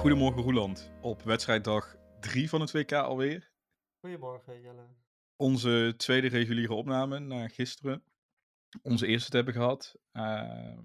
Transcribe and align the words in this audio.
Goedemorgen 0.00 0.42
Roeland, 0.42 0.90
op 1.00 1.22
wedstrijddag 1.22 1.96
3 2.20 2.48
van 2.48 2.60
het 2.60 2.72
WK 2.72 2.92
alweer. 2.92 3.50
Goedemorgen 4.00 4.60
Jelle. 4.60 4.86
Onze 5.36 5.94
tweede 5.96 6.28
reguliere 6.28 6.74
opname 6.74 7.18
na 7.18 7.48
gisteren. 7.48 8.02
Onze 8.82 9.06
eerste 9.06 9.30
te 9.30 9.36
hebben 9.36 9.54
gehad. 9.54 9.96
Uh, 10.12 10.78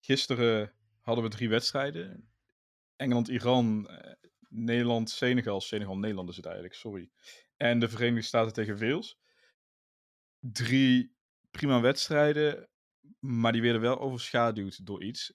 gisteren 0.00 0.72
hadden 1.00 1.24
we 1.24 1.30
drie 1.30 1.48
wedstrijden. 1.48 2.30
Engeland-Iran, 2.96 3.88
uh, 3.90 4.12
Nederland-Senegal. 4.48 5.60
Senegal-Nederland 5.60 6.28
is 6.28 6.36
het 6.36 6.44
eigenlijk, 6.44 6.74
sorry. 6.74 7.10
En 7.56 7.78
de 7.78 7.88
Verenigde 7.88 8.22
Staten 8.22 8.52
tegen 8.52 8.78
Wales. 8.78 9.18
Drie 10.40 11.16
prima 11.50 11.80
wedstrijden, 11.80 12.68
maar 13.18 13.52
die 13.52 13.62
werden 13.62 13.80
wel 13.80 14.00
overschaduwd 14.00 14.86
door 14.86 15.02
iets. 15.02 15.34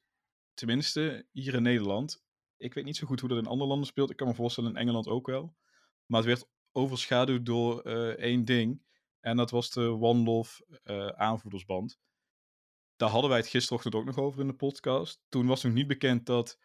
Tenminste, 0.53 1.25
hier 1.31 1.53
in 1.53 1.63
Nederland. 1.63 2.24
Ik 2.57 2.73
weet 2.73 2.85
niet 2.85 2.97
zo 2.97 3.07
goed 3.07 3.19
hoe 3.19 3.29
dat 3.29 3.37
in 3.37 3.45
andere 3.45 3.69
landen 3.69 3.87
speelt. 3.87 4.09
Ik 4.09 4.17
kan 4.17 4.27
me 4.27 4.33
voorstellen 4.33 4.69
in 4.69 4.77
Engeland 4.77 5.07
ook 5.07 5.27
wel. 5.27 5.55
Maar 6.05 6.19
het 6.19 6.27
werd 6.27 6.47
overschaduwd 6.71 7.45
door 7.45 7.87
uh, 7.87 8.07
één 8.07 8.45
ding. 8.45 8.83
En 9.19 9.37
dat 9.37 9.51
was 9.51 9.69
de 9.69 9.81
One 9.81 10.23
Love 10.23 10.79
uh, 10.83 11.07
aanvoerdersband. 11.07 11.99
Daar 12.95 13.09
hadden 13.09 13.29
wij 13.29 13.39
het 13.39 13.47
gisterochtend 13.47 13.95
ook 13.95 14.05
nog 14.05 14.17
over 14.17 14.41
in 14.41 14.47
de 14.47 14.55
podcast. 14.55 15.21
Toen 15.29 15.47
was 15.47 15.63
nog 15.63 15.73
niet 15.73 15.87
bekend 15.87 16.25
dat 16.25 16.59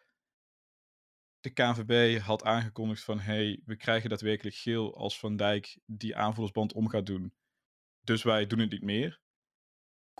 de 1.39 1.49
KNVB 1.49 2.19
had 2.19 2.43
aangekondigd 2.43 3.03
van... 3.03 3.19
hey, 3.19 3.61
we 3.65 3.75
krijgen 3.75 4.09
daadwerkelijk 4.09 4.55
geel 4.55 4.95
als 4.95 5.19
Van 5.19 5.35
Dijk 5.35 5.79
die 5.85 6.15
aanvoerdersband 6.15 6.73
om 6.73 6.89
gaat 6.89 7.05
doen. 7.05 7.33
Dus 8.01 8.23
wij 8.23 8.47
doen 8.47 8.59
het 8.59 8.71
niet 8.71 8.81
meer. 8.81 9.21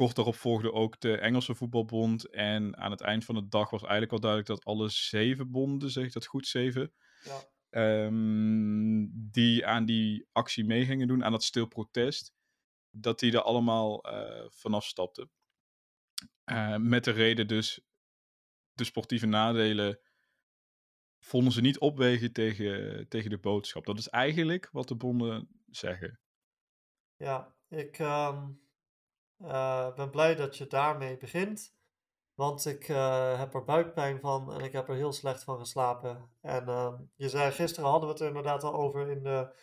Kort 0.02 0.16
daarop 0.16 0.36
volgde 0.36 0.72
ook 0.72 1.00
de 1.00 1.18
Engelse 1.18 1.56
voetbalbond. 1.56 2.30
En 2.30 2.78
aan 2.78 2.92
het 2.92 3.02
eind 3.02 3.26
van 3.26 3.36
de 3.36 3.48
dag 3.48 3.70
was 3.70 3.82
eigenlijk 3.82 4.12
al 4.12 4.20
duidelijk 4.20 4.50
dat 4.50 4.64
alle 4.64 4.90
zeven 4.90 5.52
bonden, 5.52 5.90
zeg 5.90 6.06
ik 6.06 6.14
dat 6.14 6.26
goed, 6.26 6.48
zeven... 6.48 6.94
Ja. 7.24 8.06
Um, 8.06 9.12
die 9.32 9.66
aan 9.66 9.86
die 9.86 10.28
actie 10.32 10.66
mee 10.66 10.86
gingen 10.86 11.08
doen, 11.08 11.24
aan 11.24 11.32
dat 11.32 11.44
stil 11.44 11.68
protest, 11.68 12.34
dat 12.90 13.20
die 13.20 13.32
er 13.32 13.42
allemaal 13.42 14.14
uh, 14.14 14.46
vanaf 14.50 14.86
stapten. 14.86 15.32
Uh, 16.46 16.78
met 16.78 17.04
de 17.04 17.12
reden 17.12 17.48
dus, 17.48 17.82
de 18.74 18.84
sportieve 18.84 19.26
nadelen 19.26 20.00
vonden 21.20 21.54
ze 21.54 21.62
niet 21.62 21.80
opwegen 21.80 22.34
tegen, 22.34 23.08
tegen 23.08 23.30
de 23.30 23.40
boodschap. 23.40 23.86
Dat 23.86 23.98
is 23.98 24.08
eigenlijk 24.08 24.70
wat 24.72 24.88
de 24.88 24.96
bonden 24.96 25.62
zeggen. 25.70 26.20
Ja, 27.16 27.56
ik 27.70 28.00
um, 28.00 28.70
uh, 29.44 29.94
ben 29.94 30.10
blij 30.10 30.36
dat 30.36 30.58
je 30.58 30.68
daarmee 30.68 31.18
begint. 31.18 31.74
Want 32.34 32.66
ik 32.66 32.88
uh, 32.88 33.40
heb 33.40 33.54
er 33.54 33.64
buikpijn 33.64 34.20
van 34.20 34.54
en 34.54 34.60
ik 34.60 34.72
heb 34.72 34.90
er 34.90 34.96
heel 34.96 35.12
slecht 35.14 35.44
van 35.44 35.60
geslapen. 35.60 36.30
En 36.42 36.70
uh, 36.70 36.94
je 37.16 37.30
zei 37.30 37.52
gisteren 37.52 37.90
hadden 37.90 38.08
we 38.08 38.14
het 38.14 38.24
er 38.24 38.28
inderdaad 38.28 38.64
al 38.64 38.74
over 38.74 39.10
in 39.10 39.24
de 39.24 39.56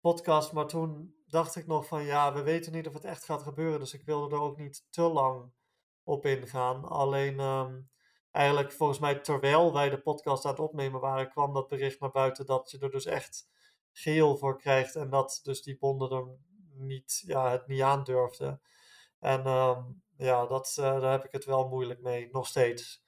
podcast. 0.00 0.52
Maar 0.52 0.66
toen 0.66 1.14
dacht 1.26 1.56
ik 1.56 1.66
nog 1.66 1.86
van 1.86 2.04
ja, 2.04 2.32
we 2.32 2.42
weten 2.42 2.72
niet 2.72 2.86
of 2.86 2.92
het 2.94 3.04
echt 3.04 3.24
gaat 3.24 3.42
gebeuren. 3.42 3.78
Dus 3.78 3.94
ik 3.94 4.04
wilde 4.04 4.34
er 4.34 4.42
ook 4.42 4.56
niet 4.56 4.86
te 4.90 5.02
lang 5.02 5.52
op 6.02 6.26
ingaan. 6.26 6.84
Alleen 6.84 7.40
um, 7.40 7.90
eigenlijk 8.30 8.72
volgens 8.72 8.98
mij 8.98 9.14
terwijl 9.14 9.72
wij 9.72 9.90
de 9.90 10.00
podcast 10.00 10.44
aan 10.44 10.50
het 10.50 10.60
opnemen 10.60 11.00
waren, 11.00 11.30
kwam 11.30 11.52
dat 11.52 11.68
bericht 11.68 12.00
naar 12.00 12.10
buiten 12.10 12.46
dat 12.46 12.70
je 12.70 12.78
er 12.78 12.90
dus 12.90 13.06
echt 13.06 13.48
geel 13.92 14.36
voor 14.36 14.58
krijgt. 14.58 14.96
En 14.96 15.10
dat 15.10 15.40
dus 15.42 15.62
die 15.62 15.78
bonden 15.78 16.10
er 16.10 16.24
niet, 16.74 17.22
ja, 17.26 17.50
het 17.50 17.66
niet 17.66 17.82
aandurfden. 17.82 18.60
En 19.24 19.46
um, 19.46 20.02
ja, 20.16 20.46
dat, 20.46 20.76
uh, 20.80 21.00
daar 21.00 21.10
heb 21.10 21.24
ik 21.24 21.32
het 21.32 21.44
wel 21.44 21.68
moeilijk 21.68 22.00
mee, 22.00 22.28
nog 22.32 22.46
steeds. 22.46 23.04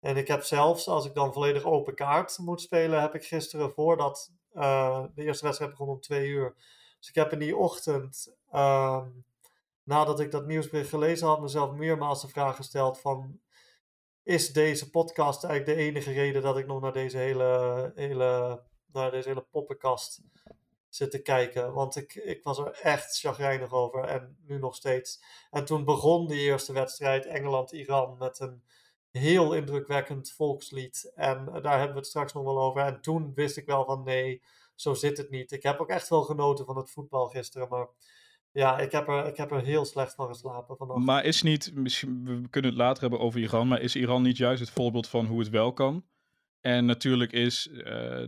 En 0.00 0.16
ik 0.16 0.28
heb 0.28 0.42
zelfs, 0.42 0.88
als 0.88 1.06
ik 1.06 1.14
dan 1.14 1.32
volledig 1.32 1.64
open 1.64 1.94
kaart 1.94 2.38
moet 2.38 2.60
spelen, 2.60 3.00
heb 3.00 3.14
ik 3.14 3.24
gisteren 3.24 3.72
voordat 3.72 4.32
uh, 4.52 5.04
de 5.14 5.22
eerste 5.22 5.44
wedstrijd 5.44 5.70
begon 5.70 5.88
om 5.88 6.00
twee 6.00 6.28
uur. 6.28 6.54
Dus 6.98 7.08
ik 7.08 7.14
heb 7.14 7.32
in 7.32 7.38
die 7.38 7.56
ochtend, 7.56 8.36
uh, 8.52 9.02
nadat 9.82 10.20
ik 10.20 10.30
dat 10.30 10.46
nieuwsbericht 10.46 10.88
gelezen 10.88 11.26
had, 11.26 11.40
mezelf 11.40 11.72
meermaals 11.72 12.20
de 12.20 12.28
vraag 12.28 12.56
gesteld 12.56 13.00
van, 13.00 13.40
is 14.22 14.52
deze 14.52 14.90
podcast 14.90 15.44
eigenlijk 15.44 15.78
de 15.78 15.84
enige 15.84 16.12
reden 16.12 16.42
dat 16.42 16.58
ik 16.58 16.66
nog 16.66 16.80
naar 16.80 16.92
deze 16.92 17.18
hele, 17.18 17.92
hele, 17.94 18.62
naar 18.92 19.10
deze 19.10 19.28
hele 19.28 19.46
poppenkast 19.50 20.20
zitten 20.98 21.22
kijken. 21.22 21.72
Want 21.72 21.96
ik, 21.96 22.14
ik 22.14 22.42
was 22.42 22.58
er 22.58 22.70
echt 22.82 23.18
chagrijnig 23.18 23.72
over 23.72 24.04
en 24.04 24.36
nu 24.46 24.58
nog 24.58 24.74
steeds. 24.74 25.22
En 25.50 25.64
toen 25.64 25.84
begon 25.84 26.26
die 26.26 26.40
eerste 26.40 26.72
wedstrijd 26.72 27.26
Engeland-Iran 27.26 28.16
met 28.18 28.40
een 28.40 28.62
heel 29.10 29.54
indrukwekkend 29.54 30.32
volkslied. 30.32 31.12
En 31.14 31.44
daar 31.62 31.78
hebben 31.78 31.92
we 31.92 31.98
het 31.98 32.06
straks 32.06 32.32
nog 32.32 32.44
wel 32.44 32.60
over. 32.60 32.82
En 32.82 33.00
toen 33.00 33.34
wist 33.34 33.56
ik 33.56 33.66
wel 33.66 33.84
van 33.84 34.02
nee, 34.04 34.42
zo 34.74 34.94
zit 34.94 35.16
het 35.16 35.30
niet. 35.30 35.52
Ik 35.52 35.62
heb 35.62 35.80
ook 35.80 35.88
echt 35.88 36.08
wel 36.08 36.22
genoten 36.22 36.64
van 36.64 36.76
het 36.76 36.90
voetbal 36.90 37.28
gisteren, 37.28 37.68
maar... 37.68 37.88
Ja, 38.52 38.78
ik 38.78 38.92
heb, 38.92 39.08
er, 39.08 39.26
ik 39.26 39.36
heb 39.36 39.50
er 39.50 39.62
heel 39.62 39.84
slecht 39.84 40.14
van 40.14 40.26
geslapen 40.26 40.76
vanaf. 40.76 40.96
Maar 40.96 41.24
is 41.24 41.42
niet, 41.42 41.74
misschien, 41.74 42.24
we 42.24 42.48
kunnen 42.48 42.70
het 42.70 42.80
later 42.80 43.00
hebben 43.00 43.20
over 43.20 43.40
Iran, 43.40 43.68
maar 43.68 43.80
is 43.80 43.96
Iran 43.96 44.22
niet 44.22 44.36
juist 44.36 44.60
het 44.60 44.70
voorbeeld 44.70 45.08
van 45.08 45.26
hoe 45.26 45.38
het 45.38 45.48
wel 45.48 45.72
kan? 45.72 46.04
En 46.60 46.84
natuurlijk 46.84 47.32
is 47.32 47.68
uh, 47.72 48.26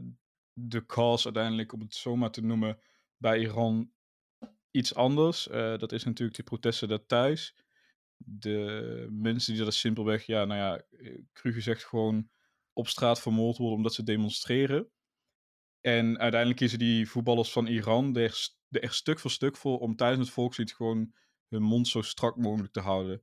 de 0.68 0.86
cause 0.86 1.24
uiteindelijk, 1.24 1.72
om 1.72 1.80
het 1.80 1.94
zomaar 1.94 2.30
te 2.30 2.40
noemen, 2.40 2.78
bij 3.16 3.38
Iran 3.38 3.92
iets 4.70 4.94
anders. 4.94 5.48
Uh, 5.48 5.78
dat 5.78 5.92
is 5.92 6.04
natuurlijk 6.04 6.36
die 6.36 6.44
protesten 6.44 6.88
daar 6.88 7.06
thuis. 7.06 7.56
De 8.16 9.06
mensen 9.10 9.54
die 9.54 9.64
dat 9.64 9.74
simpelweg, 9.74 10.26
ja, 10.26 10.44
nou 10.44 10.60
ja, 10.60 10.82
cru 11.32 11.52
gezegd 11.52 11.84
gewoon 11.84 12.30
op 12.72 12.88
straat 12.88 13.20
vermoord 13.20 13.56
worden 13.56 13.76
omdat 13.76 13.94
ze 13.94 14.02
demonstreren. 14.02 14.90
En 15.80 16.18
uiteindelijk 16.18 16.60
kiezen 16.60 16.78
die 16.78 17.08
voetballers 17.08 17.52
van 17.52 17.66
Iran 17.66 18.16
er, 18.16 18.48
er 18.68 18.92
stuk 18.92 19.18
voor 19.18 19.30
stuk 19.30 19.56
voor 19.56 19.78
om 19.78 19.96
tijdens 19.96 20.26
het 20.26 20.34
volkslied 20.34 20.72
gewoon 20.72 21.14
hun 21.48 21.62
mond 21.62 21.88
zo 21.88 22.02
strak 22.02 22.36
mogelijk 22.36 22.72
te 22.72 22.80
houden. 22.80 23.22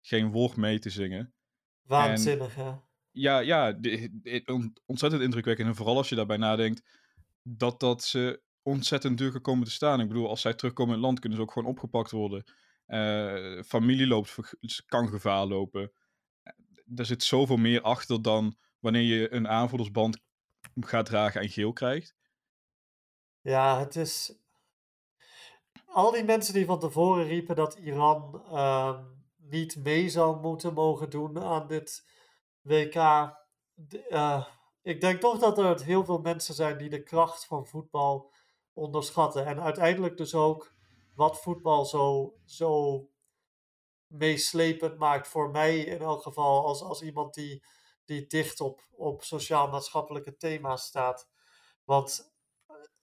Geen 0.00 0.30
woord 0.30 0.56
mee 0.56 0.78
te 0.78 0.90
zingen. 0.90 1.34
Waanzinnig, 1.82 2.54
hè? 2.54 2.72
Ja, 3.12 3.38
ja 3.38 3.78
ontzettend 4.86 5.22
indrukwekkend. 5.22 5.68
En 5.68 5.74
vooral 5.74 5.96
als 5.96 6.08
je 6.08 6.14
daarbij 6.14 6.36
nadenkt 6.36 6.82
dat 7.42 7.80
dat 7.80 8.04
ze 8.04 8.42
ontzettend 8.62 9.18
duur 9.18 9.40
komen 9.40 9.64
te 9.64 9.70
staan. 9.70 10.00
Ik 10.00 10.08
bedoel, 10.08 10.28
als 10.28 10.40
zij 10.40 10.54
terugkomen 10.54 10.94
in 10.94 10.98
het 10.98 11.06
land, 11.06 11.20
kunnen 11.20 11.38
ze 11.38 11.44
ook 11.44 11.52
gewoon 11.52 11.68
opgepakt 11.68 12.10
worden. 12.10 12.44
Uh, 12.86 13.62
familie 13.62 14.06
loopt, 14.06 14.36
kan 14.86 15.08
gevaar 15.08 15.46
lopen. 15.46 15.92
Er 16.94 17.06
zit 17.06 17.22
zoveel 17.22 17.56
meer 17.56 17.80
achter 17.80 18.22
dan 18.22 18.56
wanneer 18.78 19.02
je 19.02 19.32
een 19.32 19.48
aanvoerdersband 19.48 20.18
gaat 20.80 21.06
dragen 21.06 21.40
en 21.40 21.48
geel 21.48 21.72
krijgt. 21.72 22.14
Ja, 23.40 23.78
het 23.78 23.96
is. 23.96 24.38
Al 25.86 26.10
die 26.10 26.24
mensen 26.24 26.54
die 26.54 26.64
van 26.64 26.78
tevoren 26.78 27.26
riepen 27.26 27.56
dat 27.56 27.74
Iran 27.74 28.42
uh, 28.46 28.98
niet 29.36 29.76
mee 29.76 30.08
zou 30.08 30.40
moeten 30.40 30.74
mogen 30.74 31.10
doen 31.10 31.42
aan 31.42 31.66
dit 31.66 32.09
WK. 32.62 32.94
Uh, 34.08 34.46
ik 34.82 35.00
denk 35.00 35.20
toch 35.20 35.38
dat 35.38 35.58
er 35.58 35.82
heel 35.82 36.04
veel 36.04 36.18
mensen 36.18 36.54
zijn 36.54 36.78
die 36.78 36.88
de 36.88 37.02
kracht 37.02 37.46
van 37.46 37.66
voetbal 37.66 38.32
onderschatten. 38.72 39.46
En 39.46 39.60
uiteindelijk 39.60 40.16
dus 40.16 40.34
ook 40.34 40.74
wat 41.14 41.40
voetbal 41.40 41.84
zo, 41.84 42.34
zo 42.44 43.04
meeslepend 44.06 44.98
maakt. 44.98 45.28
Voor 45.28 45.50
mij 45.50 45.78
in 45.78 46.00
elk 46.00 46.22
geval, 46.22 46.66
als, 46.66 46.82
als 46.82 47.02
iemand 47.02 47.34
die, 47.34 47.64
die 48.04 48.26
dicht 48.26 48.60
op, 48.60 48.80
op 48.90 49.22
sociaal-maatschappelijke 49.22 50.36
thema's 50.36 50.84
staat. 50.84 51.28
Want 51.84 52.32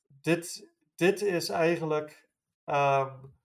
dit, 0.07 0.71
dit 0.95 1.21
is 1.21 1.49
eigenlijk. 1.49 2.29
Um, 2.65 3.35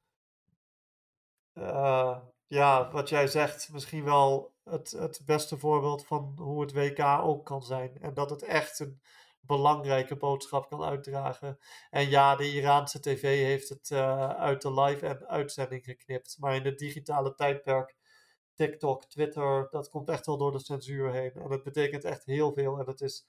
uh, 1.55 2.19
ja, 2.47 2.91
wat 2.91 3.09
jij 3.09 3.27
zegt, 3.27 3.73
misschien 3.73 4.05
wel 4.05 4.52
het, 4.65 4.91
het 4.91 5.23
beste 5.25 5.59
voorbeeld 5.59 6.07
van 6.07 6.35
hoe 6.39 6.61
het 6.61 6.73
WK 6.73 7.01
ook 7.01 7.45
kan 7.45 7.63
zijn. 7.63 8.01
En 8.01 8.15
dat 8.15 8.31
het 8.31 8.43
echt 8.43 8.79
een 8.79 9.01
belangrijke 9.41 10.17
boodschap 10.17 10.69
kan 10.69 10.83
uitdragen. 10.83 11.59
En 11.91 12.09
ja, 12.09 12.37
de 12.37 12.53
Iraanse 12.53 13.01
tv 13.01 13.23
heeft 13.23 13.69
het 13.69 13.91
uh, 13.91 14.29
uit 14.29 14.63
de 14.63 14.73
live 14.81 15.07
en 15.07 15.27
uitzending 15.27 15.85
geknipt. 15.85 16.37
Maar 16.41 16.55
in 16.55 16.65
het 16.65 16.79
digitale 16.79 17.35
tijdperk, 17.35 17.97
TikTok, 18.55 19.05
Twitter, 19.05 19.67
dat 19.71 19.89
komt 19.89 20.09
echt 20.09 20.27
wel 20.27 20.37
door 20.37 20.53
de 20.53 20.59
censuur 20.59 21.13
heen. 21.13 21.33
En 21.33 21.49
dat 21.49 21.63
betekent 21.63 22.05
echt 22.05 22.25
heel 22.25 22.53
veel. 22.53 22.79
En 22.79 22.87
het 22.87 23.01
is 23.01 23.27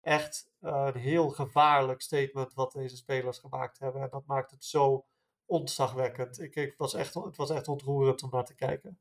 echt 0.00 0.50
uh, 0.60 0.88
een 0.94 1.00
heel 1.00 1.28
gevaarlijk 1.28 2.00
statement 2.00 2.54
wat 2.54 2.72
deze 2.72 2.96
spelers 2.96 3.38
gemaakt 3.38 3.78
hebben. 3.78 4.02
En 4.02 4.08
dat 4.10 4.26
maakt 4.26 4.50
het 4.50 4.64
zo 4.64 5.06
ontzagwekkend. 5.46 6.40
Ik, 6.40 6.56
ik 6.56 6.74
was 6.76 6.94
echt, 6.94 7.14
het 7.14 7.36
was 7.36 7.50
echt 7.50 7.68
ontroerend 7.68 8.22
om 8.22 8.30
naar 8.30 8.44
te 8.44 8.54
kijken. 8.54 8.98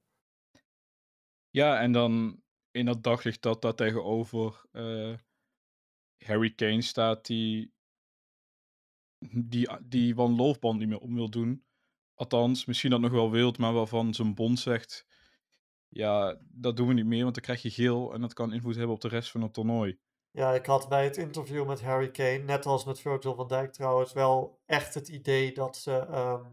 Ja, 1.55 1.79
en 1.79 1.91
dan 1.91 2.41
in 2.71 2.85
dat 2.85 3.03
daglicht 3.03 3.41
dat 3.41 3.61
daar 3.61 3.75
tegenover 3.75 4.61
uh, 4.71 5.17
Harry 6.25 6.53
Kane 6.55 6.81
staat, 6.81 7.25
die 7.25 7.73
die, 9.31 9.69
die 9.81 10.15
Van 10.15 10.35
Loofband 10.35 10.79
niet 10.79 10.87
meer 10.87 10.99
om 10.99 11.15
wil 11.15 11.29
doen. 11.29 11.65
Althans, 12.13 12.65
misschien 12.65 12.89
dat 12.91 12.99
nog 12.99 13.11
wel 13.11 13.31
wilt, 13.31 13.57
maar 13.57 13.73
waarvan 13.73 14.13
zijn 14.13 14.35
bond 14.35 14.59
zegt: 14.59 15.05
Ja, 15.87 16.41
dat 16.41 16.77
doen 16.77 16.87
we 16.87 16.93
niet 16.93 17.05
meer, 17.05 17.23
want 17.23 17.35
dan 17.35 17.43
krijg 17.43 17.61
je 17.61 17.71
geel 17.71 18.13
en 18.13 18.21
dat 18.21 18.33
kan 18.33 18.53
invloed 18.53 18.75
hebben 18.75 18.95
op 18.95 19.01
de 19.01 19.07
rest 19.07 19.31
van 19.31 19.41
het 19.41 19.53
toernooi. 19.53 19.99
Ja, 20.31 20.53
ik 20.53 20.65
had 20.65 20.89
bij 20.89 21.03
het 21.03 21.17
interview 21.17 21.67
met 21.67 21.81
Harry 21.81 22.11
Kane, 22.11 22.37
net 22.37 22.65
als 22.65 22.85
met 22.85 22.99
Virgil 22.99 23.35
van 23.35 23.47
Dijk 23.47 23.73
trouwens, 23.73 24.13
wel 24.13 24.61
echt 24.65 24.93
het 24.93 25.07
idee 25.07 25.53
dat 25.53 25.77
ze, 25.77 25.97
ehm, 25.97 26.43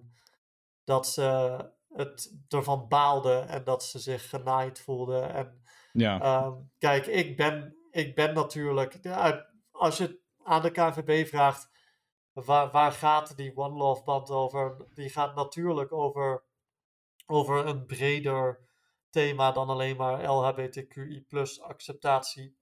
dat 0.85 1.09
ze 1.09 1.59
het 1.93 2.37
ervan 2.49 2.89
baalden 2.89 3.49
en 3.49 3.65
dat 3.65 3.85
ze 3.85 3.99
zich 3.99 4.29
genaaid 4.29 4.81
voelden. 4.81 5.35
En 5.35 5.63
Ja, 5.93 6.21
Ehm, 6.21 6.53
kijk, 6.79 7.07
ik 7.07 7.37
ben, 7.37 7.77
ik 7.91 8.15
ben 8.15 8.35
natuurlijk. 8.35 8.99
ja, 9.03 9.51
als 9.71 9.97
je 9.97 10.21
aan 10.43 10.63
de 10.63 10.71
KNVB 10.71 11.29
vraagt. 11.29 11.71
Waar, 12.33 12.71
waar 12.71 12.93
gaat 12.93 13.37
die 13.37 13.57
One 13.57 13.77
Love 13.77 14.05
band 14.05 14.31
over? 14.31 14.87
Die 14.95 15.11
gaat 15.11 15.35
natuurlijk 15.35 15.93
over, 15.93 16.45
over 17.27 17.67
een 17.67 17.87
breder 17.87 18.69
thema 19.11 19.53
dan 19.53 19.69
alleen 19.69 19.97
maar 19.97 20.25
LHBTQI 20.25 21.27
acceptatie. 21.61 22.57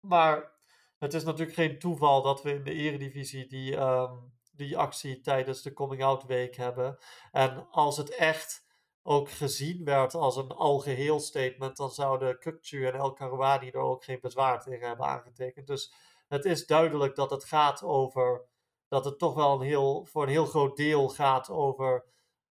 Maar 0.00 0.52
het 0.98 1.14
is 1.14 1.24
natuurlijk 1.24 1.56
geen 1.56 1.78
toeval 1.78 2.22
dat 2.22 2.42
we 2.42 2.54
in 2.54 2.64
de 2.64 2.72
Eredivisie 2.72 3.46
die, 3.46 3.76
ehm, 3.76 4.14
die 4.56 4.78
actie 4.78 5.20
tijdens 5.20 5.62
de 5.62 5.72
Coming 5.72 6.04
Out 6.04 6.24
Week 6.24 6.56
hebben. 6.56 6.98
En 7.32 7.66
als 7.70 7.96
het 7.96 8.10
echt 8.10 8.64
ook 9.02 9.30
gezien 9.30 9.84
werd 9.84 10.14
als 10.14 10.36
een 10.36 10.50
algeheel 10.50 11.20
statement, 11.20 11.76
dan 11.76 11.90
zouden 11.90 12.38
Kukcu 12.38 12.86
en 12.86 12.94
El 12.94 13.12
Karouani 13.12 13.70
er 13.70 13.80
ook 13.80 14.04
geen 14.04 14.20
bezwaar 14.20 14.62
tegen 14.62 14.86
hebben 14.86 15.06
aangetekend. 15.06 15.66
Dus 15.66 15.92
het 16.28 16.44
is 16.44 16.66
duidelijk 16.66 17.14
dat 17.14 17.30
het 17.30 17.44
gaat 17.44 17.82
over, 17.82 18.48
dat 18.88 19.04
het 19.04 19.18
toch 19.18 19.34
wel 19.34 19.54
een 19.54 19.66
heel, 19.66 20.04
voor 20.04 20.22
een 20.22 20.28
heel 20.28 20.46
groot 20.46 20.76
deel 20.76 21.08
gaat 21.08 21.50
over 21.50 22.04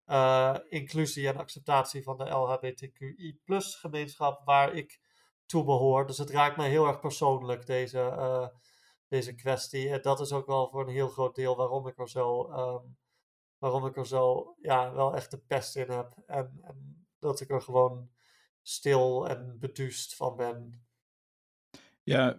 uh, 0.05 0.55
inclusie 0.69 1.27
en 1.27 1.37
acceptatie 1.37 2.03
van 2.03 2.17
de 2.17 2.29
LHBTQI 2.29 3.39
gemeenschap, 3.79 4.41
waar 4.45 4.73
ik 4.73 4.99
toe 5.45 5.63
behoor. 5.63 6.07
Dus 6.07 6.17
het 6.17 6.29
raakt 6.29 6.57
mij 6.57 6.69
heel 6.69 6.87
erg 6.87 6.99
persoonlijk, 6.99 7.65
deze, 7.65 7.97
uh, 7.97 8.47
deze 9.07 9.35
kwestie. 9.35 9.89
En 9.89 10.01
dat 10.01 10.19
is 10.19 10.31
ook 10.31 10.45
wel 10.45 10.69
voor 10.69 10.87
een 10.87 10.93
heel 10.93 11.09
groot 11.09 11.35
deel 11.35 11.55
waarom 11.55 11.87
ik 11.87 11.99
er 11.99 12.09
zo 12.09 12.51
um, 12.51 12.97
waarom 13.57 13.85
ik 13.85 13.97
er 13.97 14.07
zo 14.07 14.55
ja, 14.61 14.93
wel 14.93 15.15
echt 15.15 15.31
de 15.31 15.37
pest 15.37 15.75
in 15.75 15.89
heb. 15.89 16.15
En, 16.27 16.61
dat 17.19 17.41
ik 17.41 17.49
er 17.49 17.61
gewoon 17.61 18.09
stil 18.61 19.27
en 19.27 19.59
beduust 19.59 20.15
van 20.15 20.35
ben. 20.35 20.85
Ja, 22.03 22.37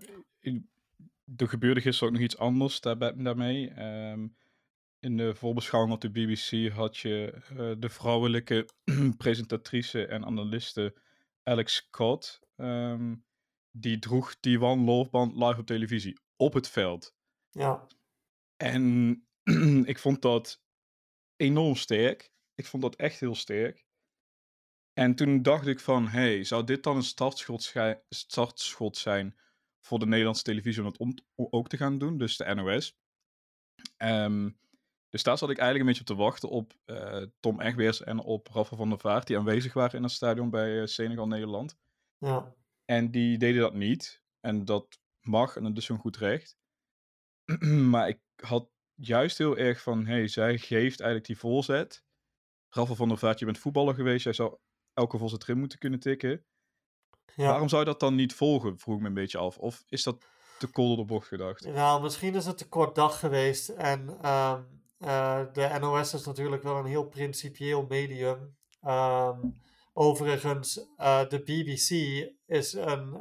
er 1.37 1.49
gebeurde 1.49 1.81
gisteren 1.81 2.09
ook 2.09 2.15
nog 2.15 2.25
iets 2.25 2.39
anders 2.39 2.81
daarmee. 2.81 3.83
Um, 3.83 4.37
in 5.01 5.17
de 5.17 5.35
voorbeschouwing 5.35 5.95
op 5.95 6.01
de 6.01 6.11
BBC 6.11 6.73
had 6.73 6.97
je 6.97 7.43
uh, 7.53 7.73
de 7.79 7.89
vrouwelijke 7.89 8.69
presentatrice 9.17 10.07
en 10.07 10.25
analiste 10.25 10.97
Alex 11.43 11.75
Scott. 11.75 12.41
Um, 12.57 13.25
die 13.71 13.99
droeg 13.99 14.41
die 14.41 14.61
One 14.61 14.85
Love 14.85 15.11
Band 15.11 15.33
live 15.33 15.61
op 15.61 15.67
televisie 15.67 16.19
op 16.37 16.53
het 16.53 16.69
veld. 16.69 17.15
Ja. 17.51 17.87
En 18.57 19.15
ik 19.93 19.99
vond 19.99 20.23
dat 20.23 20.63
enorm 21.37 21.75
sterk. 21.75 22.33
Ik 22.55 22.67
vond 22.67 22.83
dat 22.83 22.97
echt 22.97 23.21
heel 23.21 23.35
sterk. 23.35 23.87
En 24.93 25.15
toen 25.15 25.43
dacht 25.43 25.67
ik 25.67 25.81
van, 25.81 26.09
hey, 26.09 26.45
zou 26.45 26.65
dit 26.65 26.83
dan 26.83 26.97
een 26.97 27.03
startschot, 27.03 27.75
startschot 28.09 28.97
zijn 28.97 29.39
voor 29.81 29.99
de 29.99 30.07
Nederlandse 30.07 30.43
televisie 30.43 30.83
om 30.83 30.89
het 30.89 30.99
om, 30.99 31.15
ook 31.35 31.69
te 31.69 31.77
gaan 31.77 31.99
doen, 31.99 32.19
dus 32.19 32.37
de 32.37 32.55
NOS. 32.55 32.99
Um, 33.97 34.59
dus 35.09 35.23
daar 35.23 35.39
zat 35.39 35.51
ik 35.51 35.59
eigenlijk 35.59 35.81
een 35.81 35.87
beetje 35.87 36.13
op 36.13 36.19
te 36.19 36.25
wachten 36.25 36.49
op 36.49 36.73
uh, 36.87 37.23
Tom 37.41 37.61
Egbeers 37.61 38.03
en 38.03 38.19
op 38.19 38.49
Rafa 38.53 38.77
van 38.77 38.89
der 38.89 38.99
Vaart, 38.99 39.27
die 39.27 39.39
aanwezig 39.39 39.73
waren 39.73 39.97
in 39.97 40.03
het 40.03 40.13
stadion 40.13 40.51
bij 40.51 40.71
uh, 40.71 40.87
Senegal 40.87 41.27
Nederland. 41.27 41.77
Ja. 42.19 42.55
En 42.85 43.11
die 43.11 43.39
deden 43.39 43.61
dat 43.61 43.75
niet. 43.75 44.23
En 44.41 44.65
dat 44.65 44.99
mag 45.27 45.57
en 45.57 45.63
dat 45.63 45.77
is 45.77 45.89
een 45.89 45.99
goed 45.99 46.17
recht. 46.17 46.57
maar 47.93 48.09
ik 48.09 48.21
had 48.37 48.69
juist 48.95 49.39
heel 49.39 49.57
erg 49.57 49.83
van, 49.83 50.07
hey, 50.07 50.29
zij 50.29 50.59
geeft 50.59 51.01
eigenlijk 51.01 51.27
die 51.27 51.39
voorzet. 51.39 52.05
Rafa 52.69 52.95
van 52.95 53.09
der 53.09 53.19
Vaart, 53.19 53.39
je 53.39 53.45
bent 53.45 53.59
voetballer 53.59 53.95
geweest, 53.95 54.25
jij 54.25 54.33
zou 54.33 54.57
elke 54.93 55.19
voorzet 55.19 55.43
erin 55.43 55.59
moeten 55.59 55.79
kunnen 55.79 56.01
tikken. 56.01 56.45
Ja. 57.35 57.47
Waarom 57.47 57.69
zou 57.69 57.85
je 57.85 57.89
dat 57.91 58.01
dan 58.01 58.15
niet 58.15 58.35
volgen, 58.35 58.79
vroeg 58.79 58.97
ik 58.97 59.01
me 59.03 59.09
een 59.09 59.15
beetje 59.15 59.39
af. 59.39 59.59
Of 59.59 59.85
is 59.89 60.03
dat 60.03 60.27
te 60.59 60.67
kort 60.67 60.87
door 60.87 60.97
de 60.97 61.05
bocht 61.05 61.29
gedacht? 61.29 61.65
Nou, 61.67 62.03
misschien 62.03 62.35
is 62.35 62.47
het 62.47 62.59
te 62.59 62.69
kort 62.69 62.95
dag 62.95 63.19
geweest. 63.19 63.69
En 63.69 64.01
um, 64.31 64.67
uh, 64.99 65.41
de 65.53 65.77
NOS 65.81 66.15
is 66.15 66.25
natuurlijk 66.25 66.63
wel 66.63 66.77
een 66.77 66.87
heel 66.87 67.09
principieel 67.09 67.87
medium. 67.89 68.57
Um, 68.87 69.61
overigens, 69.93 70.87
uh, 70.99 71.29
de 71.29 71.39
BBC 71.39 71.91
is 72.47 72.73
een... 72.73 73.21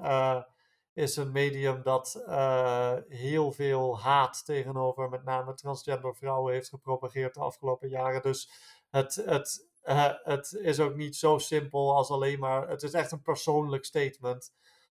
Is 0.96 1.16
een 1.16 1.32
medium 1.32 1.82
dat 1.84 2.24
uh, 2.28 2.94
heel 3.08 3.52
veel 3.52 4.00
haat 4.00 4.46
tegenover 4.46 5.10
met 5.10 5.24
name 5.24 5.54
transgender 5.54 6.16
vrouwen 6.16 6.54
heeft 6.54 6.70
gepropageerd 6.70 7.34
de 7.34 7.40
afgelopen 7.40 7.90
jaren. 7.90 8.22
Dus 8.22 8.50
het, 8.90 9.16
het, 9.26 9.68
uh, 9.84 10.14
het 10.24 10.58
is 10.62 10.80
ook 10.80 10.96
niet 10.96 11.16
zo 11.16 11.38
simpel 11.38 11.96
als 11.96 12.10
alleen 12.10 12.40
maar. 12.40 12.68
Het 12.70 12.84
is 12.84 12.94
echt 12.94 13.12
een 13.12 13.22
persoonlijk 13.22 13.86
statement 13.86 14.54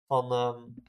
van, 0.08 0.32
um, 0.32 0.84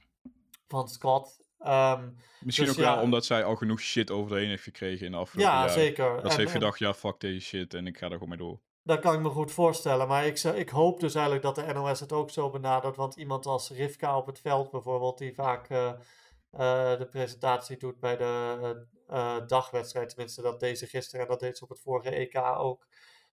van 0.67 0.89
Scott. 0.89 1.39
Um, 1.67 2.17
Misschien 2.39 2.67
dus, 2.67 2.77
ook 2.77 2.83
ja, 2.83 2.93
wel 2.93 3.03
omdat 3.03 3.25
zij 3.25 3.43
al 3.43 3.55
genoeg 3.55 3.79
shit 3.79 4.11
over 4.11 4.31
de 4.31 4.39
heen 4.39 4.49
heeft 4.49 4.63
gekregen 4.63 5.05
in 5.05 5.11
de 5.11 5.17
afgelopen 5.17 5.51
ja, 5.51 5.59
jaren. 5.59 5.73
zeker. 5.73 6.15
Dat 6.15 6.23
en, 6.23 6.31
ze 6.31 6.37
heeft 6.37 6.51
gedacht, 6.51 6.79
ja, 6.79 6.93
fuck 6.93 7.19
deze 7.19 7.39
shit 7.39 7.73
en 7.73 7.87
ik 7.87 7.97
ga 7.97 8.05
er 8.05 8.11
gewoon 8.11 8.29
mee 8.29 8.37
door. 8.37 8.59
Dat 8.83 8.99
kan 8.99 9.13
ik 9.13 9.19
me 9.19 9.29
goed 9.29 9.51
voorstellen. 9.51 10.07
Maar 10.07 10.25
ik, 10.25 10.43
ik 10.43 10.69
hoop 10.69 10.99
dus 10.99 11.13
eigenlijk 11.13 11.43
dat 11.43 11.55
de 11.55 11.73
NOS 11.73 11.99
het 11.99 12.11
ook 12.11 12.29
zo 12.29 12.49
benadert. 12.49 12.95
Want 12.95 13.15
iemand 13.15 13.45
als 13.45 13.69
Rivka 13.69 14.17
op 14.17 14.25
het 14.25 14.39
veld 14.39 14.71
bijvoorbeeld, 14.71 15.17
die 15.17 15.33
vaak 15.33 15.69
uh, 15.69 15.85
uh, 15.87 16.97
de 16.97 17.07
presentatie 17.09 17.77
doet 17.77 17.99
bij 17.99 18.17
de 18.17 18.85
uh, 19.09 19.37
dagwedstrijd. 19.47 20.09
Tenminste, 20.09 20.41
dat 20.41 20.59
deze 20.59 20.87
gisteren 20.87 21.21
en 21.21 21.31
dat 21.31 21.39
deed 21.39 21.57
ze 21.57 21.63
op 21.63 21.69
het 21.69 21.79
vorige 21.79 22.09
EK 22.09 22.37
ook. 22.37 22.87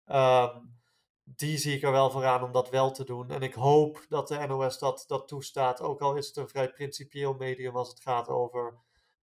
Um, 0.06 0.78
die 1.24 1.58
zie 1.58 1.76
ik 1.76 1.82
er 1.82 1.92
wel 1.92 2.10
voor 2.10 2.26
aan 2.26 2.42
om 2.42 2.52
dat 2.52 2.70
wel 2.70 2.90
te 2.90 3.04
doen. 3.04 3.30
En 3.30 3.42
ik 3.42 3.54
hoop 3.54 4.04
dat 4.08 4.28
de 4.28 4.46
NOS 4.46 4.78
dat, 4.78 5.04
dat 5.06 5.28
toestaat. 5.28 5.80
Ook 5.80 6.00
al 6.00 6.16
is 6.16 6.26
het 6.26 6.36
een 6.36 6.48
vrij 6.48 6.70
principieel 6.70 7.34
medium 7.34 7.76
als 7.76 7.88
het 7.88 8.00
gaat 8.00 8.28
over 8.28 8.78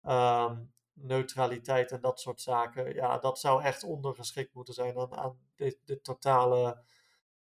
um, 0.02 0.72
neutraliteit 1.02 1.92
en 1.92 2.00
dat 2.00 2.20
soort 2.20 2.40
zaken. 2.40 2.94
Ja, 2.94 3.18
dat 3.18 3.38
zou 3.38 3.62
echt 3.62 3.82
ondergeschikt 3.82 4.54
moeten 4.54 4.74
zijn 4.74 4.98
aan, 4.98 5.14
aan 5.14 5.38
de, 5.54 5.78
de 5.84 6.00
totale, 6.00 6.84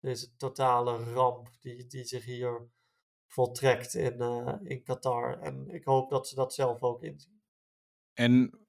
deze 0.01 0.37
totale 0.37 1.13
ramp 1.13 1.49
die, 1.61 1.87
die 1.87 2.05
zich 2.05 2.25
hier 2.25 2.69
voltrekt 3.27 3.95
in, 3.95 4.17
uh, 4.23 4.55
in 4.63 4.83
Qatar. 4.83 5.39
En 5.41 5.71
ik 5.71 5.85
hoop 5.85 6.11
dat 6.11 6.29
ze 6.29 6.35
dat 6.35 6.55
zelf 6.55 6.83
ook 6.83 7.03
inzien. 7.03 7.43
En 8.13 8.67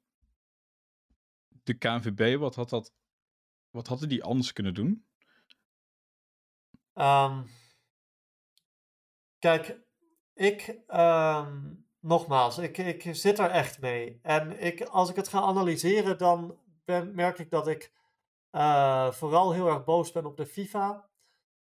de 1.64 1.74
KNVB, 1.74 2.40
wat, 2.40 2.56
had 2.56 2.70
dat, 2.70 2.94
wat 3.70 3.88
hadden 3.88 4.10
die 4.10 4.24
anders 4.24 4.54
kunnen 4.54 4.74
doen? 4.74 5.06
Um, 6.94 7.50
kijk, 9.40 9.80
ik 10.34 10.80
um, 10.88 11.87
nogmaals, 12.00 12.58
ik, 12.58 12.78
ik 12.78 13.16
zit 13.16 13.40
er 13.40 13.50
echt 13.50 13.80
mee. 13.80 14.20
En 14.22 14.60
ik, 14.64 14.82
als 14.82 15.10
ik 15.10 15.16
het 15.16 15.28
ga 15.28 15.42
analyseren, 15.42 16.18
dan 16.18 16.58
merk 17.14 17.40
ik 17.40 17.50
dat 17.50 17.68
ik 17.68 17.92
uh, 18.52 19.12
vooral 19.12 19.52
heel 19.52 19.68
erg 19.68 19.84
boos 19.84 20.12
ben 20.12 20.26
op 20.26 20.38
de 20.38 20.46
FIFA. 20.46 21.10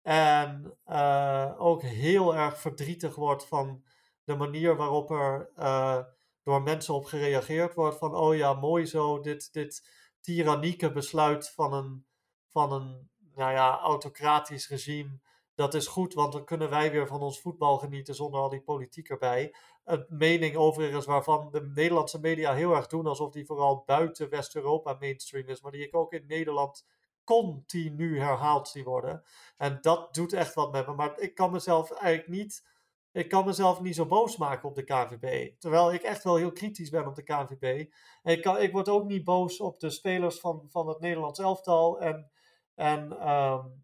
En 0.02 0.78
uh, 0.88 1.54
ook 1.58 1.82
heel 1.82 2.36
erg 2.36 2.60
verdrietig 2.60 3.16
word 3.16 3.46
van 3.46 3.84
de 4.24 4.36
manier 4.36 4.76
waarop 4.76 5.12
er 5.12 5.52
uh, 5.58 6.04
door 6.44 6.62
mensen 6.62 6.94
op 6.94 7.06
gereageerd 7.06 7.74
wordt. 7.74 7.98
Van, 7.98 8.16
oh 8.16 8.36
ja, 8.36 8.54
mooi 8.54 8.86
zo, 8.86 9.20
dit, 9.20 9.54
dit 9.54 9.90
tyrannieke 10.22 10.92
besluit 10.92 11.50
van 11.50 11.74
een, 11.74 12.06
van 12.50 12.72
een 12.72 13.10
nou 13.36 13.52
ja, 13.52 13.80
autocratisch 13.80 14.70
regime 14.70 15.20
dat 15.56 15.74
is 15.74 15.88
goed, 15.88 16.14
want 16.14 16.34
dan 16.34 16.46
kunnen 16.46 16.70
wij 16.70 16.92
weer 16.92 17.08
van 17.08 17.22
ons 17.22 17.42
voetbal 17.42 17.78
genieten 17.78 18.16
zonder 18.16 18.40
al 18.40 18.50
die 18.50 18.62
politiek 18.62 19.10
erbij. 19.10 19.56
Een 19.86 20.06
mening 20.10 20.56
overigens 20.56 21.06
waarvan 21.06 21.52
de 21.52 21.62
Nederlandse 21.62 22.20
media 22.20 22.54
heel 22.54 22.76
erg 22.76 22.88
doen 22.88 23.06
alsof 23.06 23.32
die 23.32 23.46
vooral 23.46 23.84
buiten 23.86 24.30
West-Europa 24.30 24.98
mainstream 25.00 25.48
is, 25.48 25.62
maar 25.62 25.72
die 25.72 25.88
ik 25.88 25.96
ook 25.96 26.14
in 26.14 26.26
Nederland 26.28 26.86
continu 27.24 28.20
herhaald 28.20 28.68
zie 28.68 28.84
worden. 28.84 29.24
En 29.58 29.78
dat 29.82 30.14
doet 30.14 30.34
echt 30.34 30.54
wat 30.54 30.72
met 30.72 30.88
me. 30.88 30.94
Maar 30.94 31.20
ik 31.20 31.36
kan 31.36 31.52
mezelf 31.52 31.92
eigenlijk 31.92 32.28
niet. 32.28 32.68
Ik 33.12 33.30
kan 33.30 33.46
mezelf 33.46 33.82
niet 33.82 33.96
zo 33.96 34.06
boos 34.06 34.38
maken 34.38 34.70
op 34.70 34.76
de 34.76 34.84
KNVB. 34.84 35.60
Terwijl 35.60 35.94
ik 35.94 36.02
echt 36.02 36.24
wel 36.24 36.36
heel 36.36 36.52
kritisch 36.52 36.90
ben 36.90 37.08
op 37.08 37.16
de 37.16 37.24
KNVB. 37.24 37.92
En 38.22 38.34
ik, 38.34 38.42
kan, 38.42 38.62
ik 38.62 38.72
word 38.72 38.90
ook 38.90 39.06
niet 39.06 39.24
boos 39.24 39.60
op 39.60 39.80
de 39.80 39.90
spelers 39.90 40.40
van, 40.40 40.66
van 40.70 40.88
het 40.88 41.00
Nederlands 41.00 41.40
elftal. 41.40 42.00
En, 42.00 42.32
en 42.76 43.30
um, 43.30 43.84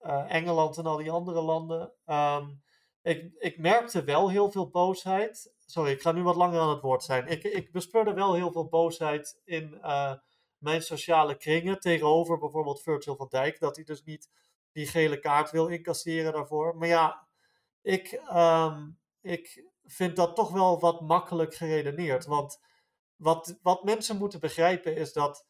uh, 0.00 0.34
Engeland 0.34 0.78
en 0.78 0.86
al 0.86 0.96
die 0.96 1.10
andere 1.10 1.40
landen. 1.40 1.92
Um, 2.06 2.62
ik, 3.04 3.32
ik 3.38 3.58
merkte 3.58 4.04
wel 4.04 4.30
heel 4.30 4.50
veel 4.50 4.68
boosheid. 4.68 5.52
Sorry, 5.66 5.90
ik 5.90 6.02
ga 6.02 6.12
nu 6.12 6.22
wat 6.22 6.36
langer 6.36 6.60
aan 6.60 6.68
het 6.68 6.80
woord 6.80 7.02
zijn. 7.02 7.26
Ik, 7.26 7.44
ik 7.44 7.72
bespeurde 7.72 8.12
wel 8.12 8.34
heel 8.34 8.52
veel 8.52 8.68
boosheid 8.68 9.40
in 9.44 9.78
uh, 9.82 10.14
mijn 10.58 10.82
sociale 10.82 11.36
kringen. 11.36 11.80
Tegenover 11.80 12.38
bijvoorbeeld 12.38 12.82
Virgil 12.82 13.16
van 13.16 13.28
Dijk. 13.30 13.60
Dat 13.60 13.76
hij 13.76 13.84
dus 13.84 14.04
niet 14.04 14.30
die 14.72 14.86
gele 14.86 15.18
kaart 15.18 15.50
wil 15.50 15.66
incasseren 15.66 16.32
daarvoor. 16.32 16.76
Maar 16.76 16.88
ja, 16.88 17.28
ik, 17.82 18.20
um, 18.32 18.98
ik, 19.20 19.64
vind 19.84 20.16
dat 20.16 20.36
toch 20.36 20.50
wel 20.50 20.80
wat 20.80 21.00
makkelijk 21.00 21.54
geredeneerd. 21.54 22.26
Want 22.26 22.60
wat, 23.16 23.58
wat 23.62 23.84
mensen 23.84 24.16
moeten 24.16 24.40
begrijpen 24.40 24.96
is 24.96 25.12
dat 25.12 25.46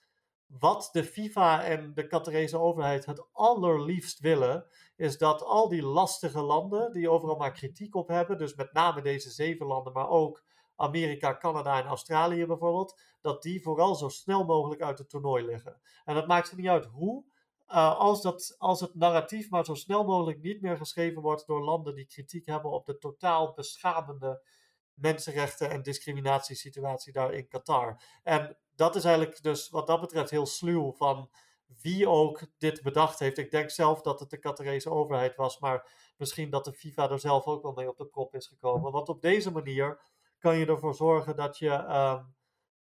wat 0.47 0.89
de 0.93 1.05
FIFA 1.05 1.65
en 1.65 1.95
de 1.95 2.07
Qatarese 2.07 2.59
overheid 2.59 3.07
het 3.07 3.27
allerliefst 3.33 4.21
willen, 4.21 4.67
is 4.97 5.19
dat 5.19 5.43
al 5.43 5.69
die 5.69 5.83
lastige 5.83 6.43
landen, 6.43 6.93
die 6.93 7.11
overal 7.11 7.37
maar 7.37 7.53
kritiek 7.53 7.95
op 7.95 8.09
hebben, 8.09 8.39
dus 8.39 8.55
met 8.55 8.73
name 8.73 9.03
deze 9.03 9.31
zeven 9.31 9.67
landen, 9.67 9.93
maar 9.93 10.09
ook 10.09 10.45
Amerika, 10.77 11.37
Canada 11.37 11.81
en 11.81 11.87
Australië 11.87 12.47
bijvoorbeeld, 12.47 13.01
dat 13.21 13.43
die 13.43 13.63
vooral 13.63 13.95
zo 13.95 14.09
snel 14.09 14.45
mogelijk 14.45 14.83
uit 14.83 14.99
het 14.99 15.09
toernooi 15.09 15.45
liggen. 15.45 15.81
En 16.05 16.15
dat 16.15 16.27
maakt 16.27 16.51
er 16.51 16.57
niet 16.57 16.69
uit 16.69 16.85
hoe, 16.85 17.25
uh, 17.69 17.99
als, 17.99 18.23
dat, 18.23 18.55
als 18.59 18.81
het 18.81 18.95
narratief 18.95 19.51
maar 19.51 19.65
zo 19.65 19.75
snel 19.75 20.05
mogelijk 20.05 20.43
niet 20.43 20.61
meer 20.61 20.77
geschreven 20.77 21.23
wordt 21.23 21.47
door 21.47 21.65
landen 21.65 21.95
die 21.95 22.07
kritiek 22.07 22.47
hebben 22.47 22.71
op 22.71 22.87
de 22.87 22.99
totaal 22.99 23.53
beschamende 23.53 24.43
mensenrechten 24.95 25.71
en 25.71 25.83
discriminatiesituatie 25.83 27.13
daar 27.13 27.33
in 27.33 27.49
Qatar. 27.49 28.03
En 28.23 28.57
dat 28.77 28.97
is 28.97 29.05
eigenlijk 29.05 29.43
dus 29.43 29.71
wat 29.71 29.87
dat 29.87 30.01
betreft 30.01 30.31
heel 30.31 30.47
sluw 30.47 30.93
van 30.93 31.31
wie 31.81 32.09
ook 32.09 32.41
dit 32.59 32.83
bedacht 32.83 33.19
heeft. 33.19 33.39
Ik 33.39 33.51
denk 33.51 33.71
zelf 33.71 34.01
dat 34.01 34.21
het 34.21 34.31
de 34.31 34.39
Qatarese 34.39 34.91
overheid 34.91 35.37
was, 35.37 35.59
maar 35.59 35.89
misschien 36.17 36.51
dat 36.51 36.65
de 36.65 36.73
FIFA 36.73 37.11
er 37.11 37.19
zelf 37.21 37.45
ook 37.45 37.63
wel 37.63 37.73
mee 37.73 37.89
op 37.89 37.97
de 37.97 38.07
prop 38.07 38.35
is 38.35 38.47
gekomen. 38.47 38.93
Want 38.93 39.09
op 39.09 39.23
deze 39.23 39.53
manier 39.53 40.01
kan 40.39 40.57
je 40.57 40.67
ervoor 40.67 40.95
zorgen 40.95 41.37
dat 41.37 41.59
je 41.59 41.69
uh, 41.69 42.21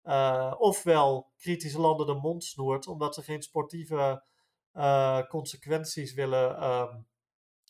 uh, 0.05 0.55
ofwel 0.59 1.33
kritische 1.37 1.81
landen 1.81 2.07
de 2.07 2.15
mond 2.15 2.45
snoert, 2.45 2.87
omdat 2.87 3.15
ze 3.15 3.23
geen 3.23 3.43
sportieve 3.43 4.25
uh, 4.75 5.23
consequenties 5.29 6.15
willen, 6.15 6.51
uh, 6.51 6.95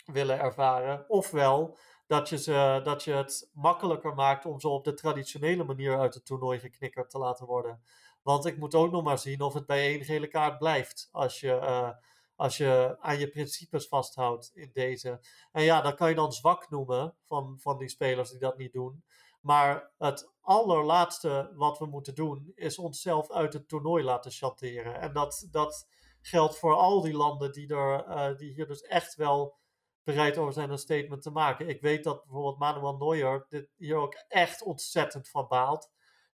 willen 0.05 0.39
ervaren, 0.39 1.05
ofwel 1.09 1.79
dat 2.07 2.29
je, 2.29 2.39
ze, 2.39 2.81
dat 2.85 3.05
je 3.05 3.13
het 3.13 3.51
makkelijker 3.53 4.15
maakt 4.15 4.47
om 4.47 4.61
ze 4.61 4.69
op 4.69 4.85
de 4.85 4.95
traditionele 4.95 5.65
manier 5.65 5.99
uit 5.99 6.15
het 6.15 6.27
toernooi 6.27 6.59
geknikkerd 6.59 7.11
te 7.11 7.19
laten 7.19 7.47
worden. 7.47 7.83
Want 8.23 8.47
ik 8.47 8.59
moet 8.59 8.75
ook 8.75 8.91
nog 8.91 9.03
maar 9.03 9.19
zien 9.19 9.41
of 9.41 9.55
het 9.55 9.67
bij 9.67 9.87
één 9.87 10.05
gele 10.05 10.27
kaart 10.27 10.59
blijft. 10.59 11.09
Als 11.13 11.41
je, 11.41 11.49
uh, 11.49 11.91
als 12.37 12.57
je 12.57 12.97
aan 13.01 13.19
je 13.19 13.29
principes 13.29 13.89
vasthoudt 13.89 14.51
in 14.55 14.71
deze. 14.73 15.21
En 15.53 15.63
ja, 15.63 15.81
dat 15.81 15.95
kan 15.95 16.09
je 16.09 16.15
dan 16.15 16.33
zwak 16.33 16.71
noemen 16.71 17.17
van, 17.27 17.59
van 17.61 17.79
die 17.79 17.89
spelers 17.89 18.31
die 18.31 18.41
dat 18.41 18.57
niet 18.57 18.73
doen. 18.73 19.05
Maar 19.41 19.91
het 19.99 20.33
allerlaatste 20.41 21.53
wat 21.55 21.79
we 21.79 21.87
moeten 21.87 22.15
doen 22.15 22.53
is 22.55 22.79
onszelf 22.79 23.31
uit 23.31 23.53
het 23.53 23.69
toernooi 23.69 24.05
laten 24.05 24.31
chanteren. 24.31 25.01
En 25.01 25.13
dat, 25.13 25.49
dat 25.51 25.89
geldt 26.21 26.59
voor 26.59 26.75
al 26.75 27.01
die 27.01 27.17
landen 27.17 27.53
die, 27.53 27.75
er, 27.75 28.09
uh, 28.09 28.37
die 28.37 28.53
hier 28.53 28.67
dus 28.67 28.83
echt 28.83 29.15
wel 29.15 29.61
bereid 30.05 30.39
over 30.39 30.53
zijn 30.53 30.71
een 30.71 30.79
statement 30.79 31.23
te 31.23 31.31
maken. 31.31 31.69
Ik 31.69 31.81
weet 31.81 32.05
dat 32.05 32.23
bijvoorbeeld 32.23 32.59
Manuel 32.59 32.97
Neuer 32.97 33.47
dit 33.49 33.69
hier 33.77 33.97
ook 33.97 34.15
echt 34.29 34.63
ontzettend 34.63 35.29
van 35.29 35.49
baalt. 35.49 35.91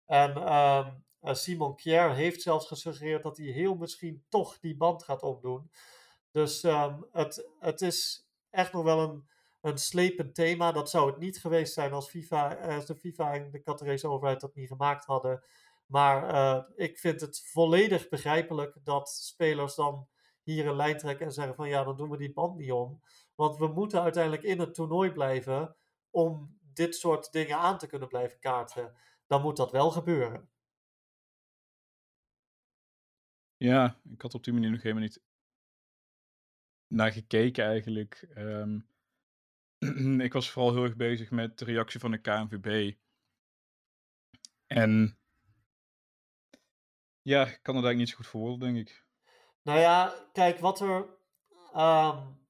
En 0.05 0.39
uh, 0.39 0.89
Simon 1.33 1.77
Kier 1.77 2.15
heeft 2.15 2.43
zelfs 2.43 2.67
gesuggereerd 2.67 3.23
dat 3.23 3.37
hij 3.37 3.47
heel 3.47 3.75
misschien 3.75 4.25
toch 4.29 4.59
die 4.59 4.77
band 4.77 5.03
gaat 5.03 5.23
opdoen. 5.23 5.71
Dus 6.31 6.63
um, 6.63 7.07
het, 7.13 7.49
het 7.59 7.81
is 7.81 8.29
echt 8.51 8.73
nog 8.73 8.85
wel 8.85 9.01
een, 9.01 9.29
een 9.61 9.79
slepend 9.79 10.35
thema. 10.35 10.73
Dat 10.73 10.91
zou 10.91 11.11
het 11.11 11.19
niet 11.19 11.41
geweest 11.41 11.75
zijn 11.75 11.93
als, 11.93 12.09
FIFA, 12.09 12.55
als 12.55 12.87
de 12.87 12.97
FIFA 12.97 13.33
en 13.33 13.51
de 13.51 13.63
Qatarese 13.63 14.09
overheid 14.09 14.41
dat 14.41 14.55
niet 14.55 14.69
gemaakt 14.69 15.05
hadden. 15.05 15.43
Maar 15.87 16.35
uh, 16.35 16.65
ik 16.75 16.99
vind 16.99 17.21
het 17.21 17.43
volledig 17.45 18.09
begrijpelijk 18.09 18.77
dat 18.83 19.09
spelers 19.09 19.75
dan 19.75 20.09
hier 20.43 20.67
een 20.67 20.77
lijn 20.77 20.99
trekken 20.99 21.27
en 21.27 21.33
zeggen 21.33 21.55
van 21.55 21.69
ja, 21.69 21.85
dan 21.85 21.97
doen 21.97 22.11
we 22.11 22.17
die 22.17 22.33
band 22.33 22.57
niet 22.57 22.73
om. 22.73 23.01
Want 23.35 23.57
we 23.57 23.67
moeten 23.67 24.03
uiteindelijk 24.03 24.43
in 24.43 24.61
het 24.61 24.75
toernooi 24.75 25.13
blijven 25.13 25.77
om 26.11 26.59
dit 26.61 26.95
soort 26.95 27.33
dingen 27.33 27.57
aan 27.57 27.79
te 27.79 27.87
kunnen 27.87 28.09
blijven 28.09 28.39
kaarten. 28.39 28.95
Dan 29.27 29.43
moet 29.43 29.57
dat 29.57 29.71
wel 29.71 29.91
gebeuren. 29.91 30.49
Ja, 33.65 34.01
ik 34.11 34.23
had 34.23 34.35
op 34.35 34.45
die 34.45 34.53
manier 34.53 34.71
nog 34.71 34.83
helemaal 34.83 35.03
niet 35.03 35.21
naar 36.87 37.13
gekeken 37.13 37.65
eigenlijk. 37.65 38.29
Um, 38.37 38.89
ik 40.27 40.33
was 40.33 40.51
vooral 40.51 40.73
heel 40.73 40.83
erg 40.83 40.97
bezig 40.97 41.31
met 41.31 41.59
de 41.59 41.65
reactie 41.65 42.01
van 42.01 42.11
de 42.11 42.19
KNVB. 42.19 42.97
En 44.67 45.19
ja, 47.23 47.47
ik 47.47 47.61
kan 47.63 47.77
het 47.77 47.85
eigenlijk 47.85 47.97
niet 47.97 48.09
zo 48.09 48.17
goed 48.17 48.27
verwoorden, 48.27 48.59
denk 48.59 48.89
ik. 48.89 49.05
Nou 49.63 49.79
ja, 49.79 50.15
kijk, 50.33 50.59
wat 50.59 50.81
er 50.81 51.07
um, 51.77 52.44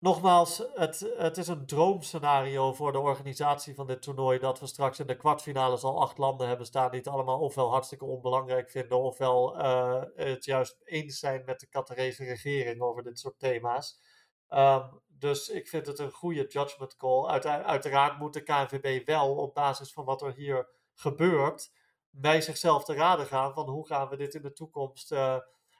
Nogmaals, 0.00 0.62
het, 0.74 1.12
het 1.16 1.36
is 1.36 1.48
een 1.48 1.66
droomscenario 1.66 2.72
voor 2.72 2.92
de 2.92 2.98
organisatie 2.98 3.74
van 3.74 3.86
dit 3.86 4.02
toernooi. 4.02 4.38
Dat 4.38 4.60
we 4.60 4.66
straks 4.66 4.98
in 4.98 5.06
de 5.06 5.16
kwartfinales 5.16 5.82
al 5.82 6.00
acht 6.00 6.18
landen 6.18 6.48
hebben 6.48 6.66
staan 6.66 6.90
die 6.90 6.98
het 6.98 7.08
allemaal 7.08 7.38
ofwel 7.38 7.70
hartstikke 7.70 8.04
onbelangrijk 8.04 8.70
vinden, 8.70 8.98
ofwel 8.98 9.58
uh, 9.58 10.02
het 10.14 10.44
juist 10.44 10.80
eens 10.84 11.18
zijn 11.18 11.42
met 11.44 11.60
de 11.60 11.66
Qatarese 11.66 12.24
regering 12.24 12.80
over 12.80 13.02
dit 13.02 13.18
soort 13.18 13.38
thema's. 13.38 14.00
Um, 14.48 15.00
dus 15.06 15.48
ik 15.48 15.68
vind 15.68 15.86
het 15.86 15.98
een 15.98 16.10
goede 16.10 16.46
judgment 16.46 16.96
call. 16.96 17.26
uiteraard 17.44 18.18
moet 18.18 18.32
de 18.32 18.42
KNVB 18.42 19.06
wel 19.06 19.34
op 19.34 19.54
basis 19.54 19.92
van 19.92 20.04
wat 20.04 20.22
er 20.22 20.32
hier 20.32 20.68
gebeurt, 20.94 21.70
bij 22.10 22.40
zichzelf 22.40 22.84
te 22.84 22.94
raden 22.94 23.26
gaan 23.26 23.54
van 23.54 23.68
hoe 23.68 23.86
gaan 23.86 24.08
we 24.08 24.16
dit 24.16 24.34
in 24.34 24.42
de 24.42 24.52
toekomst 24.52 25.12
uh, 25.12 25.36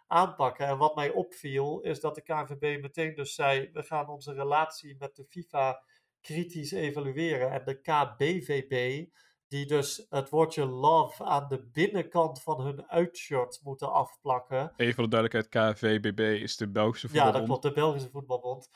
aanpakken. 0.09 0.67
En 0.67 0.79
wat 0.79 0.95
mij 0.95 1.11
opviel, 1.11 1.81
is 1.81 2.00
dat 2.00 2.15
de 2.15 2.23
KNVB 2.23 2.81
meteen 2.81 3.15
dus 3.15 3.35
zei: 3.35 3.71
we 3.73 3.83
gaan 3.83 4.09
onze 4.09 4.33
relatie 4.33 4.97
met 4.99 5.17
de 5.17 5.25
FIFA 5.29 5.83
kritisch 6.21 6.73
evalueren. 6.73 7.50
En 7.50 7.65
de 7.65 7.81
KBVB, 7.81 9.07
die 9.49 9.67
dus 9.67 10.07
het 10.09 10.29
woordje 10.29 10.67
love 10.67 11.25
aan 11.25 11.49
de 11.49 11.69
binnenkant 11.73 12.43
van 12.43 12.61
hun 12.61 12.88
uitshirt 12.88 13.61
moeten 13.62 13.93
afplakken. 13.93 14.73
Even 14.77 14.95
voor 14.95 15.05
de 15.05 15.11
duidelijkheid: 15.11 15.77
KVBB 15.77 16.21
is 16.21 16.57
de 16.57 16.69
Belgische 16.69 17.09
voetbalbond. 17.09 17.35
Ja, 17.35 17.41
dat 17.41 17.49
klopt, 17.49 17.75
de 17.75 17.81
Belgische 17.81 18.11
voetbalbond. 18.11 18.71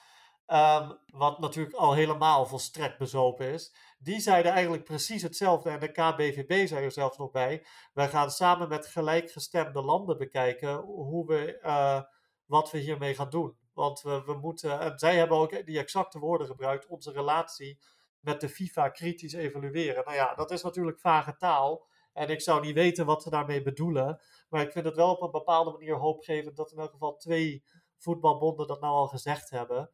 Um, 0.47 0.99
wat 1.07 1.39
natuurlijk 1.39 1.77
al 1.77 1.95
helemaal 1.95 2.47
volstrekt 2.47 2.99
bezopen 2.99 3.47
is. 3.47 3.75
Die 3.99 4.21
zeiden 4.21 4.53
eigenlijk 4.53 4.85
precies 4.85 5.23
hetzelfde. 5.23 5.71
En 5.71 5.81
de 5.81 5.93
KBVB 5.93 6.67
zei 6.67 6.85
er 6.85 6.93
zelfs 6.93 7.19
nog 7.19 7.31
bij. 7.31 7.67
Wij 7.93 8.09
gaan 8.09 8.31
samen 8.31 8.69
met 8.69 8.87
gelijkgestemde 8.87 9.83
landen 9.83 10.19
bekijken 10.19 10.77
hoe 10.77 11.27
we, 11.27 11.59
uh, 11.63 12.03
wat 12.47 12.71
we 12.71 12.79
hiermee 12.79 13.15
gaan 13.15 13.31
doen. 13.31 13.57
Want 13.73 14.01
we, 14.01 14.23
we 14.25 14.35
moeten, 14.35 14.81
en 14.81 14.99
zij 14.99 15.17
hebben 15.17 15.37
ook 15.37 15.67
die 15.67 15.79
exacte 15.79 16.19
woorden 16.19 16.47
gebruikt, 16.47 16.87
onze 16.87 17.13
relatie 17.13 17.81
met 18.21 18.41
de 18.41 18.49
FIFA 18.49 18.89
kritisch 18.89 19.33
evalueren. 19.33 20.05
Nou 20.05 20.17
ja, 20.17 20.35
dat 20.35 20.51
is 20.51 20.63
natuurlijk 20.63 21.01
vage 21.01 21.37
taal. 21.37 21.87
En 22.13 22.29
ik 22.29 22.41
zou 22.41 22.61
niet 22.61 22.75
weten 22.75 23.07
wat 23.07 23.23
ze 23.23 23.31
daarmee 23.31 23.63
bedoelen. 23.63 24.21
Maar 24.49 24.63
ik 24.63 24.73
vind 24.73 24.85
het 24.85 24.97
wel 24.97 25.11
op 25.11 25.23
een 25.23 25.31
bepaalde 25.31 25.71
manier 25.71 25.97
hoopgevend 25.97 26.57
dat 26.57 26.73
in 26.73 26.79
elk 26.79 26.91
geval 26.91 27.17
twee 27.17 27.65
voetbalbonden 27.99 28.67
dat 28.67 28.81
nou 28.81 28.93
al 28.93 29.07
gezegd 29.07 29.51
hebben. 29.51 29.91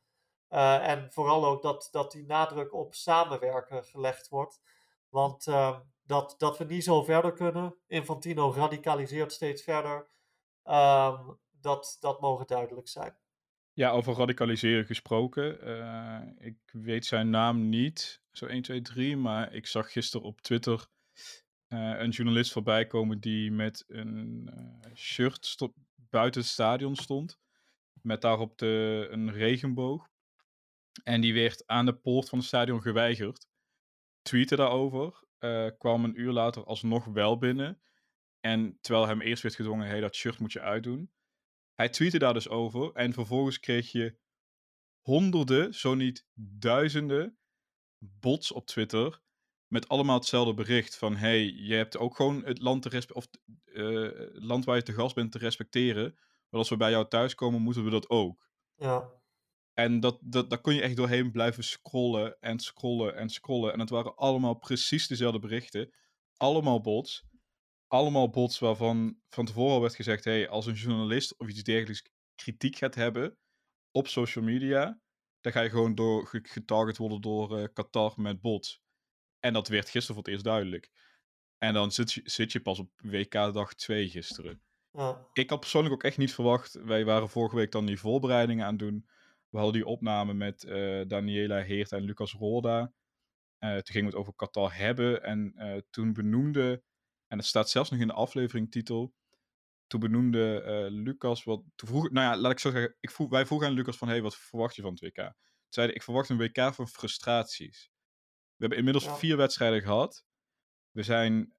Uh, 0.50 0.88
en 0.88 1.12
vooral 1.12 1.46
ook 1.46 1.62
dat, 1.62 1.88
dat 1.90 2.12
die 2.12 2.26
nadruk 2.26 2.74
op 2.74 2.94
samenwerken 2.94 3.84
gelegd 3.84 4.28
wordt. 4.28 4.60
Want 5.08 5.46
uh, 5.46 5.78
dat, 6.02 6.34
dat 6.38 6.58
we 6.58 6.64
niet 6.64 6.84
zo 6.84 7.02
verder 7.02 7.32
kunnen. 7.32 7.76
Infantino 7.86 8.52
radicaliseert 8.52 9.32
steeds 9.32 9.62
verder. 9.62 10.08
Um, 10.64 11.38
dat, 11.60 11.96
dat 12.00 12.20
mogen 12.20 12.46
duidelijk 12.46 12.88
zijn. 12.88 13.16
Ja, 13.72 13.90
over 13.90 14.14
radicaliseren 14.14 14.86
gesproken. 14.86 15.68
Uh, 15.68 16.46
ik 16.46 16.58
weet 16.72 17.06
zijn 17.06 17.30
naam 17.30 17.68
niet, 17.68 18.22
zo 18.32 18.46
1, 18.46 18.62
2, 18.62 18.82
3. 18.82 19.16
Maar 19.16 19.52
ik 19.52 19.66
zag 19.66 19.92
gisteren 19.92 20.26
op 20.26 20.40
Twitter 20.40 20.86
een 21.68 22.10
journalist 22.10 22.52
voorbij 22.52 22.86
komen 22.86 23.20
die 23.20 23.52
met 23.52 23.84
een 23.88 24.50
shirt 24.94 25.56
buiten 25.94 26.40
het 26.40 26.50
stadion 26.50 26.96
stond. 26.96 27.38
Met 28.02 28.20
daarop 28.20 28.58
de, 28.58 29.06
een 29.10 29.32
regenboog. 29.32 30.08
En 31.04 31.20
die 31.20 31.34
werd 31.34 31.66
aan 31.66 31.86
de 31.86 31.94
poort 31.94 32.28
van 32.28 32.38
het 32.38 32.46
stadion 32.46 32.82
geweigerd. 32.82 33.46
Tweette 34.22 34.56
daarover. 34.56 35.26
Uh, 35.40 35.70
kwam 35.78 36.04
een 36.04 36.20
uur 36.20 36.32
later 36.32 36.64
alsnog 36.64 37.04
wel 37.04 37.38
binnen. 37.38 37.80
En 38.40 38.78
terwijl 38.80 39.06
hem 39.06 39.20
eerst 39.20 39.42
werd 39.42 39.54
gedwongen, 39.54 39.86
hey, 39.86 40.00
dat 40.00 40.14
shirt 40.14 40.38
moet 40.38 40.52
je 40.52 40.60
uitdoen. 40.60 41.10
Hij 41.74 41.88
tweette 41.88 42.18
daar 42.18 42.34
dus 42.34 42.48
over. 42.48 42.92
En 42.92 43.12
vervolgens 43.12 43.60
kreeg 43.60 43.92
je 43.92 44.18
honderden, 45.00 45.74
zo 45.74 45.94
niet 45.94 46.26
duizenden 46.34 47.38
bots 47.98 48.52
op 48.52 48.66
Twitter. 48.66 49.20
Met 49.66 49.88
allemaal 49.88 50.18
hetzelfde 50.18 50.54
bericht 50.54 50.96
van, 50.96 51.16
hey, 51.16 51.44
je 51.44 51.74
hebt 51.74 51.98
ook 51.98 52.16
gewoon 52.16 52.44
het 52.44 52.60
land, 52.60 52.82
te 52.82 53.04
of, 53.12 53.28
uh, 53.64 54.10
land 54.32 54.64
waar 54.64 54.76
je 54.76 54.82
te 54.82 54.92
gast 54.92 55.14
bent 55.14 55.32
te 55.32 55.38
respecteren. 55.38 56.14
Maar 56.48 56.60
als 56.60 56.68
we 56.68 56.76
bij 56.76 56.90
jou 56.90 57.08
thuis 57.08 57.34
komen, 57.34 57.60
moeten 57.62 57.84
we 57.84 57.90
dat 57.90 58.08
ook. 58.08 58.48
Ja. 58.74 59.10
En 59.78 60.00
dat, 60.00 60.18
dat, 60.20 60.50
daar 60.50 60.60
kon 60.60 60.74
je 60.74 60.82
echt 60.82 60.96
doorheen 60.96 61.30
blijven 61.30 61.64
scrollen 61.64 62.40
en 62.40 62.58
scrollen 62.58 63.16
en 63.16 63.28
scrollen. 63.28 63.72
En 63.72 63.80
het 63.80 63.90
waren 63.90 64.16
allemaal 64.16 64.54
precies 64.54 65.06
dezelfde 65.06 65.38
berichten. 65.38 65.94
Allemaal 66.36 66.80
bots. 66.80 67.24
Allemaal 67.86 68.30
bots 68.30 68.58
waarvan 68.58 69.18
van 69.28 69.44
tevoren 69.44 69.74
al 69.74 69.80
werd 69.80 69.94
gezegd: 69.94 70.24
hey, 70.24 70.48
als 70.48 70.66
een 70.66 70.74
journalist 70.74 71.38
of 71.38 71.48
iets 71.48 71.62
dergelijks 71.62 72.02
kritiek 72.34 72.76
gaat 72.76 72.94
hebben 72.94 73.38
op 73.90 74.08
social 74.08 74.44
media, 74.44 75.00
dan 75.40 75.52
ga 75.52 75.60
je 75.60 75.70
gewoon 75.70 75.94
door, 75.94 76.28
getarget 76.42 76.96
worden 76.96 77.20
door 77.20 77.58
uh, 77.58 77.64
Qatar 77.72 78.12
met 78.16 78.40
bots. 78.40 78.80
En 79.40 79.52
dat 79.52 79.68
werd 79.68 79.90
gisteren 79.90 80.14
voor 80.14 80.24
het 80.24 80.32
eerst 80.32 80.44
duidelijk. 80.44 80.90
En 81.58 81.74
dan 81.74 81.92
zit 81.92 82.12
je, 82.12 82.20
zit 82.24 82.52
je 82.52 82.60
pas 82.60 82.78
op 82.78 82.90
WK 83.02 83.32
dag 83.32 83.74
2 83.74 84.08
gisteren. 84.08 84.62
Ja. 84.92 85.26
Ik 85.32 85.50
had 85.50 85.60
persoonlijk 85.60 85.94
ook 85.94 86.02
echt 86.02 86.18
niet 86.18 86.34
verwacht. 86.34 86.72
Wij 86.72 87.04
waren 87.04 87.28
vorige 87.28 87.56
week 87.56 87.72
dan 87.72 87.86
die 87.86 87.98
voorbereidingen 87.98 88.64
aan 88.64 88.70
het 88.70 88.78
doen. 88.78 89.08
We 89.48 89.58
hadden 89.58 89.74
die 89.74 89.86
opname 89.86 90.34
met 90.34 90.64
uh, 90.64 91.02
Daniela 91.06 91.62
Heert 91.62 91.92
en 91.92 92.02
Lucas 92.02 92.32
Roda. 92.32 92.92
Uh, 93.58 93.72
toen 93.72 93.82
gingen 93.84 94.10
we 94.10 94.16
het 94.16 94.20
over 94.20 94.34
Qatar 94.34 94.76
hebben. 94.76 95.22
En 95.22 95.52
uh, 95.56 95.80
toen 95.90 96.12
benoemde, 96.12 96.82
en 97.26 97.38
het 97.38 97.46
staat 97.46 97.70
zelfs 97.70 97.90
nog 97.90 98.00
in 98.00 98.06
de 98.06 98.12
afleveringtitel. 98.12 99.14
Toen 99.86 100.00
benoemde 100.00 100.86
Lucas 100.90 101.44
wat. 101.44 101.62
Toen 101.74 101.88
vroeg, 101.88 102.10
nou 102.10 102.26
ja, 102.26 102.40
laat 102.40 102.52
ik 102.52 102.58
zo 102.58 102.70
zeggen. 102.70 102.96
Ik 103.00 103.10
vroeg, 103.10 103.30
wij 103.30 103.46
vroegen 103.46 103.68
aan 103.68 103.74
Lucas 103.74 103.96
van: 103.96 104.08
hey, 104.08 104.22
wat 104.22 104.36
verwacht 104.36 104.74
je 104.74 104.82
van 104.82 104.90
het 104.90 105.00
WK? 105.00 105.14
Toen 105.14 105.34
zeiden 105.68 105.96
ik 105.96 106.02
verwacht 106.02 106.28
een 106.28 106.36
WK 106.36 106.74
van 106.74 106.88
frustraties. 106.88 107.90
We 108.56 108.56
hebben 108.64 108.78
inmiddels 108.78 109.04
ja. 109.04 109.14
vier 109.14 109.36
wedstrijden 109.36 109.82
gehad. 109.82 110.24
We 110.90 111.02
zijn 111.02 111.54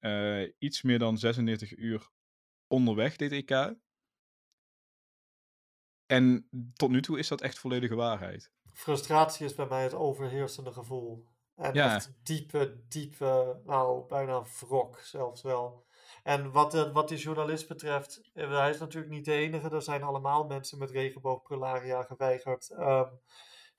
iets 0.58 0.82
meer 0.82 1.00
dan 1.00 1.18
36 1.18 1.78
uur 1.78 2.10
onderweg, 2.68 3.16
dit 3.16 3.32
EK. 3.32 3.76
En 6.10 6.48
tot 6.74 6.90
nu 6.90 7.02
toe 7.02 7.20
is 7.20 7.28
dat 7.28 7.42
echt 7.42 7.60
volledige 7.60 7.96
waarheid. 7.96 8.52
Frustratie 8.74 9.46
is 9.46 9.56
bij 9.56 9.68
mij 9.68 9.84
het 9.84 9.94
overheersende 9.94 10.72
gevoel. 10.72 11.26
En 11.56 11.74
ja. 11.74 11.96
echt 11.96 12.14
diepe, 12.24 12.84
diepe, 12.88 13.62
nou, 13.66 14.08
bijna 14.08 14.44
wrok 14.60 15.00
zelfs 15.00 15.42
wel. 15.42 15.86
En 16.24 16.52
wat, 16.52 16.72
de, 16.72 16.92
wat 16.92 17.08
die 17.08 17.18
journalist 17.18 17.68
betreft, 17.68 18.22
hij 18.34 18.70
is 18.70 18.80
natuurlijk 18.80 19.14
niet 19.14 19.26
de 19.26 19.34
enige. 19.34 19.70
Er 19.70 19.82
zijn 19.82 20.04
allemaal 20.04 20.44
mensen 20.44 20.78
met 20.78 20.92
regenboogprularia 20.92 22.04
geweigerd. 22.04 22.70
Um, 22.72 23.20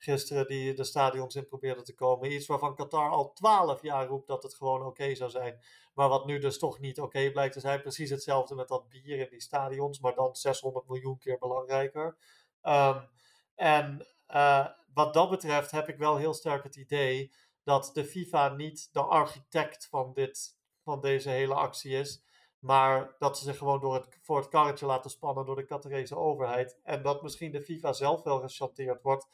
gisteren 0.03 0.47
die 0.47 0.73
de 0.73 0.83
stadions 0.83 1.35
in 1.35 1.47
probeerden 1.47 1.83
te 1.83 1.95
komen. 1.95 2.31
Iets 2.31 2.47
waarvan 2.47 2.75
Qatar 2.75 3.09
al 3.09 3.33
twaalf 3.33 3.81
jaar 3.81 4.07
roept 4.07 4.27
dat 4.27 4.43
het 4.43 4.53
gewoon 4.53 4.85
oké 4.85 5.15
zou 5.15 5.29
zijn. 5.29 5.59
Maar 5.93 6.09
wat 6.09 6.25
nu 6.25 6.39
dus 6.39 6.59
toch 6.59 6.79
niet 6.79 7.01
oké 7.01 7.31
blijkt 7.31 7.53
te 7.53 7.59
zijn. 7.59 7.81
Precies 7.81 8.09
hetzelfde 8.09 8.55
met 8.55 8.67
dat 8.67 8.89
bier 8.89 9.19
in 9.19 9.27
die 9.29 9.41
stadions, 9.41 9.99
maar 9.99 10.15
dan 10.15 10.35
600 10.35 10.87
miljoen 10.87 11.17
keer 11.17 11.37
belangrijker. 11.37 12.17
Um, 12.63 13.09
en 13.55 14.07
uh, 14.29 14.67
wat 14.93 15.13
dat 15.13 15.29
betreft 15.29 15.71
heb 15.71 15.89
ik 15.89 15.97
wel 15.97 16.17
heel 16.17 16.33
sterk 16.33 16.63
het 16.63 16.75
idee 16.75 17.31
dat 17.63 17.91
de 17.93 18.05
FIFA 18.05 18.49
niet 18.49 18.89
de 18.91 19.01
architect 19.01 19.87
van, 19.87 20.13
dit, 20.13 20.57
van 20.83 21.01
deze 21.01 21.29
hele 21.29 21.53
actie 21.53 21.91
is. 21.91 22.23
Maar 22.59 23.15
dat 23.19 23.37
ze 23.37 23.43
zich 23.43 23.57
gewoon 23.57 23.79
door 23.79 23.93
het, 23.93 24.19
voor 24.21 24.37
het 24.37 24.47
karretje 24.47 24.85
laten 24.85 25.09
spannen 25.09 25.45
door 25.45 25.55
de 25.55 25.65
Qatarese 25.65 26.17
overheid. 26.17 26.79
En 26.83 27.01
dat 27.01 27.21
misschien 27.21 27.51
de 27.51 27.61
FIFA 27.61 27.93
zelf 27.93 28.23
wel 28.23 28.39
gechanteerd 28.39 29.01
wordt 29.01 29.27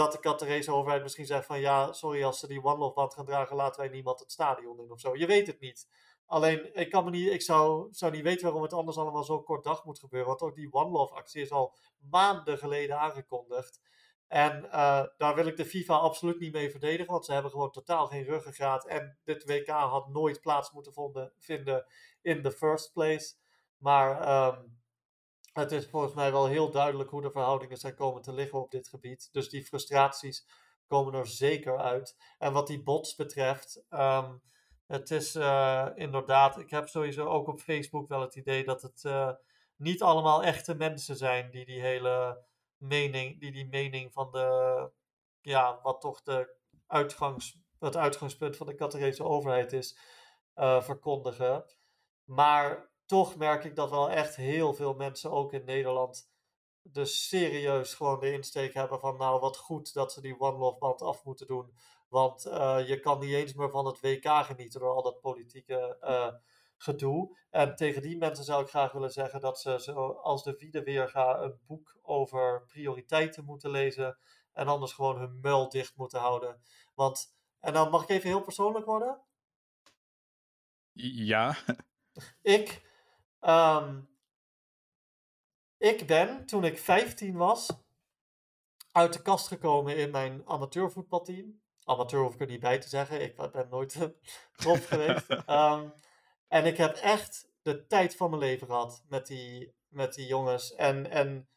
dat 0.00 0.12
de 0.12 0.20
Qatarese 0.20 0.72
overheid 0.72 1.02
misschien 1.02 1.26
zegt 1.26 1.46
van 1.46 1.60
ja, 1.60 1.92
sorry, 1.92 2.24
als 2.24 2.38
ze 2.38 2.46
die 2.46 2.64
One 2.64 2.78
Love 2.78 2.94
band 2.94 3.14
gaan 3.14 3.24
dragen, 3.24 3.56
laten 3.56 3.80
wij 3.80 3.90
niemand 3.90 4.20
het 4.20 4.32
stadion 4.32 4.80
in 4.80 4.90
of 4.90 5.00
zo. 5.00 5.16
Je 5.16 5.26
weet 5.26 5.46
het 5.46 5.60
niet. 5.60 5.88
Alleen, 6.26 6.74
ik, 6.74 6.90
kan 6.90 7.04
me 7.04 7.10
niet, 7.10 7.32
ik 7.32 7.42
zou, 7.42 7.88
zou 7.90 8.12
niet 8.12 8.22
weten 8.22 8.42
waarom 8.42 8.62
het 8.62 8.72
anders 8.72 8.96
allemaal 8.96 9.24
zo 9.24 9.42
kort 9.42 9.64
dag 9.64 9.84
moet 9.84 9.98
gebeuren. 9.98 10.28
Want 10.28 10.42
ook 10.42 10.54
die 10.54 10.72
One 10.72 10.90
Love 10.90 11.14
actie 11.14 11.42
is 11.42 11.50
al 11.50 11.74
maanden 12.10 12.58
geleden 12.58 12.98
aangekondigd. 12.98 13.80
En 14.26 14.64
uh, 14.64 15.04
daar 15.16 15.34
wil 15.34 15.46
ik 15.46 15.56
de 15.56 15.64
FIFA 15.64 15.94
absoluut 15.94 16.38
niet 16.38 16.52
mee 16.52 16.70
verdedigen, 16.70 17.12
want 17.12 17.24
ze 17.24 17.32
hebben 17.32 17.50
gewoon 17.50 17.70
totaal 17.70 18.06
geen 18.06 18.24
ruggengraat. 18.24 18.86
En 18.86 19.18
dit 19.24 19.44
WK 19.44 19.68
had 19.68 20.08
nooit 20.08 20.40
plaats 20.40 20.72
moeten 20.72 21.32
vinden 21.38 21.86
in 22.22 22.42
the 22.42 22.52
first 22.52 22.92
place. 22.92 23.34
Maar 23.76 24.46
um, 24.46 24.79
het 25.52 25.72
is 25.72 25.86
volgens 25.86 26.14
mij 26.14 26.32
wel 26.32 26.46
heel 26.46 26.70
duidelijk 26.70 27.10
hoe 27.10 27.22
de 27.22 27.30
verhoudingen 27.30 27.76
zijn 27.76 27.94
komen 27.94 28.22
te 28.22 28.32
liggen 28.32 28.58
op 28.58 28.70
dit 28.70 28.88
gebied. 28.88 29.28
Dus 29.32 29.48
die 29.48 29.64
frustraties 29.64 30.46
komen 30.86 31.14
er 31.14 31.26
zeker 31.26 31.78
uit. 31.78 32.16
En 32.38 32.52
wat 32.52 32.66
die 32.66 32.82
bots 32.82 33.14
betreft, 33.14 33.84
um, 33.90 34.42
het 34.86 35.10
is 35.10 35.36
uh, 35.36 35.86
inderdaad, 35.94 36.58
ik 36.58 36.70
heb 36.70 36.88
sowieso 36.88 37.26
ook 37.26 37.46
op 37.46 37.60
Facebook 37.60 38.08
wel 38.08 38.20
het 38.20 38.34
idee 38.34 38.64
dat 38.64 38.82
het 38.82 39.04
uh, 39.04 39.30
niet 39.76 40.02
allemaal 40.02 40.42
echte 40.42 40.74
mensen 40.74 41.16
zijn 41.16 41.50
die 41.50 41.64
die 41.64 41.80
hele 41.80 42.44
mening, 42.76 43.40
die 43.40 43.52
die 43.52 43.68
mening 43.68 44.12
van 44.12 44.30
de, 44.30 44.90
ja, 45.40 45.80
wat 45.82 46.00
toch 46.00 46.22
de 46.22 46.56
uitgangs, 46.86 47.58
het 47.78 47.96
uitgangspunt 47.96 48.56
van 48.56 48.66
de 48.66 48.74
Qatarese 48.74 49.24
overheid 49.24 49.72
is, 49.72 49.98
uh, 50.56 50.82
verkondigen. 50.82 51.64
Maar 52.24 52.89
toch 53.10 53.36
merk 53.36 53.64
ik 53.64 53.76
dat 53.76 53.90
wel 53.90 54.10
echt 54.10 54.36
heel 54.36 54.74
veel 54.74 54.94
mensen, 54.94 55.30
ook 55.30 55.52
in 55.52 55.64
Nederland, 55.64 56.30
dus 56.82 57.28
serieus 57.28 57.94
gewoon 57.94 58.20
de 58.20 58.32
insteek 58.32 58.74
hebben 58.74 59.00
van 59.00 59.16
nou 59.16 59.40
wat 59.40 59.56
goed 59.56 59.94
dat 59.94 60.12
ze 60.12 60.20
die 60.20 60.40
One 60.40 60.58
Love 60.58 60.78
band 60.78 61.02
af 61.02 61.24
moeten 61.24 61.46
doen. 61.46 61.74
Want 62.08 62.46
uh, 62.46 62.88
je 62.88 63.00
kan 63.00 63.18
niet 63.18 63.32
eens 63.32 63.54
meer 63.54 63.70
van 63.70 63.86
het 63.86 64.00
WK 64.00 64.26
genieten 64.26 64.80
door 64.80 64.94
al 64.94 65.02
dat 65.02 65.20
politieke 65.20 65.96
uh, 66.02 66.32
gedoe. 66.76 67.38
En 67.50 67.76
tegen 67.76 68.02
die 68.02 68.16
mensen 68.16 68.44
zou 68.44 68.62
ik 68.62 68.68
graag 68.68 68.92
willen 68.92 69.10
zeggen 69.10 69.40
dat 69.40 69.60
ze 69.60 69.80
zo 69.80 70.10
als 70.10 70.42
de 70.42 70.56
Wiede 70.58 70.82
Weerga 70.82 71.38
een 71.40 71.58
boek 71.66 71.98
over 72.02 72.64
prioriteiten 72.66 73.44
moeten 73.44 73.70
lezen. 73.70 74.18
En 74.52 74.66
anders 74.66 74.92
gewoon 74.92 75.18
hun 75.18 75.38
muil 75.40 75.68
dicht 75.68 75.96
moeten 75.96 76.20
houden. 76.20 76.60
Want, 76.94 77.36
en 77.60 77.72
dan 77.72 77.90
mag 77.90 78.02
ik 78.02 78.08
even 78.08 78.28
heel 78.28 78.42
persoonlijk 78.42 78.86
worden? 78.86 79.20
Ja. 80.92 81.56
Ik 82.42 82.88
Um, 83.40 84.08
ik 85.78 86.06
ben, 86.06 86.46
toen 86.46 86.64
ik 86.64 86.78
15 86.78 87.36
was, 87.36 87.68
uit 88.92 89.12
de 89.12 89.22
kast 89.22 89.46
gekomen 89.46 89.96
in 89.96 90.10
mijn 90.10 90.42
amateurvoetbalteam. 90.44 91.60
Amateur 91.84 92.20
hoef 92.20 92.34
ik 92.34 92.40
er 92.40 92.46
niet 92.46 92.60
bij 92.60 92.78
te 92.78 92.88
zeggen, 92.88 93.22
ik 93.22 93.36
ben 93.52 93.68
nooit 93.70 93.98
prof 94.56 94.86
geweest. 94.86 95.30
Um, 95.30 95.92
en 96.48 96.66
ik 96.66 96.76
heb 96.76 96.96
echt 96.96 97.50
de 97.62 97.86
tijd 97.86 98.16
van 98.16 98.30
mijn 98.30 98.42
leven 98.42 98.66
gehad 98.66 99.04
met 99.08 99.26
die, 99.26 99.74
met 99.88 100.14
die 100.14 100.26
jongens. 100.26 100.74
En, 100.74 101.10
en 101.10 101.48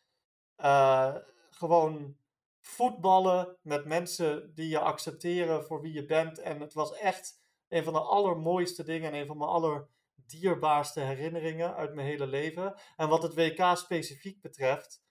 uh, 0.57 1.15
gewoon 1.49 2.17
voetballen 2.59 3.57
met 3.61 3.85
mensen 3.85 4.53
die 4.55 4.69
je 4.69 4.79
accepteren 4.79 5.63
voor 5.63 5.81
wie 5.81 5.93
je 5.93 6.05
bent. 6.05 6.39
En 6.39 6.59
het 6.59 6.73
was 6.73 6.93
echt 6.93 7.41
een 7.67 7.83
van 7.83 7.93
de 7.93 7.99
allermooiste 7.99 8.83
dingen 8.83 9.11
en 9.11 9.19
een 9.19 9.27
van 9.27 9.37
mijn 9.37 9.49
aller 9.49 9.87
dierbaarste 10.27 10.99
herinneringen 10.99 11.75
uit 11.75 11.93
mijn 11.93 12.07
hele 12.07 12.27
leven. 12.27 12.75
En 12.95 13.09
wat 13.09 13.23
het 13.23 13.33
WK 13.33 13.77
specifiek 13.77 14.41
betreft, 14.41 15.03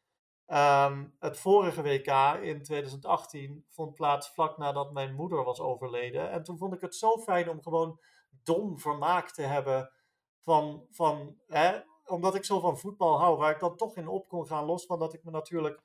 um, 0.47 1.17
het 1.19 1.39
vorige 1.39 1.83
WK 1.83 2.41
in 2.43 2.63
2018 2.63 3.65
vond 3.69 3.95
plaats 3.95 4.29
vlak 4.29 4.59
nadat 4.59 4.93
mijn 4.93 5.15
moeder 5.15 5.45
was 5.45 5.61
overleden. 5.61 6.31
En 6.31 6.43
toen 6.43 6.59
vond 6.59 6.75
ik 6.75 6.81
het 6.81 6.95
zo 6.95 7.19
fijn 7.19 7.49
om 7.49 7.63
gewoon 7.63 8.01
dom 8.43 8.79
vermaak 8.79 9.31
te 9.31 9.43
hebben 9.43 9.93
van, 10.41 10.87
van 10.91 11.37
hè, 11.47 11.81
omdat 12.05 12.35
ik 12.35 12.45
zo 12.45 12.61
van 12.61 12.79
voetbal 12.79 13.19
hou, 13.19 13.37
waar 13.37 13.53
ik 13.53 13.61
dan 13.61 13.77
toch 13.77 13.97
in 13.97 14.09
op 14.09 14.29
kon 14.29 14.47
gaan, 14.47 14.65
los 14.65 14.87
van 14.87 14.99
dat 14.99 15.15
ik 15.15 15.25
me 15.25 15.31
natuurlijk 15.31 15.83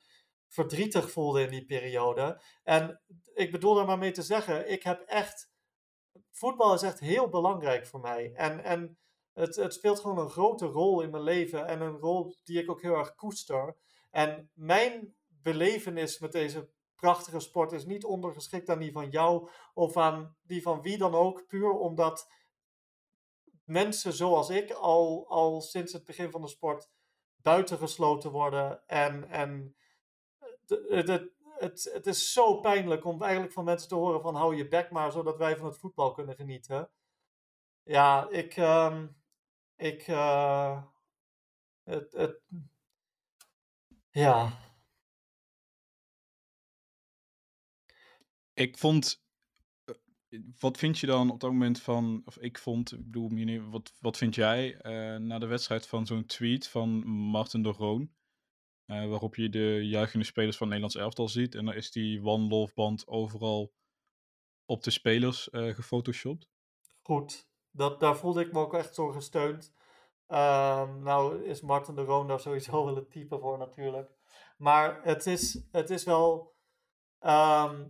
verdrietig 0.47 1.11
voelde 1.11 1.41
in 1.41 1.49
die 1.49 1.65
periode. 1.65 2.41
En 2.63 3.01
ik 3.33 3.51
bedoel 3.51 3.73
daar 3.73 3.85
maar 3.85 3.97
mee 3.97 4.11
te 4.11 4.21
zeggen, 4.21 4.71
ik 4.71 4.83
heb 4.83 5.01
echt. 5.01 5.55
Voetbal 6.31 6.73
is 6.73 6.81
echt 6.81 6.99
heel 6.99 7.29
belangrijk 7.29 7.87
voor 7.87 7.99
mij. 7.99 8.31
En, 8.33 8.63
en 8.63 8.97
het, 9.37 9.55
het 9.55 9.73
speelt 9.73 9.99
gewoon 9.99 10.17
een 10.17 10.29
grote 10.29 10.65
rol 10.65 11.01
in 11.01 11.09
mijn 11.09 11.23
leven 11.23 11.67
en 11.67 11.81
een 11.81 11.97
rol 11.97 12.35
die 12.43 12.61
ik 12.61 12.69
ook 12.69 12.81
heel 12.81 12.95
erg 12.95 13.15
koester. 13.15 13.77
En 14.09 14.51
mijn 14.53 15.15
belevenis 15.27 16.19
met 16.19 16.31
deze 16.31 16.69
prachtige 16.95 17.39
sport 17.39 17.71
is 17.71 17.85
niet 17.85 18.05
ondergeschikt 18.05 18.69
aan 18.69 18.79
die 18.79 18.91
van 18.91 19.09
jou 19.09 19.49
of 19.73 19.97
aan 19.97 20.37
die 20.41 20.61
van 20.61 20.81
wie 20.81 20.97
dan 20.97 21.15
ook, 21.15 21.47
puur 21.47 21.71
omdat 21.71 22.31
mensen 23.63 24.13
zoals 24.13 24.49
ik 24.49 24.71
al, 24.71 25.25
al 25.27 25.61
sinds 25.61 25.93
het 25.93 26.05
begin 26.05 26.31
van 26.31 26.41
de 26.41 26.47
sport 26.47 26.89
buitengesloten 27.35 28.31
worden. 28.31 28.87
En, 28.87 29.29
en 29.29 29.75
het, 30.39 31.07
het, 31.07 31.31
het, 31.57 31.89
het 31.93 32.07
is 32.07 32.31
zo 32.31 32.59
pijnlijk 32.59 33.05
om 33.05 33.21
eigenlijk 33.21 33.53
van 33.53 33.63
mensen 33.63 33.89
te 33.89 33.95
horen 33.95 34.21
van 34.21 34.35
hou 34.35 34.55
je 34.55 34.67
bek 34.67 34.91
maar, 34.91 35.11
zodat 35.11 35.37
wij 35.37 35.57
van 35.57 35.65
het 35.65 35.77
voetbal 35.77 36.11
kunnen 36.11 36.35
genieten. 36.35 36.91
Ja, 37.83 38.29
ik, 38.29 38.57
um, 38.57 39.17
ik, 39.77 40.07
uh, 40.07 40.83
het, 41.83 42.13
het, 42.13 42.41
ja. 44.09 44.65
Ik 48.53 48.77
vond, 48.77 49.23
eh, 49.85 50.39
wat 50.59 50.77
vind 50.77 50.99
je 50.99 51.07
dan 51.07 51.31
op 51.31 51.39
dat 51.39 51.51
moment 51.51 51.81
van, 51.81 52.21
of 52.25 52.37
ik 52.37 52.57
vond, 52.57 52.91
ik 52.91 53.11
bedoel, 53.11 53.69
wat, 53.69 53.93
wat 53.99 54.17
vind 54.17 54.35
jij 54.35 54.73
uh, 54.73 55.19
na 55.19 55.39
de 55.39 55.45
wedstrijd 55.45 55.87
van 55.87 56.05
zo'n 56.05 56.25
tweet 56.25 56.67
van 56.67 57.07
Martin 57.07 57.63
de 57.63 57.69
Roon? 57.69 58.15
Uh, 58.85 59.07
waarop 59.07 59.35
je 59.35 59.49
de 59.49 59.87
juichende 59.87 60.25
spelers 60.25 60.57
van 60.57 60.67
het 60.67 60.79
Nederlands 60.79 61.05
elftal 61.05 61.29
ziet. 61.29 61.55
En 61.55 61.65
dan 61.65 61.73
is 61.73 61.91
die 61.91 62.23
One 62.23 62.47
Love 62.47 62.73
band 62.73 63.07
overal 63.07 63.73
op 64.65 64.83
de 64.83 64.91
spelers 64.91 65.49
uh, 65.51 65.73
gefotoshopt. 65.73 66.49
Goed, 67.01 67.47
dat, 67.77 67.99
daar 67.99 68.15
voelde 68.17 68.41
ik 68.41 68.51
me 68.51 68.59
ook 68.59 68.73
echt 68.73 68.95
zo 68.95 69.07
gesteund. 69.07 69.73
Um, 70.27 71.03
nou 71.03 71.43
is 71.43 71.61
Martin 71.61 71.95
de 71.95 72.03
Roon 72.03 72.27
daar 72.27 72.39
sowieso 72.39 72.85
wel 72.85 72.95
het 72.95 73.11
type 73.11 73.39
voor 73.39 73.57
natuurlijk. 73.57 74.11
Maar 74.57 74.99
het 75.03 75.25
is, 75.25 75.61
het 75.71 75.89
is 75.89 76.03
wel... 76.03 76.55
ehm, 77.19 77.85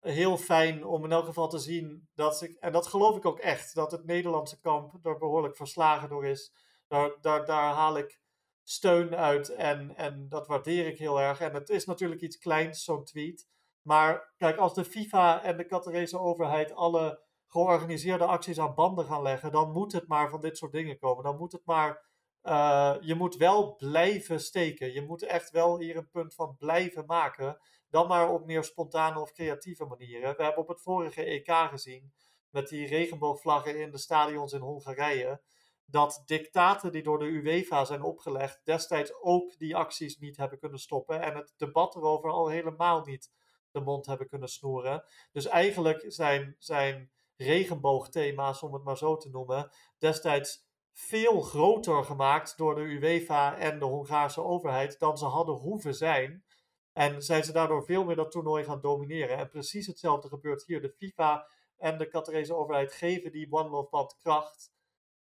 heel 0.00 0.36
fijn 0.36 0.84
om 0.84 1.04
in 1.04 1.12
elk 1.12 1.24
geval 1.24 1.48
te 1.48 1.58
zien 1.58 2.08
dat 2.14 2.42
ik, 2.42 2.56
en 2.60 2.72
dat 2.72 2.86
geloof 2.86 3.16
ik 3.16 3.24
ook 3.24 3.38
echt, 3.38 3.74
dat 3.74 3.90
het 3.90 4.04
Nederlandse 4.04 4.60
kamp 4.60 5.06
er 5.06 5.18
behoorlijk 5.18 5.56
verslagen 5.56 6.08
door 6.08 6.26
is. 6.26 6.52
Daar, 6.88 7.10
daar, 7.20 7.46
daar 7.46 7.74
haal 7.74 7.96
ik 7.98 8.20
steun 8.62 9.16
uit 9.16 9.48
en, 9.48 9.96
en 9.96 10.28
dat 10.28 10.46
waardeer 10.46 10.86
ik 10.86 10.98
heel 10.98 11.20
erg. 11.20 11.40
En 11.40 11.54
het 11.54 11.68
is 11.68 11.84
natuurlijk 11.84 12.20
iets 12.20 12.38
kleins, 12.38 12.84
zo'n 12.84 13.04
tweet. 13.04 13.48
Maar 13.82 14.32
kijk, 14.36 14.56
als 14.56 14.74
de 14.74 14.84
FIFA 14.84 15.42
en 15.42 15.56
de 15.56 15.66
Qatarese 15.66 16.18
overheid 16.18 16.72
alle 16.72 17.20
georganiseerde 17.56 18.24
acties 18.24 18.58
aan 18.60 18.74
banden 18.74 19.04
gaan 19.04 19.22
leggen, 19.22 19.52
dan 19.52 19.72
moet 19.72 19.92
het 19.92 20.08
maar 20.08 20.30
van 20.30 20.40
dit 20.40 20.56
soort 20.56 20.72
dingen 20.72 20.98
komen. 20.98 21.24
Dan 21.24 21.36
moet 21.36 21.52
het 21.52 21.64
maar. 21.64 22.04
Uh, 22.42 22.96
je 23.00 23.14
moet 23.14 23.36
wel 23.36 23.76
blijven 23.76 24.40
steken. 24.40 24.92
Je 24.92 25.02
moet 25.02 25.22
echt 25.22 25.50
wel 25.50 25.78
hier 25.78 25.96
een 25.96 26.10
punt 26.10 26.34
van 26.34 26.56
blijven 26.56 27.06
maken. 27.06 27.60
Dan 27.88 28.08
maar 28.08 28.30
op 28.30 28.46
meer 28.46 28.64
spontane 28.64 29.20
of 29.20 29.32
creatieve 29.32 29.84
manieren. 29.84 30.36
We 30.36 30.42
hebben 30.42 30.62
op 30.62 30.68
het 30.68 30.82
vorige 30.82 31.24
EK 31.24 31.50
gezien, 31.50 32.12
met 32.50 32.68
die 32.68 32.86
regenboogvlaggen 32.86 33.80
in 33.80 33.90
de 33.90 33.98
stadions 33.98 34.52
in 34.52 34.60
Hongarije, 34.60 35.42
dat 35.84 36.22
dictaten 36.26 36.92
die 36.92 37.02
door 37.02 37.18
de 37.18 37.24
UEFA 37.24 37.84
zijn 37.84 38.02
opgelegd, 38.02 38.60
destijds 38.64 39.12
ook 39.20 39.58
die 39.58 39.76
acties 39.76 40.18
niet 40.18 40.36
hebben 40.36 40.58
kunnen 40.58 40.78
stoppen. 40.78 41.20
En 41.22 41.34
het 41.34 41.54
debat 41.56 41.96
erover 41.96 42.30
al 42.30 42.48
helemaal 42.48 43.04
niet 43.04 43.30
de 43.70 43.80
mond 43.80 44.06
hebben 44.06 44.28
kunnen 44.28 44.48
snoeren. 44.48 45.04
Dus 45.32 45.46
eigenlijk 45.46 46.04
zijn, 46.06 46.56
zijn 46.58 47.10
regenboogthema's, 47.36 48.62
om 48.62 48.74
het 48.74 48.84
maar 48.84 48.96
zo 48.96 49.16
te 49.16 49.28
noemen, 49.28 49.70
destijds 49.98 50.64
veel 50.92 51.40
groter 51.40 52.04
gemaakt 52.04 52.56
door 52.56 52.74
de 52.74 52.80
UEFA 52.80 53.58
en 53.58 53.78
de 53.78 53.84
Hongaarse 53.84 54.42
overheid 54.42 54.98
dan 54.98 55.18
ze 55.18 55.24
hadden 55.24 55.54
hoeven 55.54 55.94
zijn. 55.94 56.44
En 56.92 57.22
zijn 57.22 57.44
ze 57.44 57.52
daardoor 57.52 57.84
veel 57.84 58.04
meer 58.04 58.16
dat 58.16 58.30
toernooi 58.30 58.64
gaan 58.64 58.80
domineren. 58.80 59.36
En 59.36 59.48
precies 59.48 59.86
hetzelfde 59.86 60.28
gebeurt 60.28 60.64
hier. 60.66 60.80
De 60.80 60.94
FIFA 60.98 61.48
en 61.76 61.98
de 61.98 62.08
Qatarese 62.08 62.54
overheid 62.54 62.92
geven 62.92 63.32
die 63.32 63.52
One 63.52 63.68
Love 63.68 63.88
band 63.90 64.16
kracht. 64.16 64.72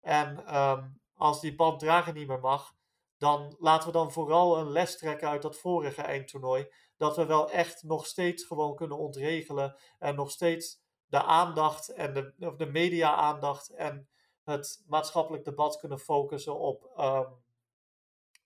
En 0.01 0.45
ehm, 0.45 0.88
als 1.13 1.41
die 1.41 1.56
band 1.56 1.80
dragen 1.80 2.13
niet 2.13 2.28
meer 2.28 2.39
mag, 2.39 2.73
dan 3.17 3.56
laten 3.60 3.88
we 3.88 3.93
dan 3.93 4.12
vooral 4.12 4.58
een 4.58 4.71
les 4.71 4.97
trekken 4.97 5.30
uit 5.30 5.41
dat 5.41 5.58
vorige 5.58 6.01
eindtoernooi. 6.01 6.67
Dat 6.97 7.15
we 7.15 7.25
wel 7.25 7.51
echt 7.51 7.84
nog 7.84 8.06
steeds 8.06 8.43
gewoon 8.43 8.75
kunnen 8.75 8.97
ontregelen. 8.97 9.75
En 9.99 10.15
nog 10.15 10.32
steeds 10.32 10.85
de 11.15 11.23
aandacht 11.23 11.89
en 11.89 12.13
de, 12.13 12.34
of 12.39 12.56
de 12.56 12.65
media-aandacht 12.65 13.69
en 13.69 14.10
het 14.43 14.84
maatschappelijk 14.88 15.43
debat 15.43 15.80
kunnen 15.80 15.99
focussen 15.99 16.60
op, 16.60 16.91
ehm, 16.95 17.32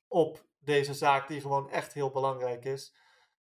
op 0.07 0.45
deze 0.59 0.93
zaak, 0.93 1.27
die 1.27 1.41
gewoon 1.41 1.69
echt 1.69 1.93
heel 1.93 2.11
belangrijk 2.11 2.65
is. 2.65 2.95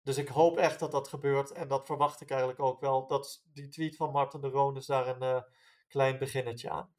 Dus 0.01 0.17
ik 0.17 0.27
hoop 0.27 0.57
echt 0.57 0.79
dat 0.79 0.91
dat 0.91 1.07
gebeurt 1.07 1.51
en 1.51 1.67
dat 1.67 1.85
verwacht 1.85 2.21
ik 2.21 2.29
eigenlijk 2.29 2.59
ook 2.59 2.79
wel. 2.79 3.07
Dat 3.07 3.43
die 3.53 3.67
tweet 3.67 3.95
van 3.95 4.11
Martin 4.11 4.41
de 4.41 4.47
Roon 4.47 4.77
is 4.77 4.85
daar 4.85 5.07
een 5.07 5.35
uh, 5.35 5.41
klein 5.87 6.17
beginnetje 6.17 6.69
aan. 6.69 6.95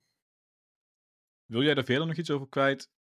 Wil 1.45 1.63
jij 1.63 1.75
daar 1.75 1.85
verder 1.85 2.07
nog 2.07 2.17
iets 2.17 2.31
over 2.31 2.49
kwijt? 2.49 2.91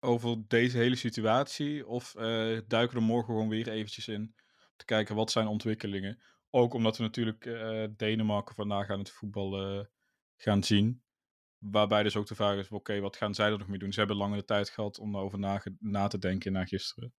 Over 0.00 0.48
deze 0.48 0.78
hele 0.78 0.96
situatie? 0.96 1.86
Of 1.86 2.14
uh, 2.14 2.22
duiken 2.66 2.94
we 2.96 3.00
er 3.00 3.02
morgen 3.02 3.34
gewoon 3.34 3.48
weer 3.48 3.68
eventjes 3.68 4.08
in? 4.08 4.34
Te 4.76 4.84
kijken 4.84 5.14
wat 5.14 5.30
zijn 5.30 5.46
ontwikkelingen? 5.46 6.22
Ook 6.50 6.74
omdat 6.74 6.96
we 6.96 7.02
natuurlijk 7.02 7.44
uh, 7.44 7.86
Denemarken 7.96 8.54
vandaag 8.54 8.88
aan 8.90 8.98
het 8.98 9.10
voetbal 9.10 9.86
gaan 10.36 10.62
zien. 10.62 11.02
Waarbij 11.58 12.02
dus 12.02 12.16
ook 12.16 12.26
de 12.26 12.34
vraag 12.34 12.56
is, 12.56 12.70
oké, 12.70 13.00
wat 13.00 13.16
gaan 13.16 13.34
zij 13.34 13.50
er 13.50 13.58
nog 13.58 13.68
mee 13.68 13.78
doen? 13.78 13.92
Ze 13.92 13.98
hebben 13.98 14.16
lange 14.16 14.36
de 14.36 14.44
tijd 14.44 14.70
gehad 14.70 14.98
om 14.98 15.14
erover 15.14 15.38
na, 15.78 16.08
te 16.08 16.18
denken 16.18 16.52
na 16.52 16.64
gisteren. 16.64 17.14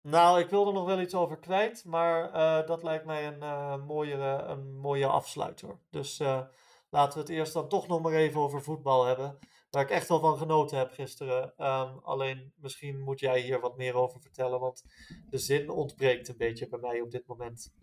Nou, 0.00 0.40
ik 0.40 0.50
wil 0.50 0.66
er 0.66 0.72
nog 0.72 0.86
wel 0.86 1.00
iets 1.00 1.14
over 1.14 1.38
kwijt, 1.38 1.84
maar 1.84 2.34
uh, 2.34 2.66
dat 2.66 2.82
lijkt 2.82 3.04
mij 3.04 3.26
een, 3.26 3.42
uh, 3.42 3.86
mooie, 3.86 4.14
een 4.14 4.76
mooie 4.76 5.06
afsluiter. 5.06 5.78
Dus 5.90 6.18
laten 6.90 7.12
we 7.12 7.18
het 7.18 7.28
eerst 7.28 7.52
dan 7.52 7.68
toch 7.68 7.86
nog 7.88 8.02
maar 8.02 8.12
even 8.12 8.40
over 8.40 8.62
voetbal 8.62 9.04
hebben. 9.04 9.38
Waar 9.70 9.82
ik 9.82 9.90
echt 9.90 10.08
wel 10.08 10.20
van 10.20 10.38
genoten 10.38 10.78
heb 10.78 10.92
gisteren. 10.92 11.42
Um, 11.42 11.98
alleen 12.02 12.52
misschien 12.56 13.00
moet 13.00 13.20
jij 13.20 13.40
hier 13.40 13.60
wat 13.60 13.76
meer 13.76 13.94
over 13.94 14.20
vertellen, 14.20 14.60
want 14.60 14.84
de 15.30 15.38
zin 15.38 15.70
ontbreekt 15.70 16.28
een 16.28 16.36
beetje 16.36 16.68
bij 16.68 16.78
mij 16.78 17.00
op 17.00 17.10
dit 17.10 17.26
moment. 17.26 17.74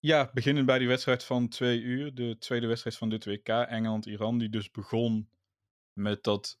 Ja, 0.00 0.30
beginnen 0.34 0.66
bij 0.66 0.78
die 0.78 0.88
wedstrijd 0.88 1.24
van 1.24 1.48
twee 1.48 1.80
uur. 1.80 2.14
De 2.14 2.38
tweede 2.38 2.66
wedstrijd 2.66 2.96
van 2.96 3.08
dit 3.08 3.24
WK, 3.24 3.48
Engeland-Iran. 3.48 4.38
Die 4.38 4.48
dus 4.48 4.70
begon 4.70 5.30
met 5.92 6.22
dat 6.22 6.60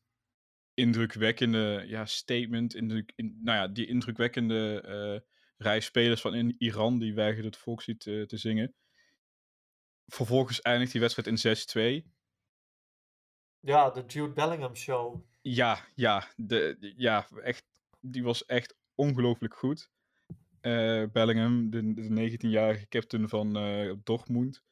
indrukwekkende 0.74 1.84
ja, 1.86 2.06
statement. 2.06 2.74
Indruk, 2.74 3.12
in, 3.16 3.38
nou 3.42 3.58
ja, 3.58 3.68
die 3.68 3.86
indrukwekkende 3.86 4.84
uh, 4.86 5.20
rij 5.56 5.80
spelers 5.80 6.20
van 6.20 6.34
in 6.34 6.54
Iran. 6.58 6.98
Die 6.98 7.14
weigerden 7.14 7.50
het 7.50 7.60
volkslied 7.60 8.00
te, 8.00 8.24
te 8.26 8.36
zingen. 8.36 8.74
Vervolgens 10.06 10.60
eindigt 10.60 10.92
die 10.92 11.00
wedstrijd 11.00 11.44
in 11.44 12.02
6-2. 12.04 12.08
Ja, 13.60 13.90
de 13.90 14.04
Jude 14.06 14.32
Bellingham 14.32 14.74
show. 14.74 15.22
Ja, 15.40 15.86
ja, 15.94 16.28
de, 16.36 16.92
ja 16.96 17.28
echt, 17.42 17.64
die 18.00 18.22
was 18.22 18.44
echt 18.44 18.76
ongelooflijk 18.94 19.54
goed. 19.54 19.90
Uh, 20.68 21.04
Bellingham, 21.12 21.70
de, 21.70 21.94
de 21.94 22.30
19-jarige 22.30 22.88
captain 22.88 23.28
van 23.28 23.64
uh, 23.64 23.94
Dortmund. 24.04 24.62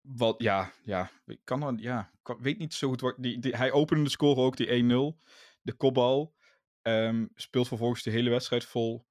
Wat, 0.00 0.42
ja, 0.42 0.72
ja, 0.84 1.10
ik 1.26 1.40
kan 1.44 1.60
dan, 1.60 1.78
ja, 1.80 2.10
weet 2.38 2.58
niet 2.58 2.74
zo 2.74 2.88
goed 2.88 3.00
wat. 3.00 3.14
Die, 3.18 3.38
die, 3.38 3.56
hij 3.56 3.72
opende 3.72 4.04
de 4.04 4.10
score 4.10 4.40
ook, 4.40 4.56
die 4.56 4.82
1-0. 4.82 5.24
De 5.62 5.72
kopbal. 5.76 6.34
Um, 6.82 7.30
speelt 7.34 7.68
vervolgens 7.68 8.02
de 8.02 8.10
hele 8.10 8.30
wedstrijd 8.30 8.64
vol. 8.64 9.06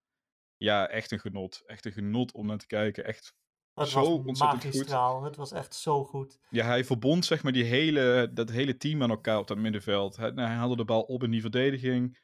Ja, 0.58 0.88
echt 0.88 1.12
een 1.12 1.20
genot. 1.20 1.64
Echt 1.66 1.86
een 1.86 1.92
genot 1.92 2.32
om 2.32 2.46
naar 2.46 2.58
te 2.58 2.68
kijken. 2.68 3.06
Echt 3.06 3.36
het 3.74 3.90
zo 3.90 4.00
was 4.00 4.26
ontzettend 4.26 4.64
magistraal. 4.64 5.18
goed. 5.18 5.28
Het 5.28 5.36
was 5.36 5.52
echt 5.52 5.76
zo 5.76 6.04
goed. 6.04 6.40
Ja, 6.50 6.66
hij 6.66 6.86
verbond 6.86 7.26
zeg 7.26 7.44
maar 7.44 7.52
die 7.52 7.64
hele, 7.64 8.30
dat 8.34 8.50
hele 8.50 8.78
team 8.78 9.04
aan 9.04 9.10
elkaar 9.10 9.38
op 9.38 9.48
dat 9.48 9.58
middenveld. 9.58 10.16
Hij, 10.16 10.32
hij 10.36 10.46
haalde 10.46 10.76
de 10.76 10.86
bal 10.86 11.02
op 11.02 11.24
in 11.24 11.32
die 11.32 11.42
verdediging. 11.42 12.20